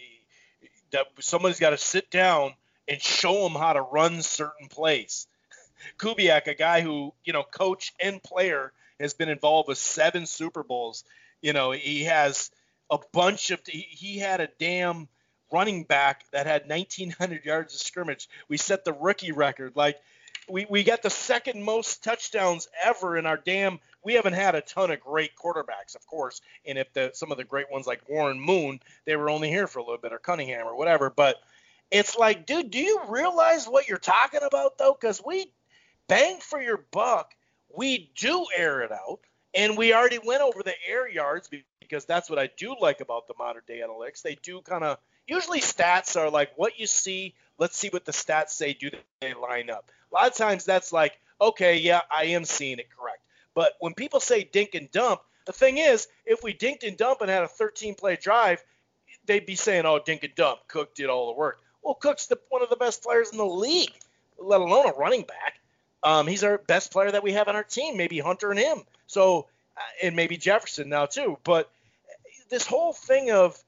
that 0.91 1.07
somebody's 1.21 1.61
got 1.61 1.71
to 1.71 1.79
sit 1.79 2.11
down 2.11 2.55
and 2.89 3.01
show 3.01 3.47
him 3.47 3.53
how 3.53 3.72
to 3.72 3.83
run 3.83 4.22
certain 4.22 4.68
plays. 4.68 5.27
Kubiak, 5.99 6.47
a 6.47 6.55
guy 6.55 6.81
who, 6.81 7.12
you 7.24 7.33
know, 7.33 7.43
coach 7.43 7.93
and 8.01 8.22
player, 8.22 8.72
has 9.01 9.14
been 9.14 9.29
involved 9.29 9.68
with 9.68 9.79
seven 9.79 10.27
Super 10.27 10.62
Bowls. 10.62 11.05
You 11.43 11.53
know, 11.53 11.72
he 11.72 12.05
has 12.05 12.51
a 12.91 12.99
bunch 13.12 13.51
of. 13.51 13.61
He, 13.66 13.81
he 13.81 14.18
had 14.18 14.41
a 14.41 14.49
damn 14.59 15.09
running 15.53 15.85
back 15.85 16.24
that 16.33 16.47
had 16.47 16.68
1,900 16.68 17.45
yards 17.45 17.74
of 17.74 17.81
scrimmage. 17.81 18.29
We 18.49 18.57
set 18.57 18.85
the 18.85 18.93
rookie 18.93 19.33
record. 19.33 19.72
Like, 19.77 19.99
we, 20.49 20.66
we 20.68 20.84
got 20.84 21.03
the 21.03 21.11
second 21.11 21.62
most 21.62 22.05
touchdowns 22.05 22.68
ever 22.84 23.16
in 23.16 23.26
our 23.26 23.36
damn. 23.36 23.80
We 24.05 24.14
haven't 24.14 24.34
had 24.34 24.55
a 24.55 24.61
ton 24.61 24.90
of 24.90 25.01
great 25.01 25.32
quarterbacks, 25.36 25.94
of 25.97 26.07
course. 26.07 26.40
And 26.64 26.78
if 26.78 26.92
the 26.92 27.11
some 27.14 27.32
of 27.32 27.38
the 27.38 27.44
great 27.44 27.70
ones 27.70 27.86
like 27.86 28.09
Warren 28.09 28.40
Moon, 28.40 28.80
they 29.05 29.16
were 29.16 29.30
only 29.30 29.49
here 29.49 29.66
for 29.66 29.78
a 29.80 29.82
little 29.82 29.99
bit, 29.99 30.12
or 30.12 30.18
Cunningham 30.18 30.66
or 30.66 30.76
whatever. 30.76 31.11
But 31.11 31.36
it's 31.90 32.16
like, 32.16 32.47
dude, 32.47 32.70
do 32.70 32.78
you 32.78 33.01
realize 33.09 33.66
what 33.66 33.88
you're 33.88 33.99
talking 33.99 34.42
about 34.42 34.78
though? 34.78 34.97
Because 34.99 35.22
we 35.24 35.51
bang 36.09 36.38
for 36.40 36.61
your 36.61 36.84
buck, 36.90 37.34
we 37.74 38.11
do 38.16 38.47
air 38.57 38.82
it 38.82 38.92
out. 38.92 39.20
And 39.55 39.76
we 39.76 39.94
already 39.94 40.18
went 40.18 40.42
over 40.42 40.62
the 40.62 40.74
air 40.86 41.09
yards 41.09 41.49
because 41.80 42.05
that's 42.05 42.28
what 42.28 42.38
I 42.38 42.51
do 42.59 42.76
like 42.78 43.01
about 43.01 43.26
the 43.26 43.34
modern 43.38 43.62
day 43.66 43.80
analytics. 43.80 44.20
They 44.20 44.36
do 44.42 44.61
kind 44.61 44.84
of 44.84 44.99
usually 45.26 45.61
stats 45.61 46.14
are 46.14 46.30
like 46.30 46.51
what 46.57 46.78
you 46.78 46.86
see 46.86 47.34
let's 47.59 47.76
see 47.76 47.88
what 47.88 48.05
the 48.05 48.12
stats 48.12 48.51
say. 48.51 48.72
Do 48.72 48.90
they 49.20 49.34
line 49.34 49.70
up? 49.70 49.90
A 50.13 50.15
lot 50.15 50.31
of 50.31 50.37
times 50.37 50.65
that's 50.65 50.93
like, 50.93 51.19
okay, 51.41 51.79
yeah, 51.79 52.01
I 52.15 52.27
am 52.27 52.45
seeing 52.45 52.79
it 52.79 52.89
correct. 52.97 53.21
But 53.55 53.73
when 53.81 53.95
people 53.95 54.21
say 54.21 54.45
dink 54.45 54.75
and 54.75 54.91
dump, 54.91 55.21
the 55.47 55.53
thing 55.53 55.79
is, 55.79 56.09
if 56.25 56.43
we 56.43 56.53
dinked 56.53 56.87
and 56.87 56.97
dump 56.97 57.21
and 57.21 57.31
had 57.31 57.43
a 57.43 57.49
13 57.49 57.95
play 57.95 58.17
drive, 58.21 58.63
they'd 59.27 59.47
be 59.47 59.57
saying, 59.57 59.87
oh, 59.87 59.99
dink 59.99 60.25
and 60.25 60.35
dump. 60.35 60.61
Cook 60.69 60.95
did 60.95 61.09
all 61.09 61.29
the 61.29 61.39
work. 61.39 61.61
Well, 61.83 61.95
Cook's 61.95 62.27
the, 62.27 62.39
one 62.49 62.63
of 62.63 62.69
the 62.69 62.77
best 62.77 63.03
players 63.03 63.31
in 63.31 63.39
the 63.39 63.47
league, 63.47 63.93
let 64.39 64.61
alone 64.61 64.89
a 64.89 64.93
running 64.93 65.23
back. 65.23 65.61
Um, 66.03 66.27
he's 66.27 66.45
our 66.45 66.59
best 66.59 66.93
player 66.93 67.11
that 67.11 67.23
we 67.23 67.33
have 67.33 67.49
on 67.49 67.57
our 67.57 67.65
team, 67.65 67.97
maybe 67.97 68.19
Hunter 68.19 68.51
and 68.51 68.59
him. 68.59 68.83
So, 69.07 69.47
uh, 69.77 69.81
and 70.03 70.17
maybe 70.17 70.37
Jefferson 70.37 70.89
now 70.89 71.07
too. 71.07 71.39
But 71.45 71.71
this 72.49 72.67
whole 72.67 72.93
thing 72.93 73.31
of, 73.31 73.63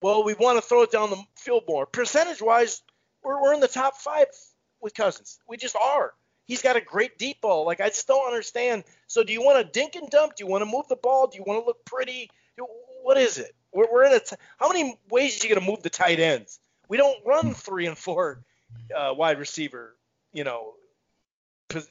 well, 0.00 0.24
we 0.24 0.34
want 0.34 0.60
to 0.60 0.66
throw 0.66 0.82
it 0.82 0.90
down 0.90 1.10
the 1.10 1.22
field 1.36 1.64
more. 1.68 1.86
Percentage 1.86 2.42
wise, 2.42 2.82
we're, 3.22 3.40
we're 3.40 3.54
in 3.54 3.60
the 3.60 3.68
top 3.68 3.96
five 3.96 4.26
with 4.82 4.94
Cousins. 4.94 5.38
We 5.48 5.56
just 5.56 5.76
are. 5.76 6.12
He's 6.44 6.60
got 6.60 6.76
a 6.76 6.80
great 6.80 7.18
deep 7.18 7.40
ball. 7.40 7.64
Like 7.64 7.80
I 7.80 7.88
just 7.88 8.06
don't 8.06 8.26
understand. 8.26 8.84
So 9.06 9.22
do 9.22 9.32
you 9.32 9.42
want 9.42 9.64
to 9.64 9.72
dink 9.80 9.94
and 9.94 10.10
dump? 10.10 10.36
Do 10.36 10.44
you 10.44 10.50
want 10.50 10.62
to 10.62 10.70
move 10.70 10.88
the 10.88 10.96
ball? 10.96 11.28
Do 11.28 11.38
you 11.38 11.44
want 11.46 11.62
to 11.62 11.66
look 11.66 11.84
pretty? 11.84 12.30
What 13.02 13.16
is 13.16 13.38
it? 13.38 13.54
We're, 13.72 13.90
we're 13.90 14.04
in 14.04 14.12
a. 14.12 14.20
T- 14.20 14.36
how 14.58 14.68
many 14.68 14.98
ways 15.10 15.42
are 15.42 15.46
you 15.46 15.54
going 15.54 15.64
to 15.64 15.70
move 15.70 15.82
the 15.82 15.90
tight 15.90 16.20
ends? 16.20 16.58
We 16.88 16.96
don't 16.96 17.18
run 17.24 17.54
three 17.54 17.86
and 17.86 17.96
four 17.96 18.42
uh, 18.94 19.14
wide 19.16 19.38
receiver, 19.38 19.96
you 20.32 20.44
know, 20.44 20.74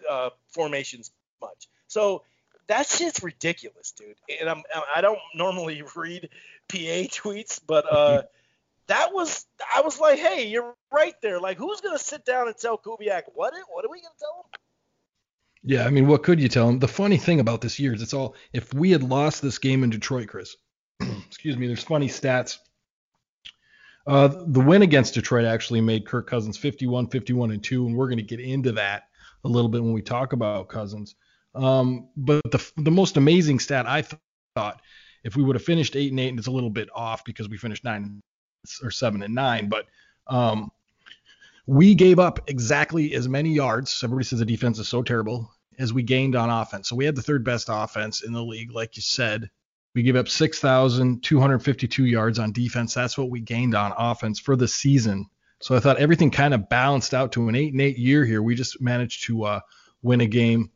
uh, 0.09 0.29
formations 0.49 1.11
much. 1.41 1.67
So 1.87 2.23
that 2.67 2.87
shit's 2.87 3.23
ridiculous, 3.23 3.91
dude. 3.91 4.15
And 4.39 4.49
I'm 4.49 4.63
I 4.95 5.01
don't 5.01 5.19
normally 5.35 5.83
read 5.95 6.29
PA 6.67 7.07
tweets, 7.09 7.59
but 7.65 7.91
uh, 7.91 8.23
that 8.87 9.13
was 9.13 9.45
I 9.73 9.81
was 9.81 9.99
like, 9.99 10.19
hey, 10.19 10.47
you're 10.47 10.75
right 10.91 11.15
there. 11.21 11.39
Like, 11.39 11.57
who's 11.57 11.81
gonna 11.81 11.99
sit 11.99 12.25
down 12.25 12.47
and 12.47 12.57
tell 12.57 12.77
Kubiak 12.77 13.23
what? 13.33 13.53
What 13.69 13.85
are 13.85 13.89
we 13.89 14.01
gonna 14.01 14.13
tell 14.19 14.43
him? 14.43 14.59
Yeah, 15.63 15.85
I 15.85 15.91
mean, 15.91 16.07
what 16.07 16.23
could 16.23 16.39
you 16.39 16.47
tell 16.47 16.69
him? 16.69 16.79
The 16.79 16.87
funny 16.87 17.17
thing 17.17 17.39
about 17.39 17.61
this 17.61 17.79
year 17.79 17.93
is 17.93 18.01
it's 18.01 18.13
all 18.13 18.35
if 18.53 18.73
we 18.73 18.91
had 18.91 19.03
lost 19.03 19.41
this 19.41 19.59
game 19.59 19.83
in 19.83 19.89
Detroit, 19.89 20.27
Chris. 20.27 20.55
excuse 21.27 21.57
me. 21.57 21.67
There's 21.67 21.83
funny 21.83 22.07
stats. 22.07 22.57
Uh, 24.07 24.27
the 24.47 24.59
win 24.59 24.81
against 24.81 25.13
Detroit 25.13 25.45
actually 25.45 25.79
made 25.79 26.07
Kirk 26.07 26.27
Cousins 26.27 26.57
51, 26.57 27.07
51, 27.07 27.51
and 27.51 27.63
two, 27.63 27.85
and 27.85 27.95
we're 27.95 28.07
going 28.07 28.17
to 28.17 28.23
get 28.23 28.39
into 28.39 28.71
that 28.71 29.03
a 29.43 29.47
little 29.47 29.69
bit 29.69 29.83
when 29.83 29.93
we 29.93 30.01
talk 30.01 30.33
about 30.33 30.69
Cousins. 30.69 31.15
Um, 31.53 32.09
but 32.15 32.41
the 32.49 32.71
the 32.77 32.91
most 32.91 33.17
amazing 33.17 33.59
stat 33.59 33.85
I 33.87 34.01
th- 34.01 34.19
thought 34.55 34.81
if 35.23 35.35
we 35.35 35.43
would 35.43 35.55
have 35.55 35.63
finished 35.63 35.95
eight 35.95 36.11
and 36.11 36.19
eight, 36.19 36.29
and 36.29 36.39
it's 36.39 36.47
a 36.47 36.51
little 36.51 36.69
bit 36.69 36.89
off 36.95 37.23
because 37.25 37.49
we 37.49 37.57
finished 37.57 37.83
nine 37.83 38.21
or 38.83 38.91
seven 38.91 39.23
and 39.23 39.35
nine, 39.35 39.69
but 39.69 39.85
um, 40.27 40.71
we 41.67 41.95
gave 41.95 42.19
up 42.19 42.39
exactly 42.47 43.13
as 43.13 43.27
many 43.27 43.53
yards. 43.53 44.01
Everybody 44.03 44.25
says 44.25 44.39
the 44.39 44.45
defense 44.45 44.79
is 44.79 44.87
so 44.87 45.01
terrible 45.01 45.51
as 45.79 45.93
we 45.93 46.03
gained 46.03 46.35
on 46.35 46.49
offense. 46.49 46.89
So 46.89 46.95
we 46.95 47.05
had 47.05 47.15
the 47.15 47.21
third 47.21 47.43
best 47.43 47.67
offense 47.69 48.23
in 48.23 48.33
the 48.33 48.43
league, 48.43 48.71
like 48.71 48.95
you 48.95 49.01
said. 49.01 49.49
We 49.93 50.03
gave 50.03 50.15
up 50.15 50.29
6,252 50.29 52.05
yards 52.05 52.39
on 52.39 52.53
defense. 52.53 52.93
That's 52.93 53.17
what 53.17 53.29
we 53.29 53.41
gained 53.41 53.75
on 53.75 53.93
offense 53.97 54.39
for 54.39 54.55
the 54.55 54.67
season. 54.67 55.25
So 55.59 55.75
I 55.75 55.79
thought 55.79 55.97
everything 55.97 56.31
kind 56.31 56.53
of 56.53 56.69
balanced 56.69 57.13
out 57.13 57.33
to 57.33 57.49
an 57.49 57.55
eight 57.55 57.73
and 57.73 57.81
eight 57.81 57.97
year 57.97 58.25
here. 58.25 58.41
We 58.41 58.55
just 58.55 58.81
managed 58.81 59.25
to 59.25 59.43
uh, 59.43 59.59
win 60.01 60.21
a 60.21 60.25
game 60.25 60.71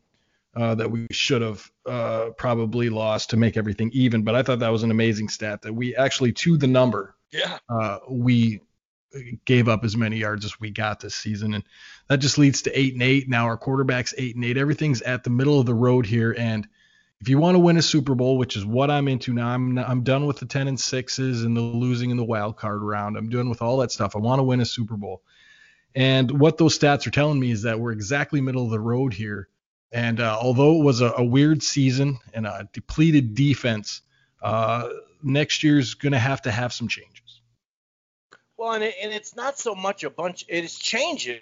uh, 0.56 0.76
that 0.76 0.92
we 0.92 1.08
should 1.12 1.42
have 1.42 1.70
uh, 1.86 2.30
probably 2.38 2.90
lost 2.90 3.32
to 3.32 3.38
make 3.38 3.58
everything 3.58 3.90
even. 3.94 4.24
But 4.24 4.36
I 4.36 4.44
thought 4.44 4.60
that 4.60 4.72
was 4.72 4.84
an 4.84 4.92
amazing 4.92 5.30
stat 5.30 5.62
that 5.64 5.74
we 5.74 5.96
actually, 5.96 6.34
to 6.34 6.58
the 6.58 6.68
number, 6.68 7.15
yeah, 7.32 7.58
uh, 7.70 8.00
we 8.10 8.62
gave 9.46 9.68
up 9.68 9.84
as 9.84 9.96
many 9.96 10.18
yards 10.18 10.46
as 10.46 10.60
we 10.60 10.72
got 10.72 11.00
this 11.00 11.16
season, 11.16 11.54
and 11.54 11.64
that 12.08 12.18
just 12.18 12.38
leads 12.38 12.64
to 12.64 12.80
eight 12.80 12.94
and 12.94 13.04
eight. 13.04 13.30
Now 13.30 13.46
our 13.46 13.58
quarterback's 13.58 14.14
eight 14.18 14.36
and 14.36 14.44
eight. 14.46 14.58
Everything's 14.58 15.02
at 15.02 15.24
the 15.24 15.30
middle 15.30 15.60
of 15.60 15.66
the 15.66 15.74
road 15.74 16.06
here, 16.06 16.36
and 16.38 16.68
if 17.22 17.30
you 17.30 17.38
want 17.38 17.56
to 17.56 17.60
win 17.60 17.78
a 17.78 17.82
Super 17.82 18.14
Bowl, 18.14 18.38
which 18.38 18.56
is 18.56 18.66
what 18.66 18.92
I'm 18.92 19.08
into 19.08 19.34
now, 19.34 19.48
I'm 19.48 19.78
I'm 19.78 20.04
done 20.04 20.26
with 20.26 20.38
the 20.38 20.46
10 20.46 20.68
and 20.68 20.80
sixes 20.80 21.44
and 21.44 21.56
the 21.56 21.62
losing 21.62 22.12
in 22.12 22.18
the 22.18 22.24
wild 22.24 22.58
card 22.58 22.82
round. 22.82 23.18
I'm 23.18 23.30
done 23.30 23.50
with 23.50 23.62
all 23.62 23.78
that 23.78 23.92
stuff. 23.92 24.16
I 24.16 24.20
want 24.20 24.40
to 24.40 24.44
win 24.44 24.62
a 24.62 24.66
Super 24.66 24.96
Bowl. 24.96 25.24
And 25.96 26.40
what 26.40 26.58
those 26.58 26.78
stats 26.78 27.08
are 27.08 27.12
telling 27.12 27.40
me 27.40 27.52
is 27.52 27.62
that 27.62 27.80
we're 27.80 27.94
exactly 27.94 28.42
middle 28.42 28.66
of 28.66 28.72
the 28.72 28.80
road 28.80 29.14
here. 29.14 29.48
And 29.92 30.20
uh, 30.20 30.38
although 30.40 30.80
it 30.80 30.84
was 30.84 31.00
a, 31.00 31.14
a, 31.18 31.24
weird 31.24 31.64
season 31.64 32.20
and 32.34 32.46
a 32.46 32.68
depleted 32.74 33.34
defense, 33.34 34.02
uh, 34.42 34.90
next 35.26 35.64
year's 35.64 35.96
going 35.96 36.14
to 36.14 36.20
have 36.20 36.44
to 36.44 36.52
have 36.52 36.72
some 36.72 36.88
changes. 36.88 37.42
Well, 38.58 38.74
and, 38.74 38.84
it, 38.84 38.96
and 39.02 39.12
it's 39.12 39.36
not 39.36 39.60
so 39.60 39.76
much 39.76 40.04
a 40.04 40.10
bunch, 40.10 40.46
it's 40.48 40.78
changes, 40.80 41.42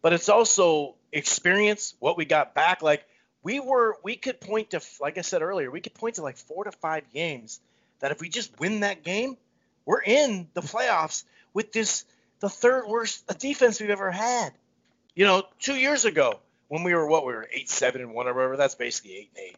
but 0.00 0.12
it's 0.12 0.28
also 0.28 0.94
experience, 1.12 1.94
what 1.98 2.16
we 2.16 2.24
got 2.24 2.54
back. 2.54 2.82
Like 2.82 3.04
we 3.42 3.60
were 3.60 3.96
we 4.02 4.16
could 4.16 4.40
point 4.40 4.70
to 4.70 4.80
like 5.00 5.18
I 5.18 5.22
said 5.22 5.42
earlier, 5.42 5.70
we 5.70 5.80
could 5.80 5.94
point 5.94 6.14
to 6.14 6.22
like 6.22 6.36
four 6.36 6.64
to 6.64 6.72
five 6.72 7.04
games 7.12 7.60
that 8.00 8.12
if 8.12 8.20
we 8.20 8.28
just 8.28 8.58
win 8.60 8.80
that 8.80 9.02
game, 9.02 9.36
we're 9.84 10.02
in 10.02 10.48
the 10.54 10.62
playoffs 10.62 11.24
with 11.52 11.72
this 11.72 12.04
the 12.40 12.48
third 12.48 12.86
worst 12.86 13.26
defense 13.38 13.80
we've 13.80 13.90
ever 13.90 14.10
had. 14.10 14.52
You 15.14 15.26
know, 15.26 15.42
two 15.58 15.74
years 15.74 16.04
ago 16.04 16.40
when 16.68 16.82
we 16.82 16.94
were 16.94 17.06
what 17.06 17.26
we 17.26 17.32
were 17.32 17.48
eight 17.52 17.68
seven 17.68 18.00
and 18.00 18.14
one 18.14 18.28
or 18.28 18.34
whatever, 18.34 18.56
that's 18.56 18.74
basically 18.74 19.16
eight 19.16 19.30
and 19.36 19.46
eight. 19.48 19.56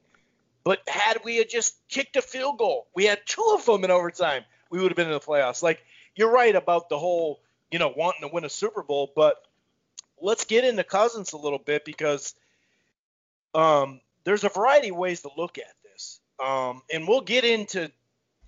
But 0.70 0.88
had 0.88 1.24
we 1.24 1.36
had 1.36 1.50
just 1.50 1.74
kicked 1.88 2.14
a 2.14 2.22
field 2.22 2.58
goal, 2.58 2.86
we 2.94 3.04
had 3.04 3.18
two 3.26 3.44
of 3.54 3.66
them 3.66 3.82
in 3.82 3.90
overtime, 3.90 4.44
we 4.70 4.80
would 4.80 4.92
have 4.92 4.96
been 4.96 5.08
in 5.08 5.12
the 5.12 5.18
playoffs. 5.18 5.64
Like 5.64 5.84
you're 6.14 6.30
right 6.30 6.54
about 6.54 6.88
the 6.88 6.96
whole, 6.96 7.40
you 7.72 7.80
know, 7.80 7.92
wanting 7.96 8.20
to 8.20 8.32
win 8.32 8.44
a 8.44 8.48
Super 8.48 8.84
Bowl, 8.84 9.10
but 9.16 9.44
let's 10.20 10.44
get 10.44 10.64
into 10.64 10.84
Cousins 10.84 11.32
a 11.32 11.36
little 11.36 11.58
bit 11.58 11.84
because 11.84 12.36
um, 13.52 14.00
there's 14.22 14.44
a 14.44 14.48
variety 14.48 14.90
of 14.90 14.94
ways 14.94 15.22
to 15.22 15.30
look 15.36 15.58
at 15.58 15.74
this. 15.82 16.20
Um, 16.38 16.82
and 16.94 17.08
we'll 17.08 17.22
get 17.22 17.42
into, 17.42 17.90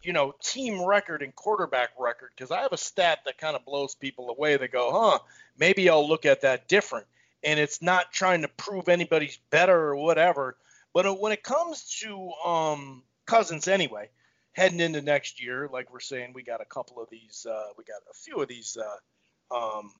you 0.05 0.13
know, 0.13 0.33
team 0.45 0.81
record 0.81 1.23
and 1.23 1.35
quarterback 1.35 1.89
record 1.99 2.31
because 2.37 2.53
I 2.53 2.61
have 2.61 2.73
a 2.73 2.79
stat 2.79 3.23
that 3.25 3.37
kind 3.37 3.57
of 3.57 3.65
blows 3.65 3.97
people 3.97 4.31
away. 4.31 4.57
They 4.57 4.69
go, 4.69 4.93
huh, 4.93 5.19
maybe 5.59 5.91
I'll 5.91 6.09
look 6.09 6.25
at 6.25 6.43
that 6.43 6.69
different. 6.69 7.09
And 7.43 7.59
it's 7.59 7.83
not 7.83 8.13
trying 8.13 8.43
to 8.43 8.49
prove 8.49 8.89
anybody's 8.89 9.41
better 9.51 9.77
or 9.77 9.97
whatever. 9.97 10.57
But 10.95 11.07
uh, 11.07 11.15
when 11.15 11.33
it 11.33 11.43
comes 11.43 11.99
to 12.01 12.31
um, 12.45 13.03
Cousins 13.27 13.69
anyway, 13.69 14.11
heading 14.53 14.81
into 14.81 15.03
next 15.03 15.43
year, 15.43 15.69
like 15.73 15.93
we're 15.93 16.01
saying, 16.01 16.33
we 16.35 16.43
got 16.43 16.61
a 16.61 16.65
couple 16.65 17.03
of 17.03 17.09
these, 17.11 17.47
uh, 17.49 17.69
we 17.79 17.85
got 17.85 18.01
a 18.11 18.15
few 18.15 18.41
of 18.41 18.49
these, 18.49 18.77
uh, 18.77 19.57
um, 19.57 19.93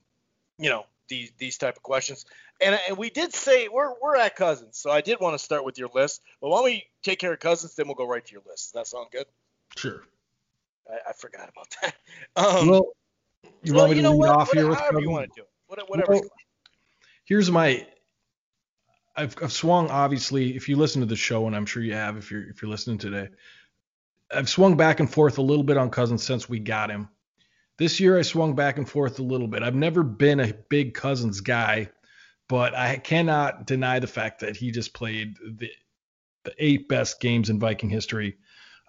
you 0.57 0.69
know, 0.69 0.85
these 1.09 1.31
these 1.37 1.57
type 1.57 1.75
of 1.75 1.83
questions. 1.83 2.25
And, 2.61 2.79
and 2.87 2.97
we 2.97 3.09
did 3.09 3.33
say 3.33 3.67
we're 3.67 3.93
we're 4.01 4.15
at 4.15 4.35
Cousins, 4.35 4.77
so 4.77 4.89
I 4.91 5.01
did 5.01 5.19
want 5.19 5.37
to 5.37 5.43
start 5.43 5.65
with 5.65 5.77
your 5.77 5.89
list. 5.93 6.21
But 6.41 6.49
why 6.49 6.57
don't 6.57 6.65
we 6.65 6.85
take 7.01 7.19
care 7.19 7.33
of 7.33 7.39
Cousins, 7.39 7.75
then 7.75 7.87
we'll 7.87 7.95
go 7.95 8.07
right 8.07 8.25
to 8.25 8.31
your 8.31 8.43
list. 8.47 8.67
Does 8.67 8.71
that 8.73 8.87
sound 8.87 9.07
good? 9.11 9.25
Sure. 9.75 10.03
I, 10.89 11.09
I 11.09 11.13
forgot 11.13 11.49
about 11.49 11.75
that. 11.81 11.95
Um, 12.35 12.67
well, 12.67 12.87
you 13.61 13.75
want 13.75 13.91
me 13.91 14.01
to 14.01 14.09
lead 14.09 14.17
what, 14.17 14.29
off 14.29 14.47
what, 14.47 14.57
here 14.57 14.67
with 14.67 14.79
Cousins? 14.79 15.01
you 15.01 15.09
want 15.09 15.31
to 15.31 15.41
do 15.41 15.43
it. 15.43 15.83
Whatever. 15.87 16.13
Well, 16.13 16.21
here's 17.25 17.51
my. 17.51 17.85
I've, 19.15 19.35
I've 19.41 19.51
swung 19.51 19.89
obviously. 19.89 20.55
If 20.55 20.69
you 20.69 20.75
listen 20.75 21.01
to 21.01 21.07
the 21.07 21.15
show, 21.15 21.47
and 21.47 21.55
I'm 21.55 21.65
sure 21.65 21.83
you 21.83 21.93
have, 21.93 22.17
if 22.17 22.31
you're 22.31 22.49
if 22.49 22.61
you're 22.61 22.71
listening 22.71 22.97
today, 22.97 23.29
I've 24.33 24.49
swung 24.49 24.77
back 24.77 24.99
and 24.99 25.11
forth 25.11 25.37
a 25.37 25.41
little 25.41 25.63
bit 25.63 25.77
on 25.77 25.89
Cousins 25.89 26.23
since 26.23 26.49
we 26.49 26.59
got 26.59 26.89
him. 26.89 27.09
This 27.77 27.99
year 27.99 28.17
I 28.17 28.21
swung 28.21 28.55
back 28.55 28.77
and 28.77 28.89
forth 28.89 29.19
a 29.19 29.23
little 29.23 29.47
bit. 29.47 29.63
I've 29.63 29.75
never 29.75 30.03
been 30.03 30.39
a 30.39 30.53
big 30.53 30.93
Cousins 30.93 31.41
guy, 31.41 31.89
but 32.47 32.75
I 32.75 32.97
cannot 32.97 33.65
deny 33.65 33.99
the 33.99 34.07
fact 34.07 34.41
that 34.41 34.55
he 34.55 34.71
just 34.71 34.93
played 34.93 35.37
the, 35.37 35.69
the 36.43 36.53
eight 36.59 36.87
best 36.87 37.19
games 37.19 37.49
in 37.49 37.59
Viking 37.59 37.89
history, 37.89 38.37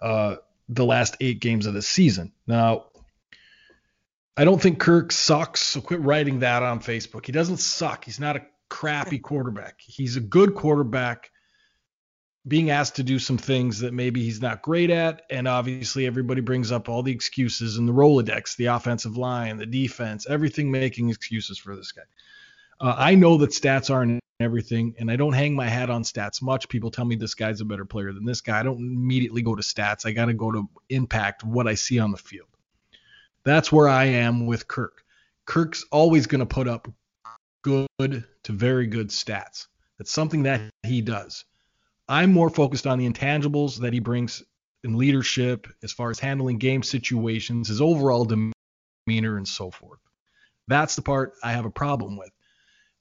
uh, 0.01 0.35
the 0.69 0.85
last 0.85 1.17
eight 1.19 1.39
games 1.39 1.65
of 1.65 1.73
the 1.73 1.81
season. 1.81 2.31
Now, 2.45 2.85
I 4.37 4.43
don't 4.43 4.61
think 4.61 4.79
Kirk 4.79 5.11
sucks, 5.11 5.61
so 5.61 5.81
quit 5.81 6.01
writing 6.01 6.39
that 6.39 6.61
on 6.61 6.79
Facebook. 6.79 7.25
He 7.25 7.31
doesn't 7.31 7.57
suck. 7.57 8.05
He's 8.05 8.19
not 8.19 8.35
a 8.35 8.45
crappy 8.75 9.19
quarterback. 9.19 9.79
He's 9.79 10.17
a 10.17 10.19
good 10.19 10.53
quarterback 10.53 11.31
being 12.45 12.71
asked 12.71 12.97
to 12.97 13.03
do 13.03 13.19
some 13.19 13.37
things 13.37 13.79
that 13.79 13.93
maybe 13.93 14.21
he's 14.21 14.41
not 14.41 14.61
great 14.61 14.89
at. 14.89 15.21
And 15.29 15.47
obviously, 15.47 16.05
everybody 16.05 16.41
brings 16.41 16.73
up 16.73 16.89
all 16.89 17.01
the 17.01 17.11
excuses 17.13 17.77
and 17.77 17.87
the 17.87 17.93
Rolodex, 17.93 18.57
the 18.57 18.65
offensive 18.65 19.15
line, 19.15 19.55
the 19.55 19.65
defense, 19.65 20.27
everything 20.29 20.69
making 20.69 21.09
excuses 21.09 21.57
for 21.57 21.73
this 21.73 21.93
guy. 21.93 22.01
Uh, 22.81 22.93
I 22.97 23.15
know 23.15 23.37
that 23.37 23.51
stats 23.51 23.89
aren't 23.89 24.19
everything, 24.41 24.93
and 24.99 25.09
I 25.09 25.15
don't 25.15 25.31
hang 25.31 25.55
my 25.55 25.69
hat 25.69 25.89
on 25.89 26.03
stats 26.03 26.41
much. 26.41 26.67
People 26.67 26.91
tell 26.91 27.05
me 27.05 27.15
this 27.15 27.33
guy's 27.33 27.61
a 27.61 27.65
better 27.65 27.85
player 27.85 28.11
than 28.11 28.25
this 28.25 28.41
guy. 28.41 28.59
I 28.59 28.63
don't 28.63 28.77
immediately 28.77 29.41
go 29.41 29.55
to 29.55 29.63
stats. 29.63 30.05
I 30.05 30.11
got 30.11 30.25
to 30.25 30.33
go 30.33 30.51
to 30.51 30.69
impact, 30.89 31.45
what 31.45 31.65
I 31.65 31.75
see 31.75 31.97
on 31.99 32.11
the 32.11 32.17
field. 32.17 32.49
That's 33.45 33.71
where 33.71 33.87
I 33.87 34.03
am 34.03 34.45
with 34.45 34.67
Kirk. 34.67 35.05
Kirk's 35.45 35.85
always 35.93 36.27
going 36.27 36.39
to 36.39 36.45
put 36.45 36.67
up 36.67 36.89
good 37.65 38.23
to 38.43 38.51
very 38.51 38.85
good 38.85 39.09
stats. 39.09 39.67
That's 39.97 40.11
something 40.11 40.43
that 40.43 40.61
he 40.83 41.01
does. 41.01 41.45
I'm 42.07 42.31
more 42.31 42.51
focused 42.51 42.85
on 42.85 42.99
the 42.99 43.09
intangibles 43.09 43.79
that 43.79 43.91
he 43.91 43.99
brings 43.99 44.43
in 44.83 44.97
leadership, 44.97 45.67
as 45.81 45.91
far 45.91 46.11
as 46.11 46.19
handling 46.19 46.59
game 46.59 46.83
situations, 46.83 47.69
his 47.69 47.81
overall 47.81 48.23
demeanor, 48.23 49.37
and 49.37 49.47
so 49.47 49.71
forth. 49.71 49.99
That's 50.67 50.95
the 50.95 51.01
part 51.01 51.33
I 51.43 51.53
have 51.53 51.65
a 51.65 51.71
problem 51.71 52.17
with. 52.17 52.29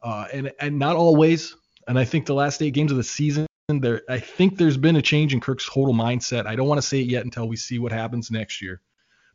Uh, 0.02 0.26
and 0.32 0.52
and 0.58 0.78
not 0.78 0.96
always. 0.96 1.54
And 1.86 1.98
I 1.98 2.04
think 2.04 2.24
the 2.24 2.34
last 2.34 2.62
eight 2.62 2.72
games 2.72 2.90
of 2.90 2.96
the 2.96 3.04
season, 3.04 3.46
there 3.68 4.00
I 4.08 4.18
think 4.18 4.56
there's 4.56 4.78
been 4.78 4.96
a 4.96 5.02
change 5.02 5.34
in 5.34 5.40
Kirk's 5.40 5.68
total 5.68 5.92
mindset. 5.92 6.46
I 6.46 6.56
don't 6.56 6.68
want 6.68 6.80
to 6.80 6.86
say 6.86 7.00
it 7.00 7.08
yet 7.08 7.24
until 7.24 7.46
we 7.46 7.56
see 7.56 7.78
what 7.78 7.92
happens 7.92 8.30
next 8.30 8.62
year. 8.62 8.80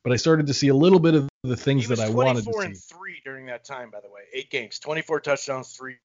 But 0.02 0.14
I 0.14 0.16
started 0.16 0.48
to 0.48 0.54
see 0.56 0.70
a 0.70 0.76
little 0.76 1.00
bit 1.00 1.14
of 1.14 1.29
the 1.44 1.56
things 1.56 1.88
that 1.88 2.00
I 2.00 2.10
wanted 2.10 2.36
to 2.36 2.42
see. 2.44 2.52
24 2.52 2.64
and 2.64 2.78
three 2.78 3.22
during 3.24 3.46
that 3.48 3.64
time, 3.64 3.90
by 3.92 4.02
the 4.02 4.10
way. 4.10 4.22
Eight 4.34 4.50
games, 4.50 4.80
24 4.80 5.22
touchdowns, 5.22 5.70
three 5.70 5.98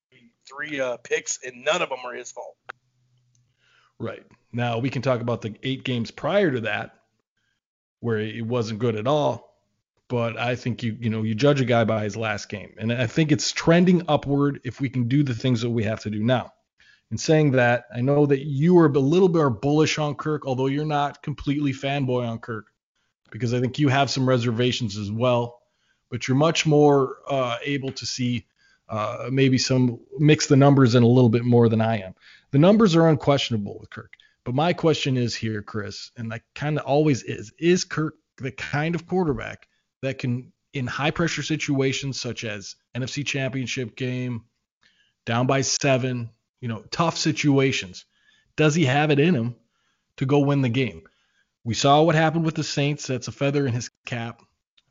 three 0.47 0.81
uh, 0.81 0.99
picks, 0.99 1.39
and 1.45 1.65
none 1.65 1.83
of 1.83 1.89
them 1.89 1.99
were 2.05 2.15
his 2.15 2.31
fault. 2.31 2.57
Right. 3.99 4.25
Now 4.53 4.79
we 4.79 4.91
can 4.91 5.03
talk 5.03 5.21
about 5.21 5.43
the 5.43 5.55
eight 5.63 5.85
games 5.85 6.11
prior 6.11 6.51
to 6.51 6.61
that, 6.63 6.97
where 8.01 8.19
it 8.19 8.45
wasn't 8.45 8.79
good 8.79 8.97
at 8.97 9.07
all. 9.07 9.53
But 10.09 10.39
I 10.39 10.55
think 10.55 10.83
you 10.83 10.97
you 11.01 11.11
know 11.11 11.23
you 11.23 11.35
judge 11.35 11.61
a 11.61 11.65
guy 11.65 11.85
by 11.85 12.05
his 12.05 12.17
last 12.17 12.49
game, 12.49 12.75
and 12.79 12.93
I 12.93 13.07
think 13.07 13.33
it's 13.33 13.51
trending 13.51 14.03
upward 14.07 14.61
if 14.63 14.81
we 14.81 14.89
can 14.91 15.09
do 15.09 15.23
the 15.23 15.35
things 15.35 15.63
that 15.63 15.71
we 15.71 15.83
have 15.85 16.01
to 16.01 16.11
do 16.11 16.23
now. 16.23 16.53
In 17.11 17.19
saying 17.19 17.53
that, 17.53 17.87
I 17.95 18.01
know 18.01 18.27
that 18.27 18.45
you 18.45 18.79
are 18.79 18.87
a 18.87 18.99
little 18.99 19.29
bit 19.29 19.39
more 19.39 19.51
bullish 19.51 19.99
on 19.99 20.15
Kirk, 20.15 20.47
although 20.47 20.67
you're 20.67 20.85
not 20.85 21.23
completely 21.23 21.73
fanboy 21.73 22.29
on 22.29 22.39
Kirk, 22.39 22.67
because 23.35 23.53
I 23.53 23.59
think 23.59 23.81
you 23.81 23.89
have 23.89 24.11
some 24.11 24.29
reservations 24.29 24.97
as 24.97 25.11
well. 25.11 25.61
But 26.09 26.29
you're 26.29 26.37
much 26.37 26.67
more 26.67 27.17
uh, 27.29 27.57
able 27.65 27.91
to 27.91 28.07
see 28.07 28.47
uh, 28.89 29.29
maybe 29.29 29.59
some 29.59 29.99
mix 30.21 30.47
the 30.47 30.55
numbers 30.55 30.95
in 30.95 31.03
a 31.03 31.09
little 31.09 31.29
bit 31.29 31.45
more 31.45 31.69
than 31.69 31.81
I 31.81 31.99
am. 31.99 32.15
The 32.53 32.61
numbers 32.61 32.95
are 32.95 33.09
unquestionable 33.09 33.77
with 33.81 33.91
Kirk. 33.91 34.13
But 34.45 34.55
my 34.55 34.73
question 34.73 35.17
is 35.17 35.35
here, 35.35 35.63
Chris, 35.63 36.13
and 36.17 36.31
that 36.31 36.43
kind 36.55 36.79
of 36.79 36.85
always 36.85 37.25
is: 37.25 37.53
Is 37.59 37.83
Kirk 37.83 38.15
the 38.37 38.53
kind 38.53 38.95
of 38.95 39.09
quarterback 39.09 39.67
that 40.03 40.19
can, 40.19 40.53
in 40.73 40.87
high 40.87 41.11
pressure 41.11 41.43
situations 41.43 42.21
such 42.21 42.45
as 42.45 42.77
NFC 42.95 43.27
Championship 43.27 43.97
game, 43.97 44.45
down 45.27 45.49
by 45.49 45.63
seven, 45.63 46.31
you 46.61 46.69
know, 46.69 46.85
tough 46.93 47.19
situations, 47.19 48.05
does 48.55 48.77
he 48.77 48.85
have 48.85 49.11
it 49.11 49.19
in 49.19 49.35
him 49.35 49.57
to 50.19 50.27
go 50.27 50.39
win 50.39 50.63
the 50.63 50.69
game? 50.69 51.03
We 51.65 51.75
saw 51.75 52.03
what 52.03 52.15
happened 52.15 52.45
with 52.45 52.55
the 52.55 52.65
Saints. 52.65 53.07
That's 53.07 53.29
a 53.29 53.33
feather 53.33 53.67
in 53.67 53.73
his 53.73 53.91
cap 54.05 54.43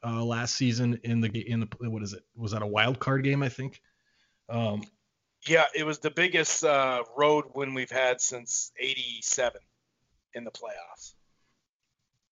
uh, 0.04 0.24
last 0.24 0.56
season 0.56 1.00
in 1.04 1.22
the 1.22 1.30
in 1.30 1.62
the 1.62 1.68
what 1.80 2.04
is 2.04 2.14
it? 2.14 2.24
Was 2.36 2.52
that 2.52 2.62
a 2.62 2.68
wild 2.68 3.00
card 3.00 3.24
game? 3.24 3.44
I 3.44 3.50
think. 3.50 3.82
Um, 4.50 4.84
yeah, 5.48 5.66
it 5.76 5.86
was 5.86 6.00
the 6.00 6.10
biggest 6.10 6.64
uh, 6.64 7.04
road 7.18 7.46
win 7.54 7.74
we've 7.74 7.92
had 7.92 8.22
since 8.22 8.72
'87 8.80 9.62
in 10.34 10.44
the 10.44 10.52
playoffs. 10.52 11.14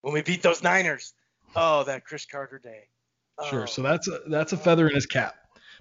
When 0.01 0.13
we 0.13 0.21
beat 0.21 0.41
those 0.41 0.63
Niners. 0.63 1.13
Oh, 1.55 1.83
that 1.83 2.05
Cris 2.05 2.25
Carter 2.25 2.59
day. 2.59 2.87
Oh. 3.37 3.45
Sure. 3.45 3.67
So 3.67 3.81
that's 3.81 4.07
a, 4.07 4.21
that's 4.27 4.53
a 4.53 4.57
feather 4.57 4.87
in 4.87 4.95
his 4.95 5.05
cap. 5.05 5.35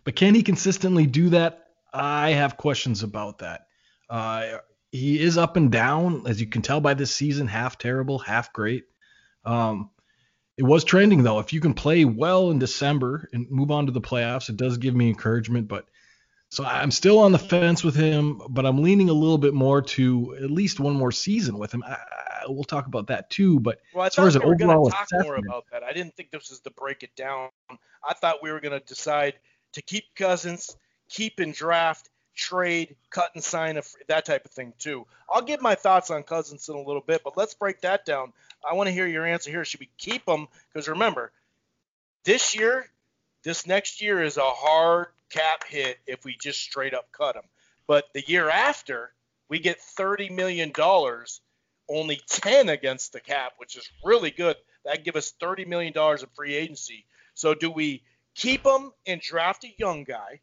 But 0.04 0.16
can 0.16 0.34
he 0.34 0.42
consistently 0.42 1.06
do 1.06 1.30
that? 1.30 1.68
I 1.92 2.30
have 2.30 2.56
questions 2.56 3.02
about 3.02 3.38
that. 3.38 3.66
Uh, 4.08 4.58
he 4.92 5.20
is 5.20 5.38
up 5.38 5.56
and 5.56 5.70
down, 5.70 6.26
as 6.26 6.40
you 6.40 6.46
can 6.46 6.62
tell 6.62 6.80
by 6.80 6.94
this 6.94 7.14
season, 7.14 7.46
half 7.46 7.78
terrible, 7.78 8.18
half 8.18 8.52
great. 8.52 8.84
Um, 9.44 9.90
it 10.56 10.64
was 10.64 10.84
trending 10.84 11.22
though. 11.22 11.38
If 11.38 11.52
you 11.52 11.60
can 11.60 11.74
play 11.74 12.04
well 12.04 12.50
in 12.50 12.58
December 12.58 13.28
and 13.32 13.50
move 13.50 13.70
on 13.70 13.86
to 13.86 13.92
the 13.92 14.00
playoffs, 14.00 14.48
it 14.48 14.56
does 14.56 14.78
give 14.78 14.94
me 14.94 15.08
encouragement. 15.08 15.68
But 15.68 15.86
so 16.50 16.64
I'm 16.64 16.90
still 16.90 17.20
on 17.20 17.32
the 17.32 17.38
fence 17.38 17.84
with 17.84 17.94
him, 17.94 18.42
but 18.50 18.66
I'm 18.66 18.82
leaning 18.82 19.08
a 19.08 19.14
little 19.14 19.38
bit 19.38 19.54
more 19.54 19.80
to 19.82 20.36
at 20.42 20.50
least 20.50 20.80
one 20.80 20.94
more 20.94 21.12
season 21.12 21.56
with 21.56 21.72
him. 21.72 21.82
I, 21.86 21.92
I, 21.92 22.42
we'll 22.48 22.64
talk 22.64 22.86
about 22.86 23.06
that 23.06 23.30
too. 23.30 23.60
But 23.60 23.80
well, 23.94 24.04
as 24.04 24.14
far 24.14 24.26
as 24.26 24.36
we 24.36 24.44
an 24.44 24.62
overall 24.62 24.90
talk 24.90 25.08
more 25.12 25.36
about 25.36 25.64
that, 25.70 25.84
I 25.84 25.92
didn't 25.92 26.16
think 26.16 26.30
this 26.30 26.50
was 26.50 26.60
to 26.60 26.70
break 26.72 27.04
it 27.04 27.14
down. 27.14 27.50
I 28.04 28.14
thought 28.14 28.42
we 28.42 28.50
were 28.50 28.60
going 28.60 28.78
to 28.78 28.84
decide 28.84 29.34
to 29.74 29.82
keep 29.82 30.04
Cousins, 30.16 30.76
keep 31.08 31.38
and 31.38 31.54
draft, 31.54 32.10
trade, 32.40 32.96
cut 33.10 33.30
and 33.34 33.44
sign, 33.44 33.76
a, 33.76 33.82
that 34.08 34.24
type 34.24 34.44
of 34.44 34.50
thing 34.50 34.72
too. 34.78 35.06
I'll 35.28 35.42
give 35.42 35.60
my 35.60 35.74
thoughts 35.74 36.10
on 36.10 36.22
Cousins 36.22 36.68
in 36.68 36.74
a 36.74 36.82
little 36.82 37.02
bit, 37.02 37.20
but 37.22 37.36
let's 37.36 37.54
break 37.54 37.82
that 37.82 38.06
down. 38.06 38.32
I 38.68 38.74
want 38.74 38.88
to 38.88 38.92
hear 38.92 39.06
your 39.06 39.26
answer 39.26 39.50
here. 39.50 39.64
Should 39.64 39.80
we 39.80 39.90
keep 39.98 40.26
him? 40.26 40.48
Because 40.72 40.88
remember, 40.88 41.32
this 42.24 42.56
year, 42.56 42.86
this 43.44 43.66
next 43.66 44.00
year 44.02 44.22
is 44.22 44.38
a 44.38 44.42
hard 44.42 45.08
cap 45.28 45.64
hit 45.68 45.98
if 46.06 46.24
we 46.24 46.36
just 46.40 46.60
straight 46.60 46.94
up 46.94 47.12
cut 47.12 47.36
him. 47.36 47.44
But 47.86 48.06
the 48.14 48.24
year 48.26 48.48
after, 48.48 49.12
we 49.48 49.58
get 49.58 49.78
$30 49.98 50.30
million, 50.30 50.72
only 51.88 52.20
10 52.26 52.68
against 52.68 53.12
the 53.12 53.20
cap, 53.20 53.52
which 53.58 53.76
is 53.76 53.88
really 54.04 54.30
good. 54.30 54.56
That 54.84 55.04
give 55.04 55.16
us 55.16 55.34
$30 55.40 55.66
million 55.66 55.92
of 55.96 56.26
free 56.34 56.54
agency. 56.54 57.04
So 57.34 57.54
do 57.54 57.70
we 57.70 58.02
keep 58.34 58.64
him 58.64 58.92
and 59.06 59.20
draft 59.20 59.64
a 59.64 59.74
young 59.78 60.04
guy, 60.04 60.40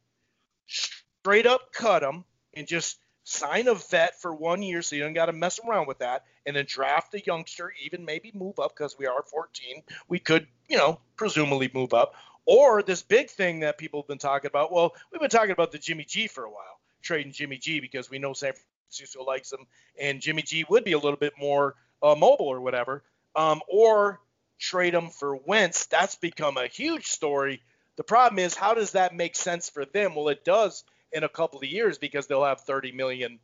straight 1.28 1.46
up 1.46 1.74
cut 1.74 2.04
him, 2.04 2.24
and 2.54 2.66
just 2.66 3.00
sign 3.26 3.68
a 3.68 3.76
vet 3.76 4.22
for 4.22 4.34
one 4.34 4.64
year 4.64 4.82
so 4.82 4.96
you 4.96 5.04
don't 5.04 5.12
got 5.12 5.26
to 5.26 5.34
mess 5.34 5.60
around 5.68 5.86
with 5.86 6.00
that, 6.00 6.24
and 6.46 6.56
then 6.56 6.64
draft 6.66 7.14
a 7.16 7.20
youngster, 7.20 7.74
even 7.84 8.06
maybe 8.06 8.32
move 8.34 8.58
up 8.60 8.74
because 8.74 8.98
we 8.98 9.06
are 9.08 9.22
14. 9.24 9.84
We 10.08 10.20
could, 10.20 10.48
you 10.70 10.78
know, 10.78 11.02
presumably 11.18 11.70
move 11.74 11.94
up. 11.94 12.14
Or 12.46 12.82
this 12.82 13.02
big 13.02 13.30
thing 13.30 13.60
that 13.60 13.78
people 13.78 14.02
have 14.02 14.08
been 14.08 14.20
talking 14.20 14.48
about. 14.48 14.72
Well, 14.72 14.96
we've 15.12 15.20
been 15.20 15.30
talking 15.30 15.52
about 15.52 15.74
the 15.74 15.78
Jimmy 15.78 16.06
G 16.06 16.28
for 16.28 16.46
a 16.46 16.50
while, 16.50 16.80
trading 17.02 17.34
Jimmy 17.34 17.58
G 17.58 17.82
because 17.82 18.10
we 18.10 18.20
know 18.20 18.32
San 18.32 18.54
Francisco 18.88 19.26
likes 19.26 19.52
him, 19.52 19.68
and 20.00 20.22
Jimmy 20.22 20.44
G 20.44 20.64
would 20.70 20.86
be 20.86 20.94
a 20.94 20.98
little 20.98 21.20
bit 21.20 21.34
more 21.38 21.76
uh, 22.02 22.16
mobile 22.16 22.48
or 22.48 22.62
whatever. 22.62 23.04
Um, 23.36 23.62
or 23.68 24.22
trade 24.60 24.94
him 24.94 25.10
for 25.10 25.36
Wentz. 25.36 25.88
That's 25.88 26.16
become 26.16 26.56
a 26.56 26.68
huge 26.68 27.08
story. 27.08 27.62
The 27.98 28.04
problem 28.04 28.40
is, 28.40 28.56
how 28.56 28.76
does 28.76 28.92
that 28.92 29.14
make 29.14 29.36
sense 29.36 29.70
for 29.70 29.84
them? 29.84 30.16
Well, 30.16 30.30
it 30.30 30.46
does 30.46 30.86
in 31.12 31.24
a 31.24 31.30
couple 31.30 31.60
of 31.60 31.66
years 31.66 31.98
because 31.98 32.28
they'll 32.28 32.46
have 32.46 32.62
30 32.62 32.92
million 32.92 33.40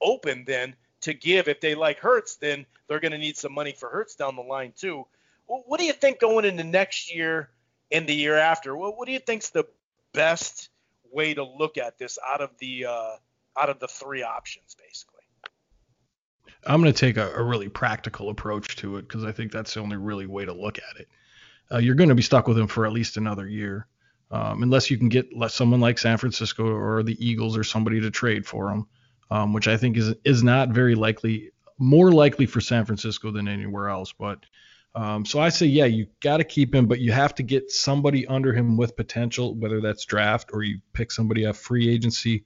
open 0.00 0.44
then 0.46 0.74
to 1.02 1.14
give. 1.14 1.48
If 1.48 1.60
they 1.60 1.74
like 1.74 1.98
Hurts, 1.98 2.36
then 2.36 2.66
they're 2.88 3.00
going 3.00 3.12
to 3.12 3.18
need 3.18 3.36
some 3.36 3.52
money 3.52 3.72
for 3.72 3.88
Hurts 3.88 4.14
down 4.14 4.36
the 4.36 4.42
line 4.42 4.72
too. 4.76 5.06
What 5.46 5.80
do 5.80 5.86
you 5.86 5.94
think 5.94 6.20
going 6.20 6.44
into 6.44 6.64
next 6.64 7.14
year 7.14 7.50
in 7.90 8.06
the 8.06 8.14
year 8.14 8.36
after. 8.36 8.76
What, 8.76 8.96
what 8.96 9.06
do 9.06 9.12
you 9.12 9.18
think's 9.18 9.50
the 9.50 9.64
best 10.12 10.68
way 11.10 11.34
to 11.34 11.44
look 11.44 11.78
at 11.78 11.98
this 11.98 12.18
out 12.26 12.40
of 12.40 12.50
the 12.58 12.86
uh, 12.86 13.16
out 13.58 13.70
of 13.70 13.78
the 13.78 13.88
three 13.88 14.22
options, 14.22 14.76
basically? 14.78 15.14
I'm 16.66 16.80
going 16.82 16.92
to 16.92 16.98
take 16.98 17.16
a, 17.16 17.32
a, 17.34 17.42
really 17.42 17.68
practical 17.68 18.30
approach 18.30 18.76
to 18.76 18.96
it 18.96 19.02
because 19.02 19.24
I 19.24 19.32
think 19.32 19.52
that's 19.52 19.74
the 19.74 19.80
only 19.80 19.96
really 19.96 20.26
way 20.26 20.44
to 20.44 20.52
look 20.52 20.78
at 20.78 21.00
it. 21.00 21.08
Uh, 21.70 21.78
you're 21.78 21.94
going 21.94 22.08
to 22.08 22.14
be 22.14 22.22
stuck 22.22 22.48
with 22.48 22.58
him 22.58 22.66
for 22.66 22.84
at 22.84 22.92
least 22.92 23.16
another 23.16 23.46
year, 23.46 23.86
um, 24.30 24.62
unless 24.62 24.90
you 24.90 24.98
can 24.98 25.08
get 25.08 25.28
someone 25.48 25.80
like 25.80 25.98
San 25.98 26.18
Francisco 26.18 26.64
or 26.66 27.02
the 27.02 27.16
Eagles 27.24 27.56
or 27.56 27.64
somebody 27.64 28.00
to 28.00 28.10
trade 28.10 28.46
for 28.46 28.70
him, 28.70 28.86
um, 29.30 29.52
which 29.52 29.68
I 29.68 29.76
think 29.76 29.96
is 29.96 30.14
is 30.24 30.42
not 30.42 30.70
very 30.70 30.94
likely. 30.94 31.50
More 31.80 32.10
likely 32.10 32.46
for 32.46 32.60
San 32.60 32.84
Francisco 32.84 33.30
than 33.30 33.46
anywhere 33.46 33.88
else, 33.88 34.12
but 34.12 34.40
um, 34.94 35.24
so 35.24 35.38
I 35.38 35.50
say, 35.50 35.66
yeah, 35.66 35.84
you 35.84 36.08
got 36.20 36.38
to 36.38 36.44
keep 36.44 36.74
him, 36.74 36.86
but 36.86 36.98
you 36.98 37.12
have 37.12 37.32
to 37.36 37.44
get 37.44 37.70
somebody 37.70 38.26
under 38.26 38.52
him 38.52 38.76
with 38.76 38.96
potential, 38.96 39.54
whether 39.54 39.80
that's 39.80 40.04
draft 40.04 40.50
or 40.52 40.64
you 40.64 40.80
pick 40.92 41.12
somebody 41.12 41.46
off 41.46 41.56
free 41.56 41.88
agency. 41.88 42.44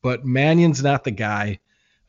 But 0.00 0.24
Mannion's 0.24 0.82
not 0.82 1.04
the 1.04 1.10
guy 1.10 1.60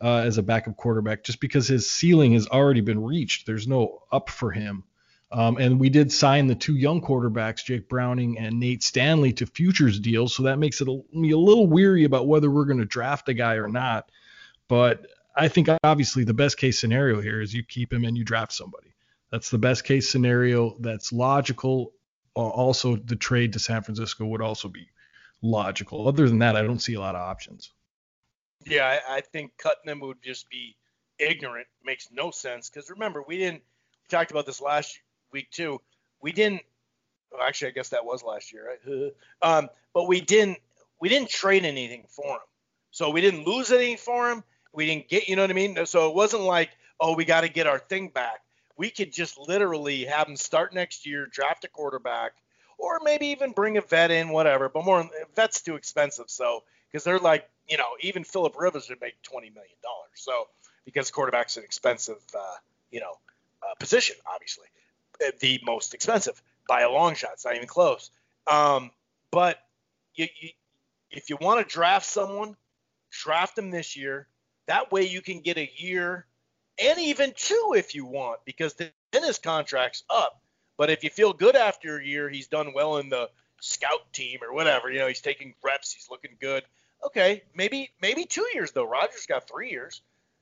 uh, 0.02 0.20
as 0.20 0.38
a 0.38 0.44
backup 0.44 0.78
quarterback 0.78 1.24
just 1.24 1.40
because 1.40 1.68
his 1.68 1.90
ceiling 1.90 2.34
has 2.34 2.48
already 2.48 2.82
been 2.82 3.04
reached. 3.04 3.46
There's 3.46 3.68
no 3.68 4.04
up 4.12 4.30
for 4.30 4.52
him. 4.52 4.84
Um, 5.36 5.58
and 5.58 5.78
we 5.78 5.90
did 5.90 6.14
sign 6.14 6.48
the 6.48 6.56
two 6.56 6.78
young 6.78 7.02
quarterbacks, 7.02 7.66
Jake 7.66 7.90
Browning 7.90 8.40
and 8.40 8.58
Nate 8.58 8.82
Stanley, 8.82 9.34
to 9.34 9.46
futures 9.46 10.00
deals. 10.00 10.34
So 10.34 10.44
that 10.44 10.60
makes 10.60 10.80
it 10.80 10.88
a, 10.88 11.02
me 11.12 11.32
a 11.32 11.38
little 11.38 11.68
weary 11.68 12.06
about 12.06 12.26
whether 12.26 12.50
we're 12.50 12.64
going 12.64 12.80
to 12.80 12.86
draft 12.86 13.28
a 13.28 13.34
guy 13.34 13.56
or 13.56 13.68
not. 13.68 14.10
But 14.70 15.08
I 15.36 15.50
think 15.50 15.68
obviously 15.84 16.24
the 16.24 16.34
best 16.34 16.58
case 16.58 16.80
scenario 16.80 17.20
here 17.20 17.42
is 17.42 17.54
you 17.54 17.64
keep 17.64 17.92
him 17.92 18.06
and 18.06 18.18
you 18.18 18.24
draft 18.24 18.54
somebody. 18.54 18.94
That's 19.30 19.50
the 19.50 19.58
best 19.58 19.84
case 19.84 20.10
scenario. 20.10 20.78
That's 20.80 21.12
logical. 21.12 21.92
Also, 22.34 22.96
the 22.96 23.18
trade 23.18 23.52
to 23.54 23.60
San 23.60 23.84
Francisco 23.84 24.26
would 24.28 24.42
also 24.42 24.70
be 24.70 24.88
logical. 25.42 26.08
Other 26.08 26.30
than 26.30 26.40
that, 26.40 26.56
I 26.56 26.62
don't 26.62 26.80
see 26.80 26.94
a 26.94 27.02
lot 27.02 27.16
of 27.16 27.22
options. 27.22 27.74
Yeah, 28.66 28.86
I, 28.86 29.18
I 29.18 29.22
think 29.22 29.52
cutting 29.58 29.84
them 29.86 30.00
would 30.00 30.24
just 30.24 30.50
be 30.50 30.78
ignorant. 31.20 31.68
Makes 31.84 32.08
no 32.14 32.32
sense 32.32 32.70
because 32.70 32.90
remember 32.90 33.22
we 33.28 33.38
didn't. 33.38 33.64
We 33.64 34.18
talked 34.18 34.32
about 34.32 34.46
this 34.46 34.62
last 34.62 34.98
week 35.32 35.50
too. 35.52 35.80
We 36.22 36.32
didn't. 36.32 36.62
Well, 37.32 37.42
actually, 37.42 37.70
I 37.70 37.72
guess 37.72 37.90
that 37.90 38.06
was 38.06 38.24
last 38.24 38.54
year, 38.54 38.78
right? 38.86 39.14
um, 39.42 39.70
but 39.94 40.08
we 40.08 40.22
didn't. 40.22 40.60
We 41.00 41.10
didn't 41.10 41.30
trade 41.30 41.66
anything 41.66 42.06
for 42.08 42.36
him, 42.36 42.40
so 42.92 43.10
we 43.10 43.22
didn't 43.22 43.46
lose 43.46 43.72
anything 43.72 43.98
for 43.98 44.30
him. 44.30 44.44
We 44.74 44.86
didn't 44.86 45.08
get, 45.08 45.28
you 45.28 45.36
know 45.36 45.44
what 45.44 45.52
I 45.52 45.54
mean? 45.54 45.86
So 45.86 46.10
it 46.10 46.16
wasn't 46.16 46.44
like, 46.44 46.72
oh, 47.00 47.16
we 47.16 47.26
got 47.26 47.42
to 47.42 47.50
get 47.50 47.68
our 47.68 47.80
thing 47.80 48.10
back 48.10 48.42
we 48.78 48.90
could 48.90 49.12
just 49.12 49.38
literally 49.38 50.06
have 50.06 50.28
them 50.28 50.36
start 50.36 50.74
next 50.74 51.06
year, 51.06 51.26
draft 51.28 51.64
a 51.64 51.68
quarterback, 51.68 52.34
or 52.78 53.00
maybe 53.04 53.28
even 53.28 53.52
bring 53.52 53.78
a 53.78 53.82
vet 53.82 54.12
in, 54.12 54.30
whatever. 54.30 54.70
But 54.70 54.86
more 54.86 55.10
vet's 55.36 55.62
too 55.62 55.76
expensive, 55.76 56.30
so 56.30 56.64
because 56.92 57.04
they're 57.04 57.20
like, 57.20 57.50
you 57.68 57.78
know, 57.78 57.88
even 58.02 58.24
Philip 58.24 58.56
Rivers 58.58 58.90
would 58.90 59.02
make 59.02 59.22
twenty 59.22 59.50
million 59.50 59.76
dollars. 59.82 60.10
So 60.16 60.48
because 60.84 61.10
quarterback's 61.10 61.58
an 61.58 61.64
expensive, 61.64 62.22
uh, 62.38 62.56
you 62.92 63.00
know, 63.00 63.18
uh, 63.64 63.74
position, 63.80 64.18
obviously, 64.32 64.68
the 65.40 65.60
most 65.64 65.94
expensive 65.94 66.42
by 66.68 66.82
a 66.82 66.90
long 66.90 67.16
shot. 67.16 67.32
It's 67.34 67.46
not 67.46 67.56
even 67.56 67.68
close. 67.68 68.10
Um, 68.48 68.92
but 69.32 69.60
you, 70.16 70.28
you, 70.40 70.50
if 71.12 71.30
you 71.30 71.38
want 71.40 71.68
to 71.68 71.74
draft 71.74 72.06
someone, 72.06 72.56
draft 73.12 73.56
them 73.56 73.72
this 73.72 73.96
year. 73.96 74.28
That 74.68 74.92
way 74.92 75.04
you 75.04 75.22
can 75.22 75.42
get 75.42 75.58
a 75.58 75.72
year 75.78 76.26
and 76.82 77.00
even 77.00 77.34
two 77.36 77.74
if 77.76 77.96
you 77.96 78.06
want, 78.06 78.40
because 78.46 78.74
then 78.74 78.92
his 79.14 79.40
contract's 79.40 80.04
up. 80.10 80.42
But 80.78 80.90
if 80.90 81.04
you 81.04 81.10
feel 81.10 81.32
good 81.34 81.56
after 81.56 81.98
a 81.98 82.06
year, 82.06 82.30
he's 82.30 82.48
done 82.48 82.74
well 82.74 82.98
in 82.98 83.10
the 83.10 83.30
scout 83.62 84.12
team 84.12 84.40
or 84.42 84.54
whatever. 84.54 84.92
You 84.92 85.00
know, 85.00 85.08
he's 85.08 85.22
taking 85.22 85.54
reps, 85.64 85.94
he's 85.94 86.10
looking 86.10 86.36
good. 86.40 86.64
Okay, 87.06 87.44
maybe 87.56 87.92
maybe 88.02 88.26
two 88.26 88.48
years 88.54 88.72
though. 88.72 88.88
Rodgers 88.88 89.26
got 89.28 89.48
three 89.48 89.70
years. 89.70 90.02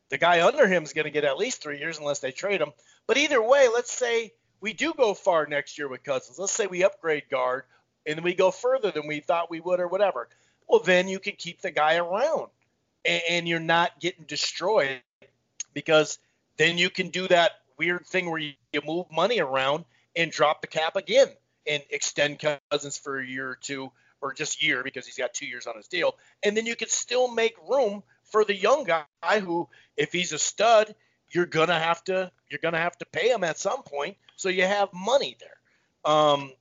The 0.10 0.18
guy 0.18 0.46
under 0.46 0.68
him 0.68 0.84
is 0.84 0.94
going 0.94 1.06
to 1.06 1.12
get 1.12 1.24
at 1.24 1.38
least 1.38 1.62
three 1.62 1.80
years 1.80 1.98
unless 1.98 2.20
they 2.20 2.32
trade 2.32 2.62
him. 2.62 2.72
But 3.08 3.18
either 3.18 3.42
way, 3.42 3.68
let's 3.74 3.92
say 3.92 4.34
we 4.64 4.72
do 4.72 4.94
go 4.94 5.14
far 5.14 5.46
next 5.46 5.78
year 5.78 5.90
with 5.90 6.04
Cousins. 6.04 6.40
Let's 6.40 6.54
say 6.54 6.68
we 6.68 6.86
upgrade 6.86 7.30
guard 7.30 7.64
and 8.06 8.24
we 8.24 8.34
go 8.34 8.50
further 8.50 8.92
than 8.92 9.08
we 9.08 9.20
thought 9.20 9.52
we 9.52 9.60
would 9.60 9.82
or 9.82 9.90
whatever. 9.90 10.30
Well, 10.70 10.80
then 10.80 11.10
you 11.10 11.20
can 11.20 11.34
keep 11.38 11.62
the 11.62 11.70
guy 11.70 11.98
around 11.98 12.48
and, 13.04 13.22
and 13.30 13.48
you're 13.48 13.60
not 13.60 14.00
getting 14.00 14.24
destroyed 14.24 15.02
because 15.74 16.18
then 16.56 16.78
you 16.78 16.90
can 16.90 17.10
do 17.10 17.28
that 17.28 17.52
weird 17.78 18.06
thing 18.06 18.32
where 18.32 18.40
you, 18.40 18.54
you 18.72 18.80
move 18.88 19.08
money 19.12 19.42
around 19.42 19.84
and 20.16 20.32
drop 20.32 20.62
the 20.62 20.68
cap 20.68 20.96
again 20.96 21.28
and 21.68 21.84
extend 21.90 22.42
Cousins 22.72 22.98
for 22.98 23.20
a 23.20 23.26
year 23.26 23.50
or 23.50 23.58
two 23.60 23.92
or 24.22 24.34
just 24.34 24.64
year 24.64 24.82
because 24.82 25.06
he's 25.06 25.18
got 25.18 25.34
two 25.34 25.46
years 25.46 25.68
on 25.68 25.76
his 25.76 25.90
deal. 25.90 26.16
And 26.42 26.56
then 26.56 26.66
you 26.66 26.78
can 26.78 26.88
still 26.88 27.28
make 27.28 27.56
room 27.70 28.02
for 28.24 28.46
the 28.46 28.56
young 28.56 28.86
guy 28.86 29.40
who, 29.42 29.68
if 29.98 30.14
he's 30.14 30.32
a 30.32 30.40
stud, 30.40 30.96
you're 31.34 31.46
gonna 31.46 31.80
have 31.80 32.04
to 32.06 32.32
you're 32.50 32.60
gonna 32.62 32.78
have 32.78 32.98
to 33.00 33.06
pay 33.06 33.30
him 33.30 33.44
at 33.44 33.60
some 33.60 33.84
point, 33.84 34.16
so 34.44 34.50
you 34.50 34.64
have 34.64 34.90
money 34.94 35.38
there. 35.40 36.12
Um, 36.12 36.52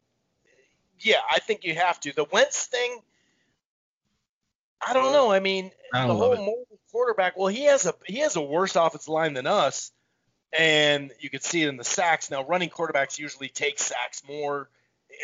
yeah, 1.00 1.16
I 1.28 1.40
think 1.40 1.64
you 1.64 1.74
have 1.74 1.98
to. 2.00 2.14
The 2.14 2.26
Wentz 2.30 2.66
thing, 2.66 3.00
I 4.80 4.92
don't 4.92 5.12
know. 5.12 5.32
I 5.32 5.40
mean, 5.40 5.72
I 5.92 6.06
the 6.06 6.14
whole 6.14 6.36
mobile 6.36 6.78
quarterback. 6.92 7.36
Well, 7.36 7.48
he 7.48 7.64
has 7.64 7.84
a 7.86 7.94
he 8.06 8.18
has 8.18 8.36
a 8.36 8.40
worse 8.40 8.76
offensive 8.76 9.08
line 9.08 9.34
than 9.34 9.48
us, 9.48 9.90
and 10.56 11.10
you 11.18 11.28
can 11.28 11.40
see 11.40 11.62
it 11.62 11.68
in 11.68 11.76
the 11.76 11.82
sacks. 11.82 12.30
Now, 12.30 12.44
running 12.44 12.70
quarterbacks 12.70 13.18
usually 13.18 13.48
take 13.48 13.80
sacks 13.80 14.22
more, 14.28 14.68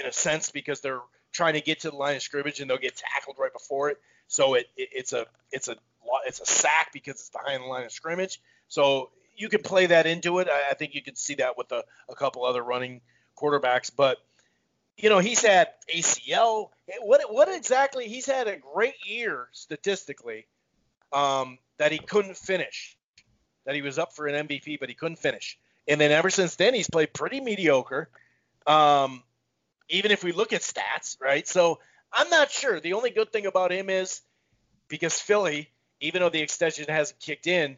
in 0.01 0.07
a 0.07 0.13
sense, 0.13 0.51
because 0.51 0.81
they're 0.81 1.03
trying 1.31 1.55
to 1.55 1.61
get 1.61 1.83
to 1.83 1.91
the 1.91 1.97
line 1.97 2.17
of 2.17 2.23
scrimmage 2.23 2.59
and 2.59 2.69
they'll 2.69 2.79
get 2.79 2.97
tackled 2.97 3.37
right 3.39 3.53
before 3.53 3.91
it. 3.91 4.01
So 4.27 4.55
it, 4.55 4.67
it 4.77 4.89
it's 4.91 5.13
a 5.13 5.27
it's 5.53 5.69
a 5.69 5.77
it's 6.27 6.41
a 6.41 6.47
sack 6.47 6.91
because 6.93 7.15
it's 7.15 7.31
behind 7.31 7.63
the 7.63 7.69
line 7.69 7.85
of 7.85 7.93
scrimmage. 7.93 8.41
So 8.67 9.11
you 9.39 9.49
can 9.49 9.63
play 9.63 9.87
that 9.87 10.07
into 10.07 10.41
it. 10.41 10.49
I, 10.51 10.71
I 10.71 10.75
think 10.75 10.95
you 10.95 11.03
can 11.03 11.15
see 11.15 11.37
that 11.37 11.57
with 11.57 11.73
a, 11.73 11.85
a 12.09 12.15
couple 12.15 12.45
other 12.45 12.63
running 12.63 13.01
quarterbacks, 13.37 13.91
but 13.95 14.19
you 14.97 15.09
know, 15.09 15.21
he's 15.21 15.45
had 15.45 15.69
ACL. 15.95 16.71
What 17.01 17.33
what 17.33 17.49
exactly? 17.49 18.09
He's 18.09 18.27
had 18.27 18.49
a 18.49 18.57
great 18.57 19.07
year 19.07 19.49
statistically, 19.53 20.47
um, 21.13 21.59
that 21.79 21.93
he 21.93 21.99
couldn't 21.99 22.37
finish. 22.37 22.97
That 23.65 23.75
he 23.75 23.83
was 23.83 23.99
up 23.99 24.15
for 24.15 24.27
an 24.27 24.49
MVP, 24.49 24.81
but 24.81 24.89
he 24.89 24.95
couldn't 24.95 25.19
finish. 25.19 25.59
And 25.87 26.01
then 26.01 26.11
ever 26.11 26.31
since 26.31 26.57
then, 26.57 26.75
he's 26.75 26.91
played 26.91 27.13
pretty 27.13 27.41
mediocre. 27.41 28.11
Um, 28.67 29.23
even 29.89 30.11
if 30.11 30.25
we 30.25 30.33
look 30.33 30.53
at 30.53 30.63
stats, 30.63 31.17
right? 31.21 31.47
So 31.47 31.79
I'm 32.13 32.29
not 32.31 32.51
sure. 32.51 32.81
The 32.81 32.95
only 32.95 33.11
good 33.11 33.33
thing 33.33 33.47
about 33.47 33.73
him 33.73 33.89
is 33.89 34.21
because 34.89 35.21
Philly, 35.21 35.71
even 36.01 36.23
though 36.23 36.29
the 36.29 36.41
extension 36.41 36.87
hasn't 36.89 37.21
kicked 37.21 37.47
in, 37.47 37.77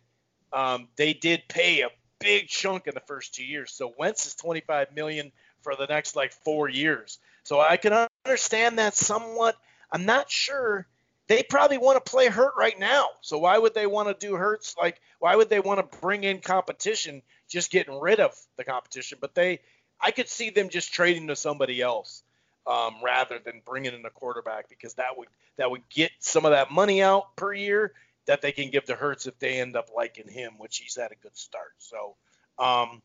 um, 0.52 0.88
they 0.96 1.12
did 1.12 1.42
pay 1.48 1.82
a 1.82 1.88
big 2.18 2.48
chunk 2.48 2.86
in 2.86 2.94
the 2.94 3.00
first 3.00 3.34
two 3.34 3.44
years. 3.44 3.72
So 3.72 3.92
Wentz 3.98 4.26
is 4.26 4.34
25 4.34 4.94
million 4.94 5.32
for 5.62 5.74
the 5.76 5.86
next 5.86 6.16
like 6.16 6.32
four 6.32 6.68
years. 6.68 7.18
So 7.42 7.60
I 7.60 7.76
can 7.76 8.06
understand 8.24 8.78
that 8.78 8.94
somewhat. 8.94 9.56
I'm 9.90 10.04
not 10.04 10.30
sure. 10.30 10.86
They 11.26 11.42
probably 11.42 11.78
want 11.78 12.04
to 12.04 12.10
play 12.10 12.26
Hurt 12.26 12.54
right 12.56 12.78
now. 12.78 13.06
So 13.20 13.38
why 13.38 13.56
would 13.56 13.74
they 13.74 13.86
want 13.86 14.08
to 14.08 14.26
do 14.26 14.34
Hurts? 14.34 14.74
Like, 14.76 15.00
why 15.18 15.36
would 15.36 15.48
they 15.48 15.60
want 15.60 15.78
to 15.78 15.98
bring 15.98 16.24
in 16.24 16.40
competition, 16.40 17.22
just 17.48 17.70
getting 17.70 17.98
rid 17.98 18.20
of 18.20 18.34
the 18.56 18.64
competition? 18.64 19.18
But 19.20 19.34
they, 19.34 19.60
I 20.00 20.10
could 20.10 20.28
see 20.28 20.50
them 20.50 20.68
just 20.68 20.92
trading 20.92 21.28
to 21.28 21.36
somebody 21.36 21.80
else 21.80 22.22
um, 22.66 22.96
rather 23.04 23.38
than 23.38 23.62
bringing 23.64 23.94
in 23.94 24.04
a 24.04 24.10
quarterback 24.10 24.68
because 24.68 24.94
that 24.94 25.16
would 25.16 25.28
that 25.56 25.70
would 25.70 25.86
get 25.90 26.10
some 26.20 26.44
of 26.44 26.52
that 26.52 26.70
money 26.70 27.02
out 27.02 27.36
per 27.36 27.52
year 27.52 27.92
that 28.26 28.42
they 28.42 28.52
can 28.52 28.70
give 28.70 28.84
to 28.84 28.94
Hurts 28.94 29.26
if 29.26 29.38
they 29.38 29.60
end 29.60 29.76
up 29.76 29.90
liking 29.94 30.28
him, 30.28 30.54
which 30.58 30.78
he's 30.78 30.96
had 30.96 31.12
a 31.12 31.16
good 31.16 31.36
start. 31.36 31.72
So, 31.78 32.16
um, 32.58 33.02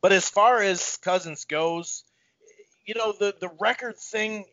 but 0.00 0.12
as 0.12 0.28
far 0.28 0.60
as 0.60 0.96
Cousins 0.98 1.44
goes, 1.44 2.04
you 2.84 2.94
know, 2.94 3.12
the 3.12 3.34
the 3.38 3.50
record 3.60 3.96
thing, 3.98 4.44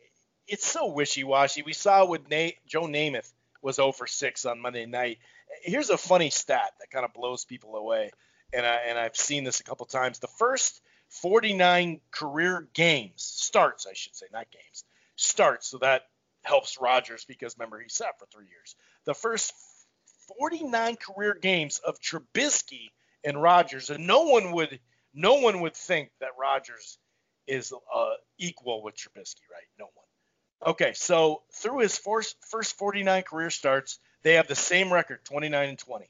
it's 0.48 0.68
so 0.68 0.88
wishy-washy. 0.88 1.64
We 1.64 1.74
saw 1.74 2.06
with 2.06 2.30
Joe 2.68 2.84
Namath 2.84 3.32
was 3.62 3.78
0 3.78 3.92
for 3.92 4.08
6 4.08 4.46
on 4.46 4.60
Monday 4.60 4.86
night. 4.86 5.20
Here's 5.64 5.90
a 5.90 5.98
funny 5.98 6.30
stat 6.30 6.74
that 6.80 6.92
kind 6.92 7.06
of 7.06 7.14
blows 7.14 7.46
people 7.46 7.76
away, 7.76 8.12
and 8.54 8.66
I 8.66 8.76
and 8.88 8.98
I've 8.98 9.16
seen 9.16 9.44
this 9.44 9.60
a 9.60 9.64
couple 9.64 9.86
times. 9.86 10.20
The 10.20 10.28
first 10.28 10.82
49 11.10 12.00
career 12.12 12.68
games 12.74 13.24
starts, 13.24 13.88
I 13.88 13.94
should 13.94 14.16
say, 14.16 14.28
not 14.32 14.48
games 14.52 14.84
starts. 15.16 15.68
So 15.68 15.80
that 15.80 16.04
helps 16.44 16.80
Rodgers 16.80 17.26
because 17.26 17.58
remember 17.58 17.80
he 17.80 17.90
sat 17.90 18.20
for 18.20 18.26
three 18.28 18.48
years. 18.48 18.76
The 19.06 19.14
first 19.14 19.54
49 20.38 20.98
career 20.98 21.34
games 21.34 21.80
of 21.80 22.00
Trubisky 22.00 22.92
and 23.24 23.42
Rodgers, 23.42 23.90
and 23.90 24.06
no 24.08 24.24
one 24.24 24.52
would 24.54 24.80
no 25.14 25.36
one 25.36 25.62
would 25.62 25.76
think 25.76 26.12
that 26.20 26.30
Rodgers 26.40 27.00
is 27.48 27.74
uh, 27.74 28.10
equal 28.38 28.84
with 28.84 28.96
Trubisky, 28.96 29.42
right? 29.52 29.68
No 29.80 29.86
one. 29.86 30.72
Okay, 30.72 30.94
so 30.94 31.42
through 31.54 31.80
his 31.80 31.98
first, 31.98 32.36
first 32.46 32.78
49 32.78 33.24
career 33.24 33.50
starts, 33.50 33.98
they 34.24 34.36
have 34.36 34.48
the 34.48 34.56
same 34.56 34.94
record, 34.94 35.24
29 35.26 35.70
and 35.70 35.80
20. 35.80 36.06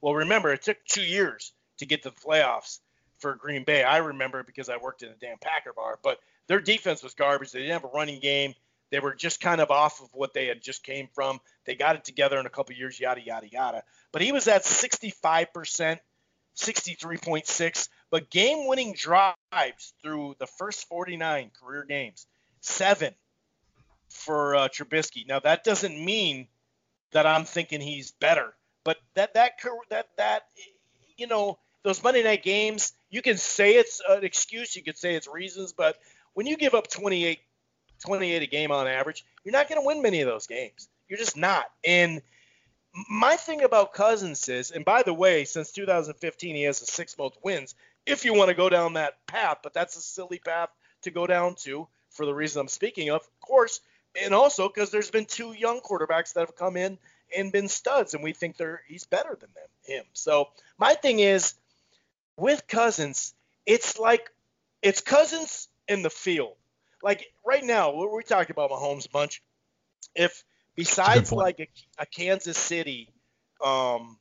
Well, 0.00 0.14
remember, 0.14 0.52
it 0.52 0.62
took 0.62 0.76
two 0.84 1.02
years 1.02 1.52
to 1.78 1.86
get 1.86 2.02
to 2.02 2.10
the 2.10 2.16
playoffs 2.16 2.80
for 3.18 3.34
Green 3.34 3.64
Bay. 3.64 3.82
I 3.82 3.98
remember 3.98 4.42
because 4.42 4.68
I 4.68 4.76
worked 4.76 5.02
in 5.02 5.08
a 5.08 5.14
damn 5.14 5.38
Packer 5.38 5.72
bar, 5.72 5.98
but 6.02 6.18
their 6.46 6.60
defense 6.60 7.02
was 7.02 7.14
garbage. 7.14 7.52
They 7.52 7.60
didn't 7.60 7.72
have 7.72 7.84
a 7.84 7.94
running 7.94 8.20
game. 8.20 8.54
They 8.90 9.00
were 9.00 9.14
just 9.14 9.40
kind 9.40 9.60
of 9.60 9.70
off 9.70 10.00
of 10.00 10.08
what 10.12 10.34
they 10.34 10.46
had 10.46 10.62
just 10.62 10.82
came 10.82 11.08
from. 11.14 11.40
They 11.64 11.74
got 11.74 11.96
it 11.96 12.04
together 12.04 12.38
in 12.38 12.46
a 12.46 12.50
couple 12.50 12.76
years, 12.76 13.00
yada 13.00 13.20
yada 13.20 13.48
yada. 13.48 13.82
But 14.12 14.22
he 14.22 14.32
was 14.32 14.46
at 14.46 14.64
65%, 14.64 15.98
63.6 16.56 17.88
but 18.14 18.30
game 18.30 18.68
winning 18.68 18.94
drives 18.94 19.92
through 20.00 20.36
the 20.38 20.46
first 20.46 20.86
49 20.86 21.50
career 21.60 21.82
games, 21.82 22.28
seven 22.60 23.12
for 24.08 24.54
uh, 24.54 24.68
Trubisky. 24.68 25.26
Now, 25.26 25.40
that 25.40 25.64
doesn't 25.64 25.98
mean 25.98 26.46
that 27.10 27.26
I'm 27.26 27.44
thinking 27.44 27.80
he's 27.80 28.12
better, 28.12 28.54
but 28.84 28.98
that, 29.14 29.34
that, 29.34 29.54
that, 29.90 30.10
that, 30.16 30.42
you 31.16 31.26
know, 31.26 31.58
those 31.82 32.04
Monday 32.04 32.22
night 32.22 32.44
games, 32.44 32.92
you 33.10 33.20
can 33.20 33.36
say 33.36 33.72
it's 33.74 34.00
an 34.08 34.22
excuse, 34.22 34.76
you 34.76 34.84
could 34.84 34.96
say 34.96 35.16
it's 35.16 35.26
reasons, 35.26 35.72
but 35.72 35.96
when 36.34 36.46
you 36.46 36.56
give 36.56 36.74
up 36.74 36.88
28, 36.88 37.40
28 38.04 38.42
a 38.42 38.46
game 38.46 38.70
on 38.70 38.86
average, 38.86 39.24
you're 39.44 39.52
not 39.52 39.68
going 39.68 39.80
to 39.80 39.86
win 39.86 40.02
many 40.02 40.20
of 40.20 40.28
those 40.28 40.46
games. 40.46 40.88
You're 41.08 41.18
just 41.18 41.36
not. 41.36 41.66
And 41.84 42.22
my 43.10 43.36
thing 43.36 43.62
about 43.62 43.92
Cousins 43.92 44.48
is, 44.48 44.70
and 44.70 44.84
by 44.84 45.02
the 45.02 45.14
way, 45.14 45.44
since 45.44 45.72
2015 45.72 46.54
he 46.54 46.62
has 46.62 46.80
the 46.80 46.86
six 46.86 47.16
most 47.18 47.36
wins 47.42 47.74
if 48.06 48.24
you 48.24 48.34
want 48.34 48.48
to 48.48 48.54
go 48.54 48.68
down 48.68 48.94
that 48.94 49.26
path, 49.26 49.58
but 49.62 49.72
that's 49.72 49.96
a 49.96 50.00
silly 50.00 50.38
path 50.38 50.68
to 51.02 51.10
go 51.10 51.26
down 51.26 51.54
to 51.54 51.88
for 52.10 52.26
the 52.26 52.34
reason 52.34 52.60
I'm 52.60 52.68
speaking 52.68 53.08
of, 53.10 53.22
of 53.22 53.40
course, 53.40 53.80
and 54.22 54.34
also 54.34 54.68
because 54.68 54.90
there's 54.90 55.10
been 55.10 55.24
two 55.24 55.52
young 55.52 55.80
quarterbacks 55.80 56.34
that 56.34 56.40
have 56.40 56.56
come 56.56 56.76
in 56.76 56.98
and 57.36 57.50
been 57.50 57.68
studs, 57.68 58.14
and 58.14 58.22
we 58.22 58.32
think 58.32 58.56
they're 58.56 58.82
he's 58.86 59.04
better 59.04 59.36
than 59.40 59.50
them 59.54 59.68
him. 59.84 60.04
So 60.12 60.48
my 60.78 60.94
thing 60.94 61.18
is 61.18 61.54
with 62.36 62.66
Cousins, 62.66 63.34
it's 63.66 63.98
like 63.98 64.30
it's 64.82 65.00
Cousins 65.00 65.68
in 65.88 66.02
the 66.02 66.10
field. 66.10 66.56
Like 67.04 67.26
right 67.44 67.62
now, 67.62 67.94
we're 67.94 68.22
talking 68.22 68.52
about 68.52 68.70
Mahomes 68.70 69.10
bunch. 69.10 69.42
If 70.14 70.42
besides 70.74 71.30
like 71.30 71.60
a, 71.60 71.68
a 71.98 72.06
Kansas 72.06 72.56
City, 72.56 73.12
um, 73.62 74.18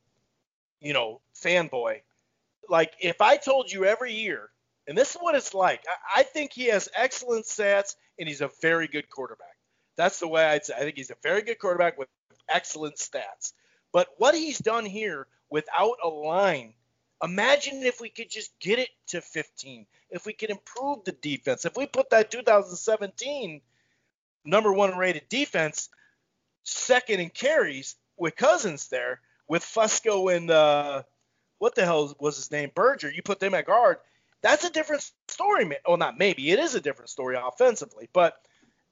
you 0.81 0.91
know, 0.91 1.21
fanboy, 1.41 2.01
like 2.69 2.91
if 2.99 3.21
I 3.21 3.38
told 3.38 3.71
you 3.71 3.86
every 3.86 4.13
year, 4.13 4.49
and 4.86 4.97
this 4.97 5.11
is 5.11 5.15
what 5.15 5.34
it's 5.34 5.53
like, 5.53 5.81
I, 5.88 6.19
I 6.19 6.23
think 6.23 6.51
he 6.51 6.65
has 6.65 6.89
excellent 6.93 7.45
stats 7.45 7.95
and 8.19 8.27
he's 8.27 8.41
a 8.41 8.49
very 8.61 8.89
good 8.89 9.09
quarterback. 9.09 9.55
That's 9.95 10.19
the 10.19 10.27
way 10.27 10.43
I'd 10.43 10.65
say. 10.65 10.73
I 10.75 10.79
think 10.79 10.97
he's 10.97 11.09
a 11.09 11.17
very 11.23 11.41
good 11.41 11.59
quarterback 11.59 11.97
with 11.97 12.09
excellent 12.49 12.97
stats. 12.97 13.53
But 13.93 14.09
what 14.17 14.36
he's 14.36 14.59
done 14.59 14.86
here 14.86 15.27
without 15.49 15.97
a 16.03 16.09
line, 16.09 16.73
imagine 17.22 17.84
if 17.84 18.01
we 18.01 18.09
could 18.09 18.30
just 18.30 18.57
get 18.59 18.80
it 18.80 18.89
to 19.07 19.22
15. 19.22 19.86
If 20.09 20.26
we 20.26 20.34
could 20.34 20.49
improve 20.49 21.03
the 21.03 21.11
defense. 21.11 21.66
If 21.66 21.76
we 21.78 21.86
put 21.86 22.09
that 22.11 22.32
2017 22.32 23.61
number 24.45 24.74
one 24.74 24.97
rated 24.97 25.30
defense 25.30 25.89
second 26.64 27.20
in 27.20 27.30
carries 27.30 27.95
with 28.18 28.36
Cousins 28.36 28.88
there, 28.89 29.22
with 29.47 29.64
Fusco 29.64 30.36
and 30.36 30.49
uh, 30.49 31.03
what 31.59 31.76
the 31.76 31.86
hell 31.86 32.16
was 32.20 32.38
his 32.38 32.51
name, 32.51 32.72
Berger, 32.74 33.11
you 33.11 33.22
put 33.22 33.39
them 33.39 33.53
at 33.53 33.66
guard, 33.66 33.97
that's 34.41 34.66
a 34.66 34.70
different 34.70 35.09
story. 35.28 35.70
Well, 35.88 35.97
not 35.97 36.18
maybe, 36.18 36.51
it 36.51 36.59
is 36.59 36.76
a 36.76 36.82
different 36.82 37.09
story 37.09 37.38
offensively, 37.38 38.09
but 38.14 38.38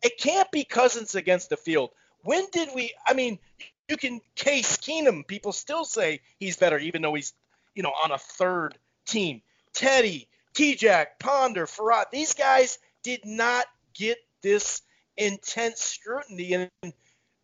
It 0.02 0.18
can't 0.18 0.50
be 0.52 0.64
Cousins 0.64 1.16
against 1.16 1.50
the 1.50 1.58
field. 1.58 1.92
When 2.24 2.46
did 2.52 2.70
we? 2.74 2.94
I 3.06 3.14
mean, 3.14 3.40
you 3.88 3.98
can 3.98 4.22
Case 4.36 4.78
Keenum. 4.78 5.28
People 5.28 5.52
still 5.52 5.86
say 5.86 6.22
he's 6.40 6.58
better, 6.58 6.78
even 6.80 7.02
though 7.02 7.14
he's 7.14 7.34
you 7.76 7.84
know 7.84 7.94
on 8.04 8.12
a 8.12 8.18
third 8.18 8.78
team. 9.06 9.42
Teddy, 9.74 10.28
T-Jack, 10.54 11.20
Ponder, 11.20 11.66
Farad. 11.66 12.06
These 12.12 12.34
guys 12.34 12.78
did 13.04 13.22
not 13.26 13.66
get 13.94 14.18
this 14.42 14.82
intense 15.18 15.82
scrutiny. 15.82 16.54
And 16.54 16.94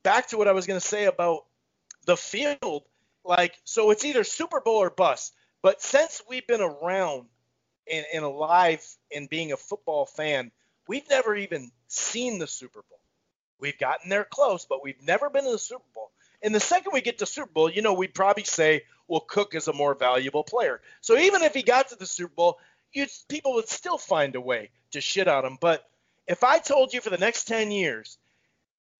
back 0.03 0.27
to 0.29 0.37
what 0.37 0.47
I 0.47 0.51
was 0.51 0.67
going 0.67 0.79
to 0.79 0.85
say 0.85 1.05
about 1.05 1.45
the 2.05 2.17
field, 2.17 2.83
like 3.23 3.57
so 3.63 3.91
it's 3.91 4.05
either 4.05 4.23
Super 4.23 4.61
Bowl 4.61 4.77
or 4.77 4.89
bust. 4.89 5.33
But 5.61 5.81
since 5.81 6.21
we've 6.29 6.47
been 6.47 6.61
around 6.61 7.27
and, 7.91 8.05
and 8.13 8.23
alive 8.23 8.85
and 9.13 9.29
being 9.29 9.51
a 9.51 9.57
football 9.57 10.05
fan, 10.05 10.51
we've 10.87 11.09
never 11.09 11.35
even 11.35 11.71
seen 11.87 12.39
the 12.39 12.47
Super 12.47 12.83
Bowl. 12.89 12.99
We've 13.59 13.77
gotten 13.77 14.09
there 14.09 14.25
close, 14.29 14.65
but 14.65 14.83
we've 14.83 15.01
never 15.01 15.29
been 15.29 15.45
to 15.45 15.51
the 15.51 15.59
Super 15.59 15.83
Bowl. 15.95 16.11
And 16.43 16.53
the 16.53 16.59
second 16.59 16.91
we 16.93 17.01
get 17.01 17.19
to 17.19 17.25
Super 17.25 17.51
Bowl, 17.51 17.69
you 17.69 17.81
know, 17.81 17.93
we'd 17.93 18.13
probably 18.13 18.43
say, 18.43 18.83
well, 19.07 19.21
Cook 19.21 19.55
is 19.55 19.67
a 19.67 19.73
more 19.73 19.95
valuable 19.95 20.43
player. 20.43 20.81
So 21.01 21.17
even 21.17 21.41
if 21.41 21.53
he 21.53 21.63
got 21.63 21.89
to 21.89 21.95
the 21.95 22.05
Super 22.05 22.33
Bowl, 22.35 22.59
people 23.27 23.53
would 23.55 23.69
still 23.69 23.97
find 23.97 24.35
a 24.35 24.41
way 24.41 24.69
to 24.91 25.01
shit 25.01 25.27
on 25.27 25.45
him. 25.45 25.57
But 25.59 25.87
if 26.27 26.43
I 26.43 26.59
told 26.59 26.93
you 26.93 27.01
for 27.01 27.09
the 27.09 27.17
next 27.17 27.45
10 27.45 27.71
years, 27.71 28.17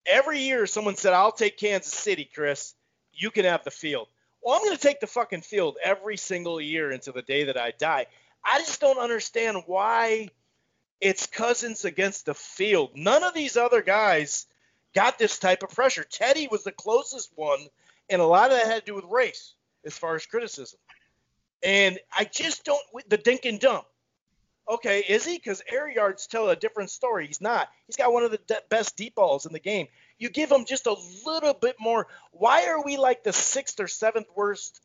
every 0.06 0.40
year 0.40 0.66
someone 0.66 0.96
said, 0.96 1.14
I'll 1.14 1.32
take 1.32 1.58
Kansas 1.58 1.94
City, 1.94 2.30
Chris, 2.34 2.74
you 3.14 3.32
can 3.32 3.46
have 3.46 3.64
the 3.64 3.72
field. 3.72 4.08
Well, 4.42 4.56
I'm 4.56 4.64
going 4.64 4.76
to 4.76 4.82
take 4.82 5.00
the 5.00 5.08
fucking 5.08 5.42
field 5.42 5.78
every 5.84 6.18
single 6.18 6.62
year 6.62 6.92
until 6.92 7.14
the 7.14 7.22
day 7.22 7.46
that 7.46 7.58
I 7.58 7.72
die. 7.72 8.06
I 8.44 8.60
just 8.60 8.80
don't 8.80 9.00
understand 9.00 9.64
why 9.66 10.30
it's 11.02 11.28
Cousins 11.28 11.86
against 11.86 12.26
the 12.26 12.34
field. 12.34 12.92
None 12.96 13.24
of 13.24 13.34
these 13.34 13.58
other 13.58 13.82
guys 13.82 14.46
got 14.94 15.20
this 15.20 15.40
type 15.40 15.64
of 15.64 15.70
pressure. 15.70 16.04
Teddy 16.04 16.48
was 16.50 16.64
the 16.64 16.72
closest 16.72 17.32
one, 17.36 17.60
and 18.10 18.22
a 18.22 18.26
lot 18.26 18.52
of 18.52 18.58
that 18.58 18.68
had 18.68 18.80
to 18.80 18.86
do 18.86 18.96
with 18.96 19.06
race 19.06 19.54
as 19.86 19.98
far 19.98 20.16
as 20.16 20.26
criticism. 20.26 20.80
And 21.64 22.00
I 22.16 22.26
just 22.26 22.66
don't 22.66 22.82
the 23.10 23.18
dink 23.18 23.46
and 23.46 23.60
dump. 23.60 23.86
Okay, 24.70 25.00
is 25.08 25.26
he? 25.26 25.38
Because 25.38 25.62
air 25.72 25.90
yards 25.90 26.28
tell 26.28 26.50
a 26.50 26.56
different 26.56 26.90
story. 26.90 27.26
He's 27.26 27.40
not. 27.40 27.70
He's 27.88 27.96
got 27.96 28.12
one 28.12 28.24
of 28.24 28.32
the 28.32 28.40
de- 28.48 28.62
best 28.70 28.98
deep 28.98 29.16
balls 29.16 29.46
in 29.46 29.54
the 29.54 29.60
game. 29.60 29.88
You 30.20 30.30
give 30.30 30.52
him 30.52 30.66
just 30.66 30.88
a 30.88 30.96
little 31.26 31.54
bit 31.54 31.78
more. 31.80 32.08
Why 32.32 32.68
are 32.68 32.84
we 32.84 32.98
like 32.98 33.24
the 33.24 33.32
sixth 33.32 33.80
or 33.80 33.88
seventh 33.88 34.28
worst 34.36 34.82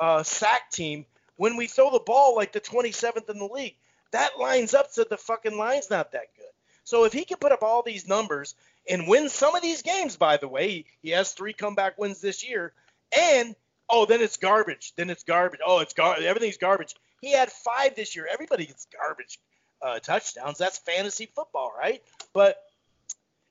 uh, 0.00 0.22
sack 0.22 0.70
team 0.70 1.04
when 1.36 1.56
we 1.56 1.66
throw 1.66 1.90
the 1.90 2.00
ball 2.00 2.34
like 2.34 2.52
the 2.52 2.60
27th 2.60 3.28
in 3.28 3.38
the 3.38 3.44
league? 3.44 3.76
That 4.12 4.38
lines 4.38 4.72
up 4.72 4.92
to 4.94 5.04
the 5.04 5.18
fucking 5.18 5.58
line's 5.58 5.90
not 5.90 6.12
that 6.12 6.34
good. 6.36 6.46
So 6.84 7.04
if 7.04 7.12
he 7.12 7.24
can 7.24 7.36
put 7.36 7.52
up 7.52 7.62
all 7.62 7.82
these 7.82 8.08
numbers 8.08 8.54
and 8.88 9.08
win 9.08 9.28
some 9.28 9.54
of 9.54 9.62
these 9.62 9.82
games, 9.82 10.16
by 10.16 10.36
the 10.36 10.48
way, 10.48 10.84
he, 11.02 11.10
has 11.10 11.32
three 11.32 11.52
comeback 11.52 11.98
wins 11.98 12.20
this 12.20 12.48
year, 12.48 12.72
and 13.16 13.54
oh, 13.88 14.06
then 14.06 14.20
it's 14.20 14.36
garbage. 14.36 14.92
Then 14.96 15.10
it's 15.10 15.24
garbage. 15.24 15.60
Oh, 15.64 15.80
it's 15.80 15.94
gar- 15.94 16.16
everything's 16.20 16.56
garbage. 16.56 16.94
He 17.20 17.32
had 17.32 17.50
five 17.50 17.94
this 17.96 18.14
year. 18.14 18.28
Everybody 18.30 18.66
gets 18.66 18.86
garbage 18.86 19.38
uh, 19.82 19.98
touchdowns. 19.98 20.58
That's 20.58 20.78
fantasy 20.78 21.28
football, 21.34 21.72
right? 21.76 22.02
But 22.32 22.62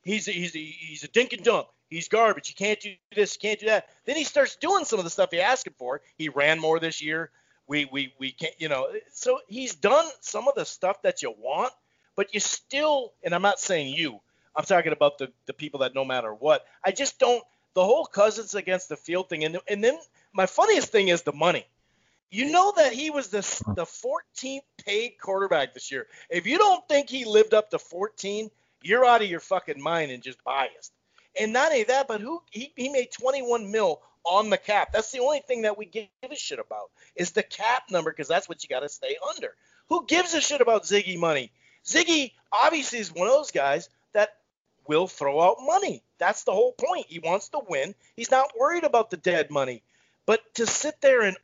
he's 0.03 0.27
a, 0.27 0.31
he's 0.31 0.55
a, 0.55 0.59
he's 0.59 1.03
a 1.03 1.07
dink 1.07 1.33
and 1.33 1.43
dunk. 1.43 1.67
He's 1.89 2.07
garbage. 2.07 2.49
You 2.49 2.55
can't 2.55 2.79
do 2.79 2.93
this. 3.15 3.35
You 3.35 3.49
can't 3.49 3.59
do 3.59 3.65
that. 3.67 3.89
Then 4.05 4.15
he 4.15 4.23
starts 4.23 4.55
doing 4.55 4.85
some 4.85 4.99
of 4.99 5.05
the 5.05 5.11
stuff 5.11 5.29
he 5.31 5.39
asked 5.39 5.67
him 5.67 5.75
for. 5.77 6.01
He 6.17 6.29
ran 6.29 6.59
more 6.59 6.79
this 6.79 7.01
year. 7.01 7.29
We 7.67 7.85
we 7.85 8.13
we 8.19 8.31
can't. 8.31 8.53
You 8.59 8.69
know. 8.69 8.87
So 9.13 9.39
he's 9.47 9.75
done 9.75 10.05
some 10.21 10.47
of 10.47 10.55
the 10.55 10.65
stuff 10.65 11.01
that 11.03 11.21
you 11.21 11.33
want, 11.37 11.73
but 12.15 12.33
you 12.33 12.39
still. 12.39 13.13
And 13.23 13.35
I'm 13.35 13.43
not 13.43 13.59
saying 13.59 13.93
you. 13.93 14.19
I'm 14.55 14.65
talking 14.65 14.91
about 14.91 15.17
the 15.17 15.31
the 15.45 15.53
people 15.53 15.81
that 15.81 15.95
no 15.95 16.05
matter 16.05 16.33
what. 16.33 16.65
I 16.83 16.91
just 16.91 17.19
don't. 17.19 17.43
The 17.73 17.83
whole 17.83 18.05
Cousins 18.05 18.55
against 18.55 18.87
the 18.89 18.95
field 18.95 19.29
thing, 19.29 19.43
and 19.43 19.59
and 19.67 19.83
then 19.83 19.97
my 20.33 20.45
funniest 20.45 20.91
thing 20.91 21.09
is 21.09 21.23
the 21.23 21.33
money. 21.33 21.65
You 22.31 22.51
know 22.51 22.73
that 22.77 22.93
he 22.93 23.09
was 23.09 23.29
the 23.29 23.41
the 23.75 23.85
14th 23.85 24.61
paid 24.85 25.13
quarterback 25.21 25.73
this 25.73 25.91
year. 25.91 26.07
If 26.29 26.47
you 26.47 26.57
don't 26.57 26.87
think 26.87 27.09
he 27.09 27.25
lived 27.25 27.53
up 27.53 27.69
to 27.71 27.79
14, 27.79 28.49
you're 28.81 29.05
out 29.05 29.21
of 29.21 29.29
your 29.29 29.39
fucking 29.39 29.81
mind 29.81 30.11
and 30.11 30.23
just 30.23 30.43
biased. 30.43 30.93
And 31.39 31.53
not 31.53 31.71
only 31.71 31.83
that, 31.85 32.07
but 32.07 32.21
who 32.21 32.41
he, 32.49 32.71
he 32.75 32.89
made 32.89 33.11
21 33.11 33.71
mil 33.71 34.01
on 34.23 34.49
the 34.49 34.57
cap. 34.57 34.91
That's 34.91 35.11
the 35.11 35.19
only 35.19 35.39
thing 35.39 35.63
that 35.63 35.77
we 35.77 35.85
give 35.85 36.07
a 36.23 36.35
shit 36.35 36.59
about 36.59 36.91
is 37.15 37.31
the 37.31 37.43
cap 37.43 37.83
number 37.89 38.11
because 38.11 38.27
that's 38.27 38.49
what 38.49 38.63
you 38.63 38.69
got 38.69 38.81
to 38.81 38.89
stay 38.89 39.17
under. 39.35 39.55
Who 39.89 40.05
gives 40.07 40.33
a 40.33 40.41
shit 40.41 40.61
about 40.61 40.83
Zygi 40.83 41.17
money? 41.17 41.51
Zygi 41.85 42.31
obviously 42.51 42.99
is 42.99 43.13
one 43.13 43.27
of 43.27 43.33
those 43.33 43.51
guys 43.51 43.89
will 44.87 45.07
throw 45.07 45.41
out 45.41 45.57
money. 45.61 46.03
That's 46.17 46.43
the 46.43 46.53
whole 46.53 46.73
point. 46.73 47.07
He 47.07 47.19
wants 47.19 47.49
to 47.49 47.61
win. 47.67 47.95
He's 48.15 48.31
not 48.31 48.57
worried 48.59 48.83
about 48.83 49.09
the 49.09 49.17
dead 49.17 49.51
money. 49.51 49.83
But 50.25 50.41
to 50.55 50.65
sit 50.65 51.01
there 51.01 51.21
and 51.21 51.37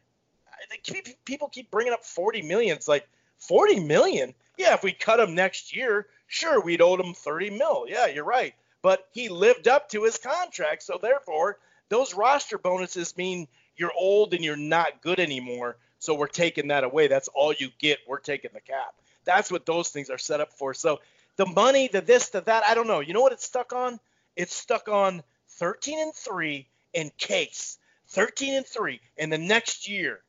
people 1.25 1.49
keep 1.49 1.71
bringing 1.71 1.93
up 1.93 2.03
40 2.03 2.41
million. 2.43 2.75
It's 2.75 2.87
like 2.87 3.07
40 3.39 3.81
million. 3.81 4.33
Yeah, 4.57 4.73
if 4.73 4.83
we 4.83 4.91
cut 4.91 5.19
him 5.19 5.35
next 5.35 5.75
year, 5.75 6.07
sure, 6.27 6.61
we'd 6.61 6.81
owe 6.81 6.97
him 6.97 7.13
30 7.13 7.51
mil. 7.51 7.85
Yeah, 7.87 8.07
you're 8.07 8.23
right. 8.23 8.53
But 8.81 9.07
he 9.11 9.29
lived 9.29 9.67
up 9.67 9.89
to 9.89 10.03
his 10.03 10.17
contract, 10.17 10.83
so 10.83 10.99
therefore, 11.01 11.57
those 11.89 12.15
roster 12.15 12.57
bonuses 12.57 13.15
mean 13.17 13.47
you're 13.75 13.91
old 13.97 14.33
and 14.33 14.43
you're 14.43 14.55
not 14.55 15.01
good 15.01 15.19
anymore. 15.19 15.77
So 15.99 16.15
we're 16.15 16.27
taking 16.27 16.69
that 16.69 16.83
away. 16.83 17.07
That's 17.07 17.27
all 17.27 17.53
you 17.53 17.69
get. 17.77 17.99
We're 18.07 18.19
taking 18.19 18.51
the 18.53 18.61
cap. 18.61 18.95
That's 19.23 19.51
what 19.51 19.67
those 19.67 19.89
things 19.89 20.09
are 20.09 20.17
set 20.17 20.41
up 20.41 20.53
for. 20.53 20.73
So 20.73 20.99
the 21.41 21.47
money, 21.47 21.87
the 21.87 22.01
this, 22.01 22.29
the 22.29 22.41
that, 22.41 22.63
I 22.65 22.75
don't 22.75 22.85
know. 22.85 22.99
You 22.99 23.15
know 23.15 23.21
what 23.21 23.31
it's 23.31 23.45
stuck 23.45 23.73
on? 23.73 23.99
It's 24.35 24.53
stuck 24.53 24.87
on 24.87 25.23
13 25.53 25.99
and 25.99 26.13
3 26.13 26.67
in 26.93 27.11
case. 27.17 27.79
13 28.09 28.57
and 28.57 28.67
3 28.67 28.99
and 29.17 29.33
the 29.33 29.39
next 29.39 29.89
year. 29.89 30.19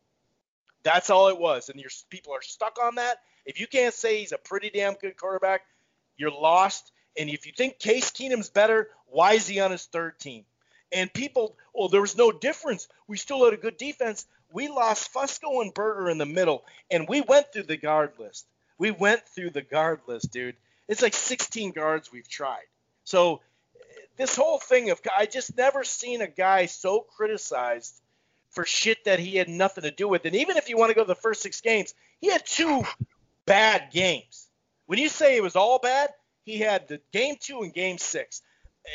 That's 0.84 1.10
all 1.10 1.28
it 1.28 1.38
was 1.38 1.68
and 1.68 1.78
your 1.78 1.90
people 2.08 2.32
are 2.32 2.40
stuck 2.40 2.78
on 2.82 2.94
that. 2.94 3.18
If 3.44 3.60
you 3.60 3.66
can't 3.66 3.92
say 3.92 4.20
he's 4.20 4.32
a 4.32 4.38
pretty 4.38 4.70
damn 4.70 4.94
good 4.94 5.18
quarterback 5.18 5.66
you're 6.16 6.30
lost. 6.30 6.92
And 7.18 7.28
if 7.28 7.44
you 7.46 7.52
think 7.52 7.78
case 7.78 8.10
keenum's 8.10 8.48
better 8.48 8.88
why 9.06 9.34
is 9.34 9.46
he 9.46 9.60
on 9.60 9.70
his 9.70 9.84
third 9.84 10.18
team 10.18 10.46
and 10.94 11.12
people 11.12 11.56
well 11.74 11.90
there 11.90 12.00
was 12.00 12.16
no 12.16 12.32
difference. 12.32 12.88
We 13.06 13.18
still 13.18 13.44
had 13.44 13.52
a 13.52 13.58
good 13.58 13.76
defense. 13.76 14.24
We 14.50 14.68
lost 14.68 15.12
fusco 15.12 15.60
and 15.60 15.74
berger 15.74 16.08
in 16.08 16.16
the 16.16 16.24
middle 16.24 16.64
and 16.90 17.06
we 17.06 17.20
went 17.20 17.52
through 17.52 17.64
the 17.64 17.76
guard 17.76 18.12
list. 18.18 18.46
We 18.78 18.92
went 18.92 19.28
through 19.28 19.50
the 19.50 19.60
guard 19.60 20.00
list 20.06 20.32
dude 20.32 20.56
it's 20.89 21.03
like 21.03 21.14
16 21.14 21.72
guards 21.72 22.11
we've 22.12 22.28
tried 22.28 22.64
so 23.05 23.41
this 24.16 24.37
whole 24.37 24.59
thing 24.59 24.91
of 24.91 25.01
I 25.16 25.26
just 25.26 25.57
never 25.57 25.85
seen 25.85 26.22
a 26.22 26.26
guy 26.26 26.66
so 26.66 27.01
criticized 27.01 28.01
for 28.51 28.64
shit 28.64 29.05
that 29.05 29.18
he 29.18 29.37
had 29.37 29.49
nothing 29.49 29.85
to 29.85 29.91
do 29.91 30.09
with. 30.09 30.24
And 30.26 30.37
even 30.37 30.57
if 30.57 30.68
you 30.68 30.76
want 30.76 30.91
to 30.91 30.95
go 30.95 31.03
to 31.03 31.09
the 31.09 31.14
first 31.14 31.43
six 31.43 31.61
games, 31.61 31.95
he 32.20 32.30
had 32.30 32.45
two 32.47 32.83
bad 33.47 33.91
games. 33.91 34.47
When 34.87 34.99
you 34.99 35.09
say 35.09 35.37
it 35.37 35.43
was 35.43 35.57
all 35.57 35.78
bad, 35.78 36.11
he 36.45 36.59
had 36.59 36.87
the 36.89 37.01
game 37.12 37.37
two 37.41 37.62
and 37.62 37.72
game 37.72 37.99
six. 37.99 38.43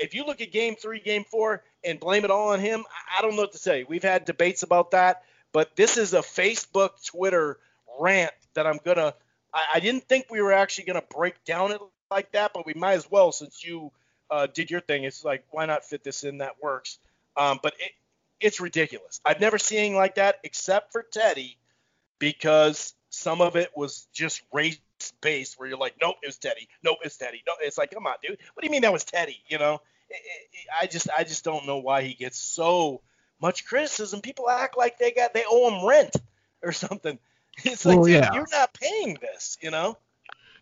If 0.02 0.14
you 0.14 0.26
look 0.26 0.42
at 0.42 0.52
game 0.52 0.76
three, 0.76 1.00
game 1.00 1.24
four, 1.24 1.64
and 1.84 2.00
blame 2.00 2.26
it 2.26 2.32
all 2.32 2.50
on 2.50 2.60
him, 2.60 2.84
I 3.18 3.22
don't 3.22 3.36
know 3.36 3.44
what 3.44 3.54
to 3.54 3.58
say. 3.58 3.86
We've 3.88 4.04
had 4.04 4.26
debates 4.26 4.64
about 4.64 4.92
that, 4.92 5.24
but 5.54 5.76
this 5.76 5.98
is 5.98 6.14
a 6.14 6.20
Facebook, 6.20 7.04
Twitter 7.06 7.58
rant 8.00 8.34
that 8.54 8.68
I'm 8.68 8.80
gonna. 8.84 9.14
I, 9.58 9.66
I 9.76 9.80
didn't 9.80 10.08
think 10.08 10.28
we 10.30 10.42
were 10.42 10.54
actually 10.54 10.86
gonna 10.86 11.04
break 11.10 11.44
down 11.44 11.72
it 11.72 11.82
like 12.12 12.32
that, 12.34 12.52
but 12.54 12.66
we 12.66 12.74
might 12.76 12.94
as 12.94 13.10
well 13.10 13.32
since 13.32 13.66
you 13.66 13.92
uh, 14.30 14.48
did 14.54 14.70
your 14.70 14.82
thing. 14.82 15.04
It's 15.04 15.26
like, 15.26 15.44
why 15.50 15.66
not 15.66 15.84
fit 15.84 16.04
this 16.04 16.24
in? 16.24 16.38
That 16.40 16.62
works. 16.62 17.00
Um, 17.36 17.60
but 17.64 17.74
it, 17.80 17.92
it's 18.40 18.62
ridiculous. 18.62 19.20
I've 19.26 19.42
never 19.42 19.58
seen 19.58 19.80
anything 19.80 19.96
like 19.96 20.16
that 20.16 20.38
except 20.44 20.92
for 20.92 21.04
Teddy, 21.12 21.58
because 22.20 22.94
some 23.10 23.42
of 23.42 23.56
it 23.56 23.72
was 23.76 24.08
just 24.14 24.42
race 24.54 24.80
based, 25.22 25.60
where 25.60 25.68
you're 25.68 25.78
like, 25.78 25.96
nope, 26.02 26.18
it 26.22 26.28
was 26.28 26.38
Teddy. 26.38 26.68
Nope, 26.84 26.98
it's 27.04 27.18
Teddy. 27.18 27.42
No, 27.48 27.54
it's 27.62 27.78
like, 27.78 27.92
come 27.92 28.06
on, 28.06 28.16
dude. 28.22 28.38
What 28.54 28.62
do 28.62 28.68
you 28.68 28.72
mean 28.72 28.82
that 28.82 28.94
was 28.94 29.04
Teddy? 29.04 29.40
You 29.48 29.58
know, 29.58 29.82
I 30.80 30.86
just, 30.88 31.08
I 31.16 31.24
just 31.24 31.44
don't 31.44 31.66
know 31.66 31.78
why 31.78 32.04
he 32.04 32.14
gets 32.14 32.38
so 32.38 33.02
much 33.42 33.66
criticism. 33.66 34.22
People 34.22 34.50
act 34.50 34.78
like 34.78 34.98
they 34.98 35.12
got, 35.12 35.34
they 35.34 35.44
owe 35.50 35.70
him 35.70 35.88
rent 35.88 36.16
or 36.62 36.72
something. 36.74 37.18
It's 37.64 37.86
like, 37.86 37.98
well, 37.98 38.08
yeah. 38.08 38.34
you're 38.34 38.48
not 38.52 38.74
paying 38.74 39.18
this, 39.20 39.58
you 39.62 39.72
know. 39.72 39.98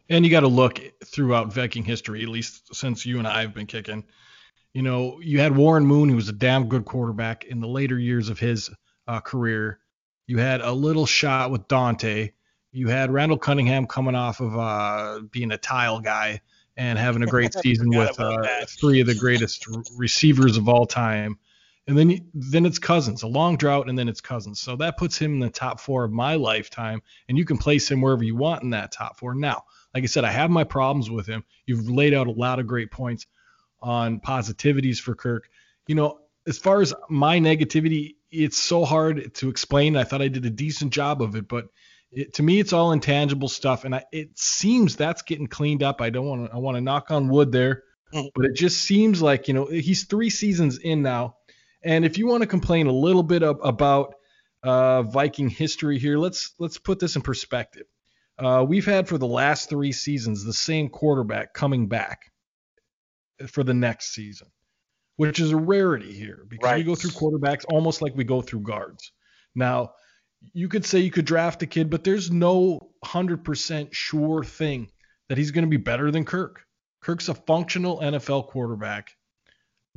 And 0.09 0.23
you 0.23 0.31
got 0.31 0.41
to 0.41 0.47
look 0.47 0.79
throughout 1.03 1.51
Viking 1.51 1.83
history, 1.83 2.21
at 2.23 2.29
least 2.29 2.73
since 2.73 3.05
you 3.05 3.17
and 3.17 3.27
I 3.27 3.41
have 3.41 3.53
been 3.53 3.67
kicking. 3.67 4.05
You 4.73 4.81
know, 4.81 5.19
you 5.21 5.39
had 5.39 5.55
Warren 5.55 5.85
Moon, 5.85 6.09
who 6.09 6.15
was 6.15 6.29
a 6.29 6.33
damn 6.33 6.69
good 6.69 6.85
quarterback 6.85 7.45
in 7.45 7.59
the 7.59 7.67
later 7.67 7.97
years 7.97 8.29
of 8.29 8.39
his 8.39 8.69
uh, 9.07 9.19
career. 9.19 9.79
You 10.27 10.37
had 10.37 10.61
a 10.61 10.71
little 10.71 11.05
shot 11.05 11.51
with 11.51 11.67
Daunte. 11.67 12.33
You 12.71 12.87
had 12.87 13.11
Randall 13.11 13.37
Cunningham 13.37 13.87
coming 13.87 14.15
off 14.15 14.41
of 14.41 14.57
uh, 14.57 15.21
being 15.31 15.51
a 15.51 15.57
tile 15.57 15.99
guy 16.01 16.41
and 16.77 16.99
having 16.99 17.23
a 17.23 17.27
great 17.27 17.53
season 17.61 17.89
with 17.89 18.19
uh, 18.19 18.65
three 18.67 18.99
of 19.01 19.07
the 19.07 19.15
greatest 19.15 19.65
receivers 19.97 20.57
of 20.57 20.67
all 20.67 20.85
time. 20.85 21.39
And 21.87 21.97
then 21.97 22.31
then 22.33 22.65
it's 22.65 22.79
Cousins, 22.79 23.23
a 23.23 23.27
long 23.27 23.57
drought, 23.57 23.89
and 23.89 23.97
then 23.97 24.09
it's 24.09 24.21
Cousins. 24.21 24.59
So 24.59 24.75
that 24.77 24.97
puts 24.97 25.17
him 25.17 25.33
in 25.33 25.39
the 25.39 25.49
top 25.49 25.79
four 25.79 26.03
of 26.03 26.11
my 26.11 26.35
lifetime, 26.35 27.01
and 27.29 27.37
you 27.37 27.45
can 27.45 27.57
place 27.57 27.89
him 27.89 28.01
wherever 28.01 28.23
you 28.23 28.35
want 28.35 28.63
in 28.63 28.71
that 28.71 28.91
top 28.91 29.17
four. 29.19 29.35
Now, 29.35 29.63
like 29.93 30.03
I 30.03 30.07
said, 30.07 30.25
I 30.25 30.31
have 30.31 30.49
my 30.49 30.63
problems 30.63 31.09
with 31.09 31.27
him. 31.27 31.43
You've 31.65 31.87
laid 31.87 32.13
out 32.13 32.27
a 32.27 32.31
lot 32.31 32.59
of 32.59 32.67
great 32.67 32.91
points. 32.91 33.27
on 33.81 34.19
positivities 34.19 34.99
for 34.99 35.15
Kirk. 35.15 35.47
You 35.87 35.95
know, 35.95 36.19
as 36.47 36.57
far 36.57 36.81
as 36.81 36.93
my 37.09 37.39
negativity, 37.39 38.15
it's 38.31 38.57
so 38.57 38.83
hard 38.83 39.33
to 39.35 39.49
explain. 39.49 39.95
I 39.95 40.03
thought 40.03 40.21
I 40.21 40.27
did 40.27 40.45
a 40.45 40.49
decent 40.49 40.91
job 40.91 41.21
of 41.21 41.35
it, 41.35 41.47
but 41.47 41.65
it, 42.11 42.33
to 42.35 42.43
me, 42.43 42.59
it's 42.59 42.73
all 42.73 42.91
intangible 42.91 43.47
stuff, 43.47 43.83
and 43.85 43.95
I, 43.95 44.03
it 44.11 44.37
seems 44.37 44.95
that's 44.95 45.21
getting 45.21 45.47
cleaned 45.47 45.83
up. 45.83 46.01
I 46.01 46.09
don't 46.09 46.25
want 46.25 46.49
to. 46.49 46.55
I 46.55 46.57
want 46.57 46.75
to 46.77 46.81
knock 46.81 47.11
on 47.11 47.29
wood 47.29 47.51
there, 47.51 47.83
mm. 48.13 48.29
but 48.33 48.45
it 48.45 48.55
just 48.55 48.83
seems 48.83 49.21
like 49.21 49.47
you 49.47 49.53
know 49.53 49.65
he's 49.65 50.05
three 50.05 50.29
seasons 50.29 50.77
in 50.77 51.01
now, 51.01 51.35
and 51.85 52.03
if 52.03 52.17
you 52.17 52.27
want 52.27 52.41
to 52.41 52.47
complain 52.47 52.87
a 52.87 52.91
little 52.91 53.23
bit 53.23 53.43
of, 53.43 53.59
about 53.63 54.15
uh, 54.63 55.03
Viking 55.03 55.49
history 55.49 55.99
here, 55.99 56.17
let's 56.17 56.53
let's 56.59 56.77
put 56.77 56.99
this 56.99 57.15
in 57.15 57.21
perspective. 57.21 57.85
Uh, 58.37 58.65
we've 58.67 58.85
had 58.85 59.07
for 59.07 59.17
the 59.17 59.27
last 59.27 59.69
three 59.69 59.91
seasons 59.91 60.43
the 60.43 60.51
same 60.51 60.89
quarterback 60.89 61.53
coming 61.53 61.87
back 61.87 62.31
for 63.47 63.63
the 63.63 63.73
next 63.73 64.13
season, 64.13 64.47
which 65.15 65.39
is 65.39 65.51
a 65.51 65.57
rarity 65.57 66.11
here 66.11 66.45
because 66.49 66.69
right. 66.69 66.77
we 66.77 66.83
go 66.83 66.95
through 66.95 67.11
quarterbacks 67.11 67.63
almost 67.69 68.01
like 68.01 68.15
we 68.15 68.23
go 68.23 68.41
through 68.41 68.61
guards. 68.61 69.11
Now, 69.53 69.93
you 70.53 70.67
could 70.67 70.85
say 70.85 70.99
you 70.99 71.11
could 71.11 71.25
draft 71.25 71.61
a 71.63 71.65
kid, 71.65 71.89
but 71.89 72.03
there's 72.03 72.31
no 72.31 72.91
100% 73.05 73.93
sure 73.93 74.43
thing 74.43 74.89
that 75.29 75.37
he's 75.37 75.51
going 75.51 75.63
to 75.63 75.69
be 75.69 75.77
better 75.77 76.11
than 76.11 76.25
Kirk. 76.25 76.65
Kirk's 77.01 77.29
a 77.29 77.35
functional 77.35 77.99
NFL 77.99 78.47
quarterback. 78.47 79.11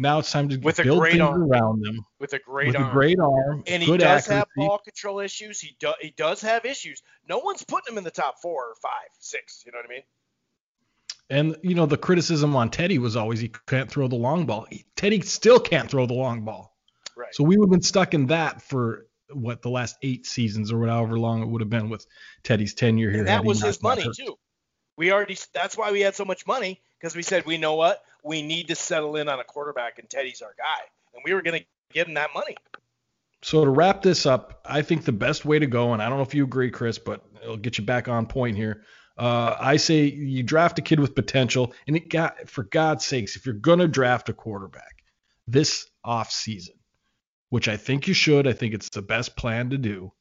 Now 0.01 0.20
it's 0.20 0.30
time 0.30 0.49
to 0.51 0.57
with 0.59 0.76
build 0.76 1.03
things 1.03 1.20
arm. 1.20 1.42
around 1.42 1.84
them. 1.84 2.07
With 2.20 2.32
a 2.32 2.38
great 2.38 2.68
with 2.68 2.76
arm. 2.76 2.90
a 2.90 2.92
great 2.92 3.18
arm. 3.18 3.64
And 3.66 3.82
he 3.82 3.96
does 3.96 4.28
accuracy. 4.28 4.34
have 4.34 4.46
ball 4.57 4.78
control 4.78 5.18
issues. 5.18 5.61
He 5.61 5.76
does 5.80 5.94
he 6.01 6.14
does 6.16 6.40
have 6.42 6.64
issues. 6.64 7.03
No 7.28 7.38
one's 7.38 7.64
putting 7.64 7.92
him 7.92 7.99
in 7.99 8.05
the 8.05 8.11
top 8.12 8.40
four 8.40 8.64
or 8.64 8.74
five, 8.80 9.09
six. 9.18 9.64
You 9.66 9.72
know 9.72 9.78
what 9.78 9.86
I 9.86 9.88
mean? 9.88 10.03
And 11.30 11.57
you 11.62 11.74
know 11.74 11.86
the 11.86 11.99
criticism 11.99 12.55
on 12.55 12.70
Teddy 12.70 12.99
was 12.99 13.16
always 13.16 13.40
he 13.40 13.51
can't 13.66 13.90
throw 13.90 14.07
the 14.07 14.16
long 14.16 14.46
ball. 14.46 14.66
Teddy 14.94 15.20
still 15.22 15.59
can't 15.59 15.90
throw 15.90 16.07
the 16.07 16.14
long 16.14 16.44
ball. 16.44 16.76
Right. 17.16 17.34
So 17.34 17.42
we 17.42 17.57
would 17.57 17.66
have 17.66 17.72
been 17.72 17.82
stuck 17.82 18.14
in 18.14 18.26
that 18.26 18.62
for 18.62 19.09
what 19.30 19.62
the 19.62 19.68
last 19.68 19.96
eight 20.03 20.26
seasons 20.26 20.72
or 20.72 20.86
however 20.86 21.18
long 21.18 21.42
it 21.42 21.49
would 21.49 21.61
have 21.61 21.68
been 21.68 21.90
with 21.90 22.07
Teddy's 22.44 22.74
tenure 22.74 23.11
here. 23.11 23.18
And 23.20 23.28
that 23.28 23.44
was 23.44 23.61
his 23.61 23.82
money 23.82 24.07
too. 24.16 24.38
We 24.96 25.12
already 25.12 25.36
that's 25.53 25.76
why 25.76 25.90
we 25.90 26.01
had 26.01 26.14
so 26.14 26.24
much 26.24 26.46
money 26.46 26.80
because 27.01 27.14
we 27.14 27.22
said 27.22 27.46
we 27.46 27.59
know 27.59 27.74
what 27.74 28.03
we 28.22 28.42
need 28.42 28.68
to 28.68 28.74
settle 28.74 29.16
in 29.16 29.28
on 29.28 29.40
a 29.40 29.44
quarterback 29.44 29.99
and 29.99 30.09
Teddy's 30.09 30.42
our 30.42 30.55
guy 30.57 30.84
and 31.14 31.22
we 31.24 31.34
were 31.34 31.42
going 31.42 31.61
to 31.61 31.66
give 31.92 32.09
him 32.09 32.14
that 32.14 32.30
money. 32.34 32.57
So 33.42 33.64
to 33.64 33.70
wrap 33.70 34.03
this 34.03 34.26
up, 34.26 34.61
I 34.64 34.82
think 34.82 35.05
the 35.05 35.12
best 35.12 35.44
way 35.44 35.59
to 35.59 35.66
go, 35.66 35.92
and 35.92 36.03
I 36.03 36.09
don't 36.09 36.18
know 36.18 36.24
if 36.24 36.34
you 36.34 36.44
agree, 36.44 36.70
Chris, 36.70 36.99
but 36.99 37.24
it'll 37.42 37.57
get 37.57 37.78
you 37.78 37.84
back 37.84 38.09
on 38.09 38.26
point 38.26 38.57
here. 38.57 38.82
Uh, 39.16 39.57
I 39.59 39.76
say 39.76 40.05
you 40.05 40.42
draft 40.42 40.78
a 40.78 40.82
kid 40.82 41.01
with 41.01 41.14
potential, 41.14 41.72
and 41.86 41.96
it 41.96 42.09
got 42.09 42.49
for 42.49 42.64
God's 42.64 43.05
sakes, 43.05 43.36
if 43.36 43.46
you're 43.46 43.55
gonna 43.55 43.88
draft 43.88 44.28
a 44.28 44.32
quarterback 44.32 45.03
this 45.46 45.88
off 46.05 46.30
season, 46.30 46.74
which 47.49 47.68
I 47.68 47.76
think 47.76 48.07
you 48.07 48.14
should. 48.14 48.46
I 48.46 48.53
think 48.53 48.74
it's 48.74 48.90
the 48.90 49.03
best 49.03 49.36
plan 49.36 49.70
to 49.70 49.78
do. 49.78 50.12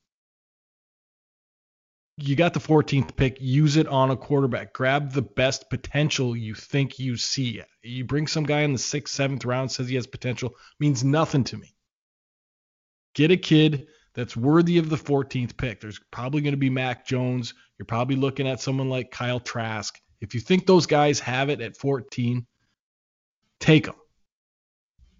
You 2.20 2.36
got 2.36 2.56
the 2.56 2.60
14th 2.60 3.16
pick, 3.16 3.38
use 3.40 3.78
it 3.78 3.88
on 3.88 4.10
a 4.10 4.18
quarterback. 4.18 4.74
Grab 4.74 5.12
the 5.12 5.22
best 5.22 5.70
potential 5.70 6.36
you 6.36 6.56
think 6.56 6.98
you 6.98 7.16
see. 7.16 7.62
You 7.84 8.06
bring 8.06 8.26
some 8.26 8.44
guy 8.44 8.62
in 8.62 8.74
the 8.74 8.80
sixth, 8.80 9.14
seventh 9.14 9.46
round, 9.46 9.72
says 9.72 9.88
he 9.88 9.96
has 9.96 10.08
potential, 10.08 10.56
means 10.80 11.04
nothing 11.04 11.44
to 11.46 11.58
me. 11.58 11.76
Get 13.14 13.30
a 13.30 13.38
kid 13.38 13.88
that's 14.16 14.36
worthy 14.36 14.80
of 14.80 14.90
the 14.90 14.96
14th 14.96 15.58
pick. 15.58 15.80
There's 15.80 16.00
probably 16.10 16.42
going 16.42 16.54
to 16.54 16.58
be 16.58 16.72
Mac 16.72 17.06
Jones. 17.06 17.54
You're 17.78 17.86
probably 17.86 18.16
looking 18.16 18.48
at 18.48 18.62
someone 18.62 18.90
like 18.90 19.12
Kyle 19.12 19.40
Trask. 19.40 20.00
If 20.20 20.34
you 20.34 20.42
think 20.42 20.66
those 20.66 20.88
guys 20.88 21.20
have 21.20 21.50
it 21.50 21.62
at 21.62 21.78
14, 21.78 22.48
take 23.60 23.86
them 23.86 23.96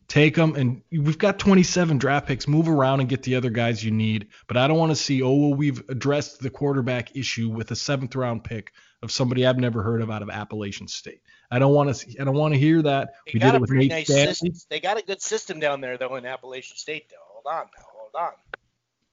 take 0.08 0.36
them 0.36 0.56
and 0.56 0.82
we've 0.92 1.18
got 1.18 1.38
27 1.38 1.98
draft 1.98 2.28
picks 2.28 2.48
move 2.48 2.70
around 2.70 3.02
and 3.02 3.10
get 3.10 3.24
the 3.24 3.36
other 3.36 3.50
guys 3.50 3.84
you 3.84 3.92
need 3.92 4.28
but 4.48 4.56
i 4.56 4.68
don't 4.68 4.78
want 4.78 4.92
to 4.92 4.96
see 4.96 5.22
oh 5.22 5.34
well 5.34 5.54
we've 5.54 5.84
addressed 5.90 6.40
the 6.40 6.50
quarterback 6.50 7.16
issue 7.16 7.50
with 7.50 7.72
a 7.72 7.76
seventh 7.76 8.16
round 8.16 8.44
pick 8.44 8.72
of 9.02 9.12
somebody 9.12 9.46
i've 9.46 9.58
never 9.58 9.84
heard 9.84 10.02
of 10.02 10.10
out 10.10 10.22
of 10.22 10.30
appalachian 10.30 10.88
state 10.88 11.22
i 11.52 11.60
don't 11.60 11.74
want 11.74 11.90
to 11.90 11.94
See, 11.94 12.18
i 12.20 12.24
don't 12.24 12.36
want 12.36 12.54
to 12.54 12.60
hear 12.60 12.82
that 12.82 13.10
they 13.26 13.32
we 13.34 13.40
did 13.40 13.56
it 13.56 13.62
with 13.62 13.72
Nate 13.72 13.90
nice 13.90 14.08
system. 14.08 14.54
they 14.70 14.80
got 14.80 14.98
a 14.98 15.04
good 15.04 15.22
system 15.22 15.60
down 15.60 15.82
there 15.82 15.98
though 15.98 16.16
in 16.16 16.26
appalachian 16.26 16.78
state 16.78 17.10
though 17.10 17.16
hold 17.28 17.46
on 17.46 17.66
now 17.78 17.84
hold 17.94 18.12
on 18.16 18.32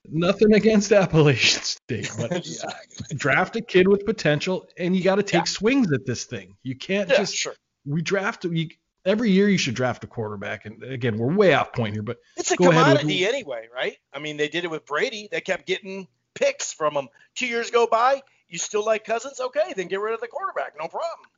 Nothing 0.07 0.53
against 0.53 0.93
Appalachian 0.93 1.63
State, 1.63 2.11
but 2.19 2.47
yeah, 2.47 2.69
draft 3.17 3.57
a 3.57 3.63
kid 3.63 3.89
with 3.89 4.05
potential, 4.05 4.67
and 4.77 4.95
you 4.95 5.03
got 5.03 5.15
to 5.15 5.23
take 5.23 5.41
yeah. 5.41 5.45
swings 5.45 5.91
at 5.93 6.05
this 6.05 6.25
thing. 6.25 6.57
You 6.63 6.77
can't 6.77 7.09
yeah, 7.09 7.17
just 7.17 7.35
sure. 7.35 7.55
we 7.87 8.03
draft. 8.03 8.45
You, 8.45 8.69
every 9.05 9.31
year 9.31 9.49
you 9.49 9.59
should 9.59 9.75
draft 9.75 10.05
a 10.05 10.07
quarterback. 10.07 10.65
And 10.65 10.83
again, 10.83 11.19
we're 11.19 11.33
way 11.33 11.55
off 11.55 11.73
point 11.73 11.95
here, 11.95 12.03
but 12.03 12.19
it's 12.37 12.51
a 12.51 12.57
commodity 12.57 13.27
anyway, 13.27 13.69
right? 13.75 13.97
I 14.13 14.19
mean, 14.19 14.37
they 14.37 14.49
did 14.49 14.65
it 14.65 14.71
with 14.71 14.87
Brady. 14.87 15.29
They 15.31 15.41
kept 15.41 15.67
getting 15.67 16.09
picks 16.35 16.73
from 16.73 16.95
him. 16.95 17.09
Two 17.35 17.47
years 17.47 17.71
go 17.71 17.87
by, 17.87 18.23
you 18.49 18.59
still 18.59 18.85
like 18.85 19.05
Cousins? 19.05 19.41
Okay, 19.41 19.73
then 19.77 19.89
get 19.89 20.01
rid 20.01 20.15
of 20.15 20.21
the 20.21 20.29
quarterback. 20.29 20.75
No 20.79 20.89
problem. 20.89 21.29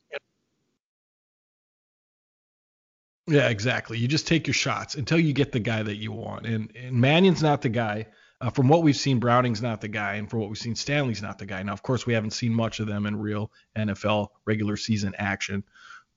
Yeah, 3.29 3.49
exactly. 3.49 3.99
You 3.99 4.07
just 4.07 4.29
take 4.29 4.47
your 4.47 4.55
shots 4.55 4.95
until 4.95 5.19
you 5.19 5.33
get 5.33 5.51
the 5.51 5.59
guy 5.59 5.83
that 5.83 5.97
you 5.97 6.13
want. 6.13 6.47
And, 6.47 6.71
and 6.77 6.95
Mannion's 6.95 7.43
not 7.43 7.61
the 7.61 7.69
guy. 7.69 8.07
Uh, 8.41 8.51
from 8.51 8.69
what 8.69 8.83
we've 8.83 8.97
seen, 8.97 9.19
Browning's 9.19 9.63
not 9.63 9.81
the 9.81 9.89
guy, 9.89 10.15
and 10.17 10.29
from 10.29 10.41
what 10.41 10.51
we've 10.51 10.59
seen, 10.59 10.75
Stanley's 10.75 11.23
not 11.23 11.39
the 11.39 11.47
guy. 11.47 11.63
Now, 11.63 11.73
of 11.73 11.83
course, 11.83 12.07
we 12.07 12.13
haven't 12.13 12.33
seen 12.33 12.53
much 12.53 12.81
of 12.81 12.87
them 12.87 13.07
in 13.07 13.17
real 13.17 13.51
NFL 13.77 14.29
regular 14.45 14.77
season 14.77 15.15
action. 15.17 15.65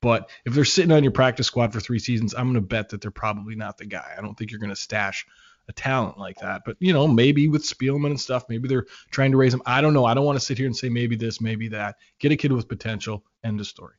But 0.02 0.30
if 0.46 0.54
they're 0.54 0.66
sitting 0.66 0.92
on 0.92 1.04
your 1.04 1.12
practice 1.12 1.48
squad 1.48 1.74
for 1.74 1.80
three 1.80 2.00
seasons, 2.00 2.34
I'm 2.34 2.46
going 2.46 2.54
to 2.56 2.62
bet 2.62 2.90
that 2.90 3.02
they're 3.02 3.12
probably 3.12 3.56
not 3.56 3.78
the 3.78 3.86
guy. 3.86 4.14
I 4.18 4.22
don't 4.22 4.38
think 4.38 4.52
you're 4.52 4.60
going 4.60 4.70
to 4.70 4.76
stash 4.76 5.26
a 5.68 5.74
talent 5.74 6.18
like 6.18 6.38
that. 6.40 6.64
But 6.66 6.78
you 6.80 6.94
know, 6.94 7.08
maybe 7.08 7.48
with 7.48 7.64
Spielman 7.64 8.08
and 8.08 8.20
stuff, 8.20 8.46
maybe 8.50 8.68
they're 8.68 8.88
trying 9.12 9.32
to 9.32 9.38
raise 9.38 9.54
him. 9.54 9.62
I 9.66 9.82
don't 9.82 9.94
know. 9.94 10.06
I 10.06 10.14
don't 10.14 10.26
want 10.26 10.40
to 10.40 10.46
sit 10.46 10.58
here 10.58 10.68
and 10.68 10.76
say 10.76 10.90
maybe 10.90 11.16
this, 11.16 11.42
maybe 11.42 11.68
that. 11.70 11.98
Get 12.20 12.32
a 12.32 12.38
kid 12.38 12.52
with 12.52 12.68
potential. 12.68 13.24
End 13.44 13.60
of 13.60 13.68
story. 13.68 13.96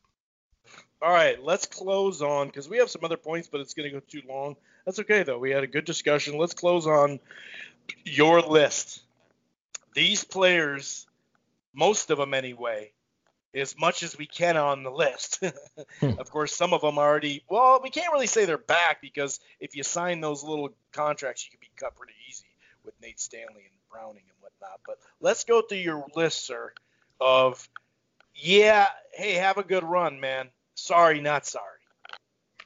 All 1.01 1.11
right, 1.11 1.41
let's 1.43 1.65
close 1.65 2.21
on 2.21 2.47
because 2.47 2.69
we 2.69 2.77
have 2.77 2.89
some 2.89 3.03
other 3.03 3.17
points, 3.17 3.47
but 3.47 3.59
it's 3.59 3.73
going 3.73 3.89
to 3.91 3.99
go 3.99 4.05
too 4.07 4.21
long. 4.29 4.55
That's 4.85 4.99
okay 4.99 5.23
though. 5.23 5.39
We 5.39 5.49
had 5.49 5.63
a 5.63 5.67
good 5.67 5.85
discussion. 5.85 6.37
Let's 6.37 6.53
close 6.53 6.85
on 6.85 7.19
your 8.03 8.41
list. 8.41 9.01
These 9.95 10.23
players, 10.23 11.07
most 11.73 12.11
of 12.11 12.17
them 12.17 12.33
anyway, 12.33 12.91
as 13.53 13.77
much 13.77 14.03
as 14.03 14.17
we 14.17 14.25
can 14.25 14.57
on 14.57 14.83
the 14.83 14.91
list. 14.91 15.43
hmm. 15.99 16.11
Of 16.19 16.29
course, 16.29 16.55
some 16.55 16.73
of 16.73 16.81
them 16.81 16.97
already. 16.97 17.43
Well, 17.49 17.79
we 17.83 17.89
can't 17.89 18.11
really 18.11 18.27
say 18.27 18.45
they're 18.45 18.57
back 18.57 19.01
because 19.01 19.39
if 19.59 19.75
you 19.75 19.83
sign 19.83 20.21
those 20.21 20.43
little 20.43 20.69
contracts, 20.91 21.45
you 21.45 21.51
can 21.51 21.59
be 21.59 21.69
cut 21.75 21.95
pretty 21.95 22.13
easy 22.29 22.45
with 22.83 22.93
Nate 23.01 23.19
Stanley 23.19 23.63
and 23.65 23.89
Browning 23.89 24.23
and 24.27 24.37
whatnot. 24.39 24.79
But 24.85 24.97
let's 25.19 25.43
go 25.43 25.61
through 25.61 25.79
your 25.79 26.05
list, 26.15 26.45
sir. 26.45 26.73
Of 27.19 27.67
yeah, 28.33 28.87
hey, 29.13 29.33
have 29.33 29.57
a 29.57 29.63
good 29.63 29.83
run, 29.83 30.19
man. 30.19 30.49
Sorry, 30.75 31.21
not 31.21 31.45
sorry. 31.45 31.80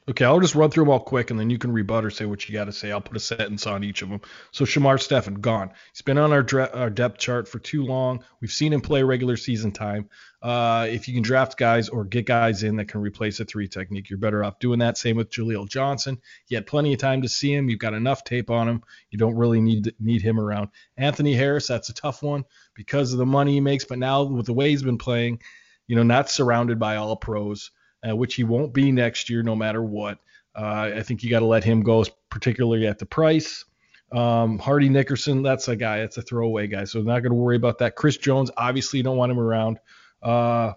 Okay, 0.07 0.23
I'll 0.23 0.39
just 0.39 0.53
run 0.53 0.69
through 0.69 0.83
them 0.83 0.91
all 0.91 0.99
quick, 0.99 1.31
and 1.31 1.39
then 1.39 1.49
you 1.49 1.57
can 1.57 1.71
rebut 1.71 2.05
or 2.05 2.11
say 2.11 2.25
what 2.25 2.47
you 2.47 2.53
got 2.53 2.65
to 2.65 2.71
say. 2.71 2.91
I'll 2.91 3.01
put 3.01 3.17
a 3.17 3.19
sentence 3.19 3.65
on 3.65 3.83
each 3.83 4.03
of 4.03 4.09
them. 4.09 4.21
So 4.51 4.63
Shamar 4.63 5.01
Stephen 5.01 5.35
gone. 5.35 5.71
He's 5.93 6.03
been 6.03 6.19
on 6.19 6.31
our, 6.31 6.43
dre- 6.43 6.69
our 6.71 6.91
depth 6.91 7.17
chart 7.17 7.47
for 7.47 7.57
too 7.57 7.83
long. 7.83 8.23
We've 8.39 8.51
seen 8.51 8.71
him 8.71 8.81
play 8.81 9.01
regular 9.01 9.35
season 9.35 9.71
time. 9.71 10.09
Uh, 10.43 10.85
if 10.91 11.07
you 11.07 11.15
can 11.15 11.23
draft 11.23 11.57
guys 11.57 11.89
or 11.89 12.05
get 12.05 12.27
guys 12.27 12.61
in 12.61 12.75
that 12.75 12.87
can 12.87 13.01
replace 13.01 13.39
a 13.39 13.45
three 13.45 13.67
technique, 13.67 14.11
you're 14.11 14.19
better 14.19 14.43
off 14.43 14.59
doing 14.59 14.77
that. 14.77 14.95
Same 14.95 15.17
with 15.17 15.31
Jaleel 15.31 15.67
Johnson. 15.67 16.21
You 16.49 16.57
had 16.57 16.67
plenty 16.67 16.93
of 16.93 16.99
time 16.99 17.23
to 17.23 17.29
see 17.29 17.51
him. 17.51 17.67
You've 17.67 17.79
got 17.79 17.95
enough 17.95 18.23
tape 18.23 18.51
on 18.51 18.69
him. 18.69 18.83
You 19.09 19.17
don't 19.17 19.35
really 19.35 19.59
need 19.59 19.95
need 19.99 20.21
him 20.21 20.39
around. 20.39 20.69
Anthony 20.97 21.33
Harris, 21.33 21.65
that's 21.65 21.89
a 21.89 21.95
tough 21.95 22.21
one 22.21 22.45
because 22.75 23.11
of 23.11 23.17
the 23.17 23.25
money 23.25 23.53
he 23.53 23.59
makes, 23.59 23.85
but 23.85 23.97
now 23.97 24.21
with 24.21 24.45
the 24.45 24.53
way 24.53 24.69
he's 24.69 24.83
been 24.83 24.99
playing, 24.99 25.41
you 25.87 25.95
know, 25.95 26.03
not 26.03 26.29
surrounded 26.29 26.77
by 26.77 26.97
all 26.97 27.15
pros 27.15 27.71
uh, 28.07 28.15
which 28.15 28.35
he 28.35 28.43
won't 28.43 28.73
be 28.73 28.91
next 28.91 29.29
year 29.29 29.43
no 29.43 29.55
matter 29.55 29.83
what. 29.83 30.19
Uh, 30.55 30.91
I 30.95 31.03
think 31.03 31.23
you 31.23 31.29
got 31.29 31.39
to 31.39 31.45
let 31.45 31.63
him 31.63 31.81
go, 31.81 32.05
particularly 32.29 32.87
at 32.87 32.99
the 32.99 33.05
price. 33.05 33.65
Um, 34.11 34.57
Hardy 34.59 34.87
Nickerson, 34.87 35.41
that's 35.41 35.67
a 35.67 35.75
guy, 35.75 35.99
that's 35.99 36.17
a 36.17 36.21
throwaway 36.21 36.67
guy, 36.67 36.85
so 36.85 37.01
not 37.01 37.19
going 37.19 37.31
to 37.31 37.37
worry 37.37 37.57
about 37.57 37.79
that. 37.79 37.95
Chris 37.95 38.17
Jones, 38.17 38.51
obviously, 38.55 38.97
you 38.97 39.03
don't 39.03 39.17
want 39.17 39.31
him 39.31 39.39
around. 39.39 39.79
Uh, 40.21 40.73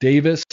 Davis, 0.00 0.44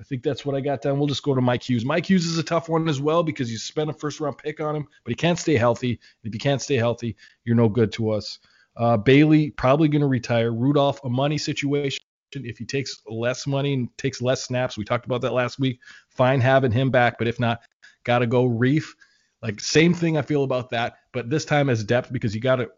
I 0.00 0.02
think 0.02 0.24
that's 0.24 0.44
what 0.44 0.56
I 0.56 0.60
got 0.60 0.82
down. 0.82 0.98
We'll 0.98 1.06
just 1.06 1.22
go 1.22 1.34
to 1.34 1.40
Mike 1.40 1.62
Hughes. 1.62 1.84
Mike 1.84 2.08
Hughes 2.08 2.26
is 2.26 2.38
a 2.38 2.42
tough 2.42 2.68
one 2.68 2.88
as 2.88 3.00
well 3.00 3.22
because 3.22 3.52
you 3.52 3.58
spent 3.58 3.90
a 3.90 3.92
first 3.92 4.18
round 4.18 4.38
pick 4.38 4.60
on 4.60 4.74
him, 4.74 4.88
but 5.04 5.10
he 5.10 5.14
can't 5.14 5.38
stay 5.38 5.56
healthy. 5.56 6.00
If 6.24 6.34
you 6.34 6.40
can't 6.40 6.60
stay 6.60 6.76
healthy, 6.76 7.16
you're 7.44 7.54
no 7.54 7.68
good 7.68 7.92
to 7.92 8.10
us. 8.10 8.40
Uh, 8.76 8.96
Bailey 8.96 9.50
probably 9.50 9.88
going 9.88 10.00
to 10.00 10.08
retire. 10.08 10.52
Rudolph, 10.52 11.04
a 11.04 11.08
money 11.08 11.38
situation. 11.38 12.02
If 12.34 12.58
he 12.58 12.64
takes 12.64 13.02
less 13.06 13.46
money 13.46 13.74
and 13.74 13.98
takes 13.98 14.20
less 14.22 14.42
snaps, 14.42 14.76
we 14.76 14.84
talked 14.84 15.06
about 15.06 15.20
that 15.22 15.32
last 15.32 15.58
week. 15.58 15.80
Fine 16.08 16.40
having 16.40 16.72
him 16.72 16.90
back, 16.90 17.18
but 17.18 17.28
if 17.28 17.38
not, 17.40 17.60
gotta 18.04 18.26
go 18.26 18.48
Reiff. 18.48 18.84
Like 19.42 19.60
same 19.60 19.94
thing 19.94 20.16
I 20.16 20.22
feel 20.22 20.44
about 20.44 20.70
that, 20.70 20.98
but 21.12 21.28
this 21.28 21.44
time 21.44 21.68
as 21.68 21.84
depth 21.84 22.12
because 22.12 22.34
you 22.34 22.40
gotta, 22.40 22.70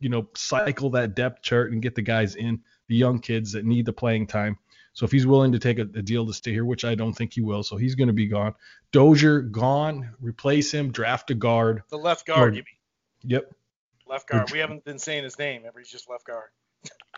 you 0.00 0.08
know, 0.08 0.28
cycle 0.34 0.90
that 0.90 1.14
depth 1.14 1.42
chart 1.42 1.72
and 1.72 1.82
get 1.82 1.94
the 1.94 2.02
guys 2.02 2.36
in, 2.36 2.60
the 2.88 2.96
young 2.96 3.18
kids 3.18 3.52
that 3.52 3.64
need 3.64 3.86
the 3.86 3.92
playing 3.92 4.26
time. 4.26 4.58
So 4.92 5.04
if 5.04 5.12
he's 5.12 5.26
willing 5.26 5.52
to 5.52 5.58
take 5.58 5.78
a, 5.78 5.82
a 5.82 6.02
deal 6.02 6.26
to 6.26 6.32
stay 6.32 6.52
here, 6.52 6.64
which 6.64 6.84
I 6.86 6.94
don't 6.94 7.12
think 7.12 7.34
he 7.34 7.42
will, 7.42 7.62
so 7.62 7.76
he's 7.76 7.94
going 7.94 8.06
to 8.06 8.14
be 8.14 8.26
gone. 8.26 8.54
Dozier 8.92 9.40
gone. 9.42 10.10
Replace 10.20 10.72
him. 10.72 10.90
Draft 10.90 11.30
a 11.30 11.34
guard. 11.34 11.82
The 11.90 11.98
left 11.98 12.26
guard, 12.26 12.52
Or- 12.54 12.56
you 12.56 12.62
mean? 12.62 13.30
Yep. 13.30 13.52
Left 14.08 14.26
guard. 14.26 14.50
We 14.52 14.58
haven't 14.60 14.84
been 14.84 14.98
saying 14.98 15.24
his 15.24 15.38
name. 15.38 15.62
Everybody's 15.66 15.90
just 15.90 16.08
left 16.08 16.24
guard. 16.24 16.48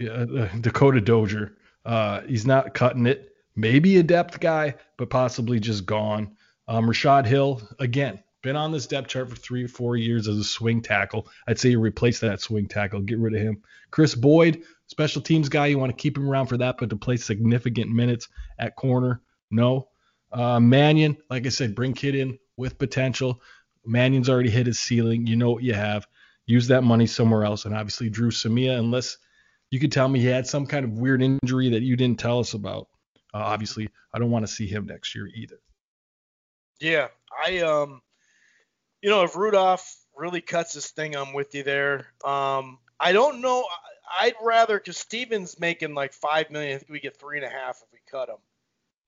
Yeah, 0.00 0.10
uh, 0.10 0.48
Dakota 0.60 1.00
Dozier. 1.00 1.52
Uh, 1.88 2.20
he's 2.26 2.46
not 2.46 2.74
cutting 2.74 3.06
it. 3.06 3.32
Maybe 3.56 3.96
a 3.96 4.02
depth 4.02 4.38
guy, 4.40 4.74
but 4.98 5.08
possibly 5.08 5.58
just 5.58 5.86
gone. 5.86 6.36
Um, 6.68 6.86
Rashod 6.86 7.26
Hill, 7.26 7.62
again, 7.78 8.22
been 8.42 8.56
on 8.56 8.70
this 8.70 8.86
depth 8.86 9.08
chart 9.08 9.30
for 9.30 9.36
three 9.36 9.64
or 9.64 9.68
four 9.68 9.96
years 9.96 10.28
as 10.28 10.36
a 10.36 10.44
swing 10.44 10.82
tackle. 10.82 11.26
I'd 11.48 11.58
say 11.58 11.70
you 11.70 11.80
replace 11.80 12.20
that 12.20 12.42
swing 12.42 12.68
tackle, 12.68 13.00
get 13.00 13.18
rid 13.18 13.34
of 13.34 13.40
him. 13.40 13.62
Chris 13.90 14.14
Boyd, 14.14 14.64
special 14.86 15.22
teams 15.22 15.48
guy, 15.48 15.66
you 15.66 15.78
want 15.78 15.90
to 15.90 16.00
keep 16.00 16.18
him 16.18 16.28
around 16.28 16.48
for 16.48 16.58
that, 16.58 16.76
but 16.78 16.90
to 16.90 16.96
play 16.96 17.16
significant 17.16 17.90
minutes 17.90 18.28
at 18.58 18.76
corner, 18.76 19.22
no. 19.50 19.88
Uh, 20.30 20.60
Mannion, 20.60 21.16
like 21.30 21.46
I 21.46 21.48
said, 21.48 21.74
bring 21.74 21.94
kid 21.94 22.14
in 22.14 22.38
with 22.58 22.76
potential. 22.76 23.40
Mannion's 23.86 24.28
already 24.28 24.50
hit 24.50 24.66
his 24.66 24.78
ceiling. 24.78 25.26
You 25.26 25.36
know 25.36 25.52
what 25.52 25.62
you 25.62 25.72
have. 25.72 26.06
Use 26.44 26.68
that 26.68 26.84
money 26.84 27.06
somewhere 27.06 27.44
else. 27.44 27.64
And 27.64 27.74
obviously, 27.74 28.10
Dru 28.10 28.30
Samia, 28.30 28.78
unless 28.78 29.16
you 29.70 29.80
could 29.80 29.92
tell 29.92 30.08
me 30.08 30.20
he 30.20 30.26
had 30.26 30.46
some 30.46 30.66
kind 30.66 30.84
of 30.84 30.92
weird 30.92 31.22
injury 31.22 31.70
that 31.70 31.82
you 31.82 31.96
didn't 31.96 32.18
tell 32.18 32.38
us 32.38 32.54
about. 32.54 32.88
Uh, 33.34 33.38
obviously, 33.38 33.88
I 34.12 34.18
don't 34.18 34.30
want 34.30 34.46
to 34.46 34.52
see 34.52 34.66
him 34.66 34.86
next 34.86 35.14
year 35.14 35.28
either. 35.34 35.60
Yeah, 36.80 37.08
I 37.44 37.58
um, 37.58 38.00
you 39.02 39.10
know, 39.10 39.24
if 39.24 39.36
Rudolph 39.36 39.96
really 40.16 40.40
cuts 40.40 40.74
his 40.74 40.88
thing, 40.88 41.16
I'm 41.16 41.32
with 41.32 41.54
you 41.54 41.62
there. 41.62 42.06
Um, 42.24 42.78
I 42.98 43.12
don't 43.12 43.40
know. 43.40 43.64
I'd 44.20 44.34
rather 44.42 44.78
because 44.78 44.96
Stephen's 44.96 45.60
making 45.60 45.94
like 45.94 46.12
five 46.12 46.50
million. 46.50 46.76
I 46.76 46.78
think 46.78 46.90
we 46.90 47.00
get 47.00 47.18
three 47.18 47.36
and 47.36 47.46
a 47.46 47.50
half 47.50 47.82
if 47.82 47.92
we 47.92 47.98
cut 48.10 48.28
him. 48.28 48.36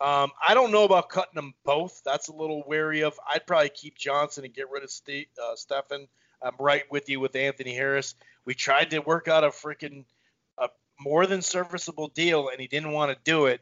Um, 0.01 0.31
I 0.47 0.55
don't 0.55 0.73
know 0.73 0.85
about 0.85 1.11
cutting 1.11 1.35
them 1.35 1.55
both. 1.65 2.01
That's 2.05 2.29
a 2.29 2.35
little 2.35 2.63
wary 2.67 3.03
of. 3.03 3.19
I'd 3.29 3.47
probably 3.47 3.71
keep 3.71 3.99
Johnson 3.99 4.45
and 4.45 4.55
get 4.55 4.71
rid 4.71 4.83
of 4.83 4.91
Ste 4.91 5.29
uh, 5.43 5.57
Stefan. 5.57 6.09
I'm 6.43 6.55
right 6.59 6.85
with 6.91 7.09
you 7.09 7.21
with 7.21 7.37
Anthony 7.37 7.75
Harris. 7.75 8.15
We 8.47 8.55
tried 8.55 8.91
to 8.91 9.01
work 9.01 9.29
out 9.29 9.45
a 9.45 9.49
freaking 9.49 10.05
more 11.01 11.27
than 11.27 11.43
serviceable 11.43 12.09
deal, 12.09 12.49
and 12.49 12.61
he 12.61 12.67
didn't 12.67 12.93
want 12.93 13.11
to 13.13 13.19
do 13.25 13.47
it 13.47 13.61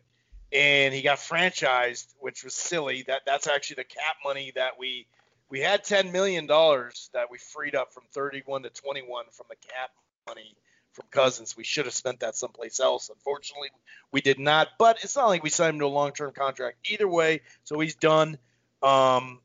and 0.53 0.95
he 0.95 1.03
got 1.03 1.19
franchised, 1.19 2.07
which 2.21 2.43
was 2.43 2.55
silly. 2.55 3.05
That 3.07 3.23
that's 3.27 3.47
actually 3.47 3.77
the 3.77 3.85
cap 3.85 4.17
money 4.25 4.53
that 4.55 4.79
we 4.79 5.07
we 5.51 5.61
had 5.61 5.85
ten 5.85 6.13
million 6.13 6.47
dollars 6.47 7.11
that 7.13 7.31
we 7.31 7.39
freed 7.39 7.75
up 7.75 7.93
from 7.93 8.05
31 8.13 8.63
to 8.63 8.71
21 8.71 9.25
from 9.33 9.47
the 9.49 9.57
cap 9.57 9.91
money 10.27 10.57
from 10.93 11.07
Cousins. 11.11 11.57
We 11.57 11.65
should 11.65 11.85
have 11.85 11.95
spent 11.95 12.21
that 12.21 12.37
someplace 12.37 12.81
else. 12.81 13.11
Unfortunately, 13.11 13.69
we 14.11 14.21
did 14.21 14.39
not. 14.39 14.69
But 14.79 15.05
it's 15.05 15.17
not 15.17 15.27
like 15.27 15.43
we 15.43 15.51
signed 15.51 15.75
him 15.75 15.81
to 15.81 15.87
a 15.87 15.89
long-term 15.89 16.33
contract 16.33 16.79
either 16.91 17.09
way. 17.09 17.43
So 17.65 17.79
he's 17.79 17.95
done. 17.95 18.39
Um, 18.83 19.41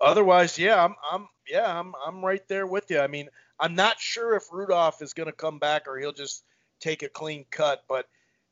otherwise, 0.00 0.58
yeah, 0.58 0.84
I'm 0.84 0.96
I'm 1.10 1.28
yeah 1.48 1.78
I'm 1.78 1.94
I'm 2.04 2.24
right 2.24 2.46
there 2.48 2.66
with 2.66 2.90
you. 2.90 2.98
I 2.98 3.06
mean, 3.06 3.28
I'm 3.60 3.74
not 3.74 4.00
sure 4.00 4.34
if 4.34 4.44
Rudolph 4.50 5.02
is 5.02 5.12
going 5.12 5.26
to 5.26 5.32
come 5.32 5.58
back 5.58 5.86
or 5.86 5.98
he'll 5.98 6.12
just 6.12 6.44
take 6.80 7.02
a 7.02 7.08
clean 7.08 7.44
cut, 7.50 7.84
but 7.88 8.08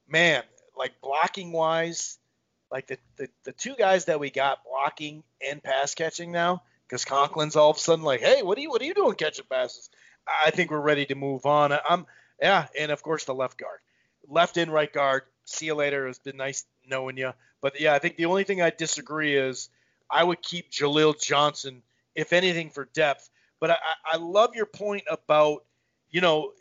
man, 0.07 0.43
like 0.77 1.01
blocking 1.01 1.51
wise, 1.51 2.19
like 2.71 2.87
the, 2.87 2.99
the, 3.17 3.29
the 3.45 3.53
two 3.53 3.75
guys 3.75 4.05
that 4.05 4.21
we 4.21 4.31
got 4.31 4.59
blocking 4.65 5.23
and 5.47 5.63
pass 5.63 5.95
catching 5.95 6.31
now, 6.31 6.63
because 6.87 7.05
Conklin's 7.05 7.57
all 7.57 7.71
of 7.71 7.77
a 7.77 7.81
sudden 7.81 8.05
like, 8.05 8.21
hey, 8.21 8.43
what 8.43 8.59
are 8.59 8.61
you 8.61 8.71
what 8.71 8.83
are 8.83 8.85
you 8.85 8.95
doing 8.95 9.15
catching 9.15 9.47
passes? 9.51 9.89
I 10.45 10.51
think 10.51 10.71
we're 10.71 10.81
ready 10.81 11.07
to 11.07 11.15
move 11.15 11.47
on. 11.47 11.73
I'm 11.89 12.07
yeah, 12.41 12.67
and 12.79 12.93
of 12.93 13.03
course 13.03 13.25
the 13.25 13.35
left 13.35 13.59
guard, 13.59 13.81
left 14.29 14.59
and 14.59 14.73
right 14.73 14.93
guard. 14.93 15.23
See 15.45 15.67
you 15.67 15.75
later. 15.75 16.07
It's 16.07 16.19
been 16.19 16.37
nice 16.37 16.67
knowing 16.87 17.17
you. 17.17 17.33
But 17.61 17.81
yeah, 17.81 17.95
I 17.95 17.99
think 17.99 18.17
the 18.17 18.27
only 18.27 18.45
thing 18.45 18.61
I 18.61 18.71
disagree 18.71 19.35
is 19.35 19.71
I 20.11 20.23
would 20.23 20.43
keep 20.43 20.71
Jaleel 20.71 21.21
Johnson 21.21 21.83
if 22.15 22.33
anything 22.33 22.71
for 22.71 22.85
depth. 22.93 23.31
But 23.61 23.71
I, 23.71 23.77
I 24.13 24.17
love 24.17 24.55
your 24.55 24.67
point 24.67 25.05
about 25.11 25.65
you 26.11 26.21
know 26.21 26.53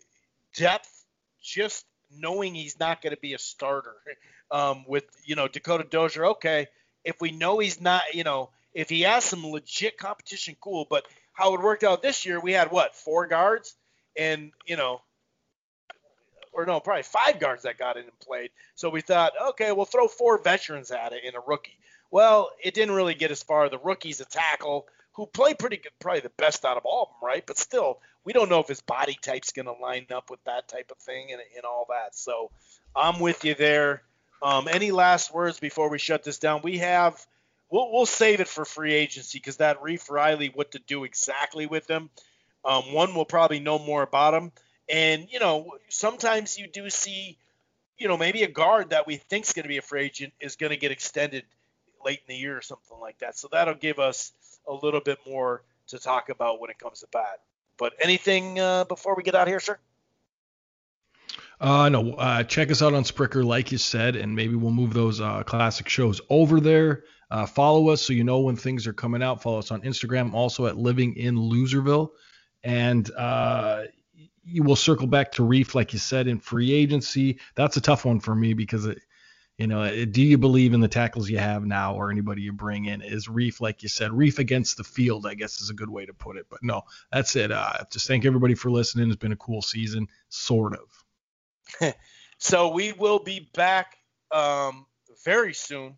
depth 0.55 1.05
just 1.41 1.85
knowing 2.11 2.55
he's 2.55 2.79
not 2.79 3.01
going 3.01 3.15
to 3.15 3.19
be 3.19 3.33
a 3.33 3.39
starter 3.39 3.95
um, 4.51 4.85
with 4.87 5.05
you 5.25 5.35
know 5.35 5.47
Dakota 5.47 5.85
Dozier. 5.89 6.25
Okay, 6.27 6.67
if 7.03 7.21
we 7.21 7.31
know 7.31 7.59
he's 7.59 7.79
not, 7.79 8.13
you 8.13 8.23
know, 8.23 8.49
if 8.73 8.89
he 8.89 9.01
has 9.01 9.23
some 9.23 9.45
legit 9.45 9.97
competition, 9.97 10.55
cool. 10.59 10.85
But 10.89 11.05
how 11.33 11.53
it 11.53 11.61
worked 11.61 11.83
out 11.83 12.01
this 12.01 12.25
year, 12.25 12.39
we 12.39 12.51
had 12.51 12.71
what 12.71 12.95
four 12.95 13.27
guards, 13.27 13.75
and 14.17 14.51
you 14.65 14.75
know, 14.75 15.01
or 16.51 16.65
no, 16.65 16.79
probably 16.79 17.03
five 17.03 17.39
guards 17.39 17.63
that 17.63 17.77
got 17.77 17.97
in 17.97 18.03
and 18.03 18.19
played. 18.19 18.49
So 18.75 18.89
we 18.89 19.01
thought, 19.01 19.33
okay, 19.49 19.71
we'll 19.71 19.85
throw 19.85 20.07
four 20.07 20.41
veterans 20.41 20.91
at 20.91 21.13
it 21.13 21.23
in 21.23 21.35
a 21.35 21.39
rookie. 21.39 21.77
Well, 22.09 22.51
it 22.63 22.73
didn't 22.73 22.95
really 22.95 23.15
get 23.15 23.31
as 23.31 23.43
far. 23.43 23.69
The 23.69 23.77
rookie's 23.77 24.21
a 24.21 24.25
tackle 24.25 24.87
who 25.17 25.25
play 25.25 25.55
pretty 25.55 25.77
good, 25.77 25.91
probably 25.99 26.21
the 26.21 26.31
best 26.37 26.63
out 26.63 26.77
of 26.77 26.85
all 26.85 27.01
of 27.01 27.09
them, 27.09 27.27
right? 27.27 27.43
But 27.45 27.57
still, 27.57 27.99
we 28.23 28.33
don't 28.33 28.49
know 28.49 28.59
if 28.59 28.67
his 28.67 28.81
body 28.81 29.17
type's 29.19 29.51
going 29.51 29.65
to 29.65 29.73
line 29.73 30.05
up 30.13 30.29
with 30.29 30.41
that 30.45 30.67
type 30.67 30.91
of 30.91 30.97
thing 30.99 31.31
and, 31.31 31.41
and 31.55 31.65
all 31.65 31.87
that. 31.89 32.15
So 32.15 32.51
I'm 32.95 33.19
with 33.19 33.43
you 33.43 33.55
there. 33.55 34.03
Um, 34.43 34.67
any 34.67 34.91
last 34.91 35.33
words 35.33 35.59
before 35.59 35.89
we 35.89 35.97
shut 35.97 36.23
this 36.23 36.37
down? 36.37 36.61
We 36.63 36.77
have, 36.77 37.19
we'll, 37.71 37.91
we'll 37.91 38.05
save 38.05 38.41
it 38.41 38.47
for 38.47 38.63
free 38.63 38.93
agency 38.93 39.39
because 39.39 39.57
that 39.57 39.81
Reiff 39.81 40.11
Riley, 40.11 40.51
what 40.53 40.73
to 40.73 40.79
do 40.79 41.03
exactly 41.03 41.65
with 41.65 41.89
him. 41.89 42.11
Um, 42.63 42.93
one 42.93 43.15
will 43.15 43.25
probably 43.25 43.59
know 43.59 43.79
more 43.79 44.03
about 44.03 44.35
him. 44.35 44.51
And, 44.87 45.27
you 45.31 45.39
know, 45.39 45.71
sometimes 45.89 46.59
you 46.59 46.67
do 46.67 46.91
see, 46.91 47.39
you 47.97 48.07
know, 48.07 48.17
maybe 48.17 48.43
a 48.43 48.47
guard 48.47 48.91
that 48.91 49.07
we 49.07 49.15
think 49.15 49.47
is 49.47 49.53
going 49.53 49.63
to 49.63 49.69
be 49.69 49.77
a 49.77 49.81
free 49.81 50.03
agent 50.03 50.33
is 50.39 50.57
going 50.57 50.69
to 50.69 50.77
get 50.77 50.91
extended 50.91 51.43
late 52.03 52.19
in 52.27 52.35
the 52.35 52.39
year 52.39 52.57
or 52.57 52.61
something 52.61 52.97
like 52.99 53.19
that. 53.19 53.37
So 53.37 53.47
that'll 53.51 53.75
give 53.75 53.99
us 53.99 54.33
a 54.67 54.73
little 54.73 55.01
bit 55.01 55.19
more 55.27 55.63
to 55.87 55.99
talk 55.99 56.29
about 56.29 56.59
when 56.59 56.69
it 56.69 56.79
comes 56.79 56.99
to 56.99 57.07
that. 57.13 57.41
But 57.77 57.93
anything 57.99 58.59
uh, 58.59 58.85
before 58.85 59.15
we 59.15 59.23
get 59.23 59.35
out 59.35 59.47
here, 59.47 59.59
sir? 59.59 59.77
Uh, 61.59 61.89
no, 61.89 62.13
uh, 62.13 62.43
check 62.43 62.69
us 62.69 62.81
out 62.81 62.93
on 62.93 63.03
Spreaker, 63.03 63.43
like 63.43 63.71
you 63.71 63.77
said, 63.77 64.15
and 64.15 64.35
maybe 64.35 64.55
we'll 64.55 64.71
move 64.71 64.93
those 64.93 65.21
uh, 65.21 65.41
classic 65.43 65.89
shows 65.89 66.21
over 66.29 66.59
there. 66.59 67.03
Uh, 67.31 67.45
follow 67.45 67.89
us 67.89 68.01
so 68.01 68.13
you 68.13 68.23
know 68.23 68.39
when 68.39 68.55
things 68.55 68.85
are 68.85 68.93
coming 68.93 69.23
out. 69.23 69.41
Follow 69.41 69.59
us 69.59 69.71
on 69.71 69.81
Instagram, 69.81 70.33
also 70.33 70.67
at 70.67 70.77
Living 70.77 71.15
in 71.15 71.35
Loserville, 71.35 72.09
and 72.63 73.11
uh, 73.17 73.83
you 74.45 74.63
will 74.63 74.75
circle 74.75 75.07
back 75.07 75.31
to 75.33 75.41
Reiff, 75.41 75.75
like 75.75 75.93
you 75.93 75.99
said, 75.99 76.27
in 76.27 76.39
free 76.39 76.71
agency. 76.71 77.39
That's 77.55 77.75
a 77.75 77.81
tough 77.81 78.05
one 78.05 78.19
for 78.19 78.35
me 78.35 78.53
because 78.53 78.85
it, 78.85 78.99
you 79.57 79.67
know, 79.67 80.05
do 80.05 80.21
you 80.21 80.37
believe 80.37 80.73
in 80.73 80.81
the 80.81 80.87
tackles 80.87 81.29
you 81.29 81.39
have 81.39 81.65
now 81.65 81.95
or 81.95 82.11
anybody 82.11 82.43
you 82.43 82.53
bring 82.53 82.85
in? 82.85 83.01
Is 83.01 83.27
Reiff, 83.27 83.59
like 83.59 83.81
you 83.81 83.89
said, 83.89 84.11
Reiff 84.11 84.37
against 84.37 84.77
the 84.77 84.83
field, 84.83 85.25
I 85.25 85.33
guess 85.33 85.61
is 85.61 85.71
a 85.71 85.73
good 85.73 85.89
way 85.89 86.05
to 86.05 86.13
put 86.13 86.37
it. 86.37 86.45
But 86.49 86.59
no, 86.61 86.83
that's 87.11 87.35
it. 87.35 87.51
Uh, 87.51 87.83
just 87.91 88.07
thank 88.07 88.25
everybody 88.25 88.53
for 88.53 88.69
listening. 88.69 89.07
It's 89.07 89.17
been 89.17 89.31
a 89.31 89.37
cool 89.37 89.61
season, 89.61 90.07
sort 90.29 90.77
of. 90.77 91.93
So 92.39 92.69
we 92.69 92.91
will 92.91 93.19
be 93.19 93.49
back 93.55 93.97
um, 94.31 94.85
very 95.25 95.53
soon 95.53 95.97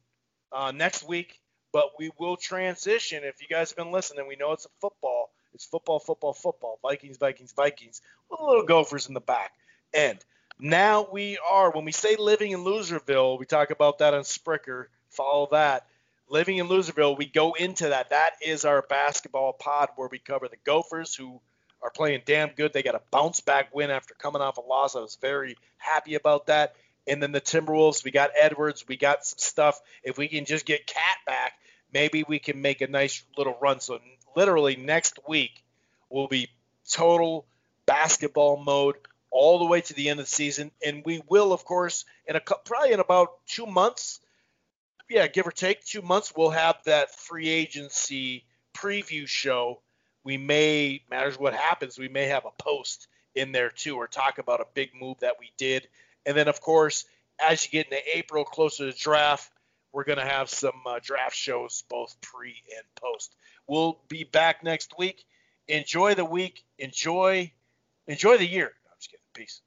uh, 0.54 0.72
next 0.72 1.06
week, 1.06 1.40
but 1.74 1.92
we 2.00 2.12
will 2.18 2.38
transition. 2.38 3.24
If 3.24 3.42
you 3.42 3.48
guys 3.48 3.72
have 3.72 3.78
been 3.78 3.92
listening, 3.92 4.26
we 4.28 4.38
know 4.38 4.54
it's 4.54 4.66
a 4.66 4.70
football. 4.80 5.32
It's 5.54 5.66
football, 5.66 6.00
football, 6.00 6.34
football. 6.34 6.80
Vikings, 6.82 7.18
Vikings, 7.18 7.52
Vikings. 7.52 8.02
With 8.30 8.40
a 8.40 8.46
little 8.46 8.64
Gophers 8.64 9.08
in 9.08 9.14
the 9.14 9.20
back. 9.20 9.52
And 9.94 10.18
now 10.60 11.08
we 11.12 11.38
are, 11.38 11.72
when 11.72 11.86
we 11.86 11.92
say 11.92 12.18
living 12.18 12.52
in 12.52 12.60
Loserville, 12.60 13.40
we 13.40 13.46
talk 13.46 13.72
about 13.72 14.00
that 14.00 14.14
on 14.14 14.24
Spreaker. 14.24 14.86
Follow 15.10 15.48
that. 15.52 15.88
Living 16.30 16.58
in 16.58 16.68
Loserville, 16.68 17.18
we 17.18 17.26
go 17.26 17.54
into 17.54 17.90
that. 17.90 18.10
That 18.10 18.32
is 18.46 18.66
our 18.66 18.82
basketball 18.82 19.54
pod 19.54 19.90
where 19.96 20.10
we 20.12 20.20
cover 20.20 20.48
the 20.48 20.58
Gophers, 20.66 21.16
who 21.16 21.40
are 21.82 21.90
playing 21.90 22.22
damn 22.26 22.50
good. 22.50 22.74
They 22.74 22.84
got 22.84 22.96
a 22.96 23.02
bounce 23.10 23.40
back 23.40 23.74
win 23.74 23.90
after 23.90 24.14
coming 24.14 24.42
off 24.42 24.58
a 24.58 24.62
loss. 24.62 24.96
I 24.96 25.00
was 25.00 25.18
very 25.20 25.58
happy 25.78 26.16
about 26.16 26.48
that. 26.48 26.76
And 27.08 27.24
then 27.24 27.32
the 27.32 27.42
Timberwolves, 27.42 28.04
we 28.04 28.12
got 28.12 28.32
Edwards, 28.38 28.86
we 28.88 28.98
got 28.98 29.26
some 29.26 29.40
stuff. 29.40 29.80
If 30.04 30.18
we 30.18 30.28
can 30.28 30.46
just 30.46 30.66
get 30.66 30.86
Cat 30.86 31.18
back, 31.26 31.54
maybe 31.94 32.24
we 32.28 32.38
can 32.38 32.62
make 32.62 32.82
a 32.82 32.88
nice 32.88 33.24
little 33.38 33.58
run. 33.62 33.80
So 33.80 34.00
literally 34.36 34.76
next 34.76 35.20
week 35.28 35.64
will 36.10 36.28
be 36.28 36.50
total 36.88 37.46
basketball 37.86 38.58
mode 38.58 38.96
all 39.32 39.60
the 39.60 39.66
way 39.66 39.82
to 39.82 39.94
the 39.94 40.10
end 40.10 40.20
of 40.20 40.26
the 40.26 40.32
season. 40.32 40.72
And 40.86 41.04
we 41.06 41.22
will, 41.28 41.54
of 41.54 41.66
course, 41.66 42.06
in 42.28 42.36
a 42.36 42.40
probably 42.40 42.92
in 42.92 43.00
about 43.00 43.46
two 43.48 43.66
months, 43.66 44.20
yeah, 45.10 45.28
give 45.28 45.48
or 45.48 45.52
take 45.52 45.84
two 45.84 46.02
months, 46.02 46.34
we'll 46.36 46.50
have 46.52 46.78
that 46.86 47.16
free 47.16 47.50
agency 47.50 48.46
preview 48.74 49.28
show. 49.28 49.82
We 50.24 50.38
may 50.38 51.02
matters 51.10 51.40
what 51.40 51.54
happens 51.54 51.98
we 51.98 52.10
may 52.10 52.28
have 52.28 52.46
a 52.46 52.64
post 52.64 53.08
in 53.36 53.52
there 53.52 53.70
too 53.70 53.96
or 53.96 54.08
talk 54.08 54.38
about 54.38 54.62
a 54.62 54.66
big 54.74 54.90
move 55.00 55.20
that 55.20 55.36
we 55.40 55.52
did. 55.58 55.88
And 56.26 56.36
then 56.36 56.48
of 56.48 56.62
course 56.62 57.06
as 57.42 57.64
you 57.64 57.72
get 57.72 57.86
into 57.86 58.18
april 58.18 58.44
closer 58.44 58.92
to 58.92 58.98
draft 58.98 59.50
we're 59.92 60.04
going 60.04 60.20
to 60.20 60.26
have 60.26 60.50
some 60.50 60.82
uh, 60.86 61.00
draft 61.02 61.36
shows 61.36 61.84
both 61.90 62.16
pre 62.22 62.50
and 62.76 62.86
post. 62.96 63.34
We'll 63.66 64.00
be 64.08 64.24
back 64.24 64.64
next 64.64 64.98
week. 64.98 65.26
Enjoy 65.68 66.16
the 66.16 66.26
week. 66.26 66.64
Enjoy 66.78 67.52
enjoy 68.08 68.38
the 68.38 68.48
year 68.48 68.74
peace 69.40 69.62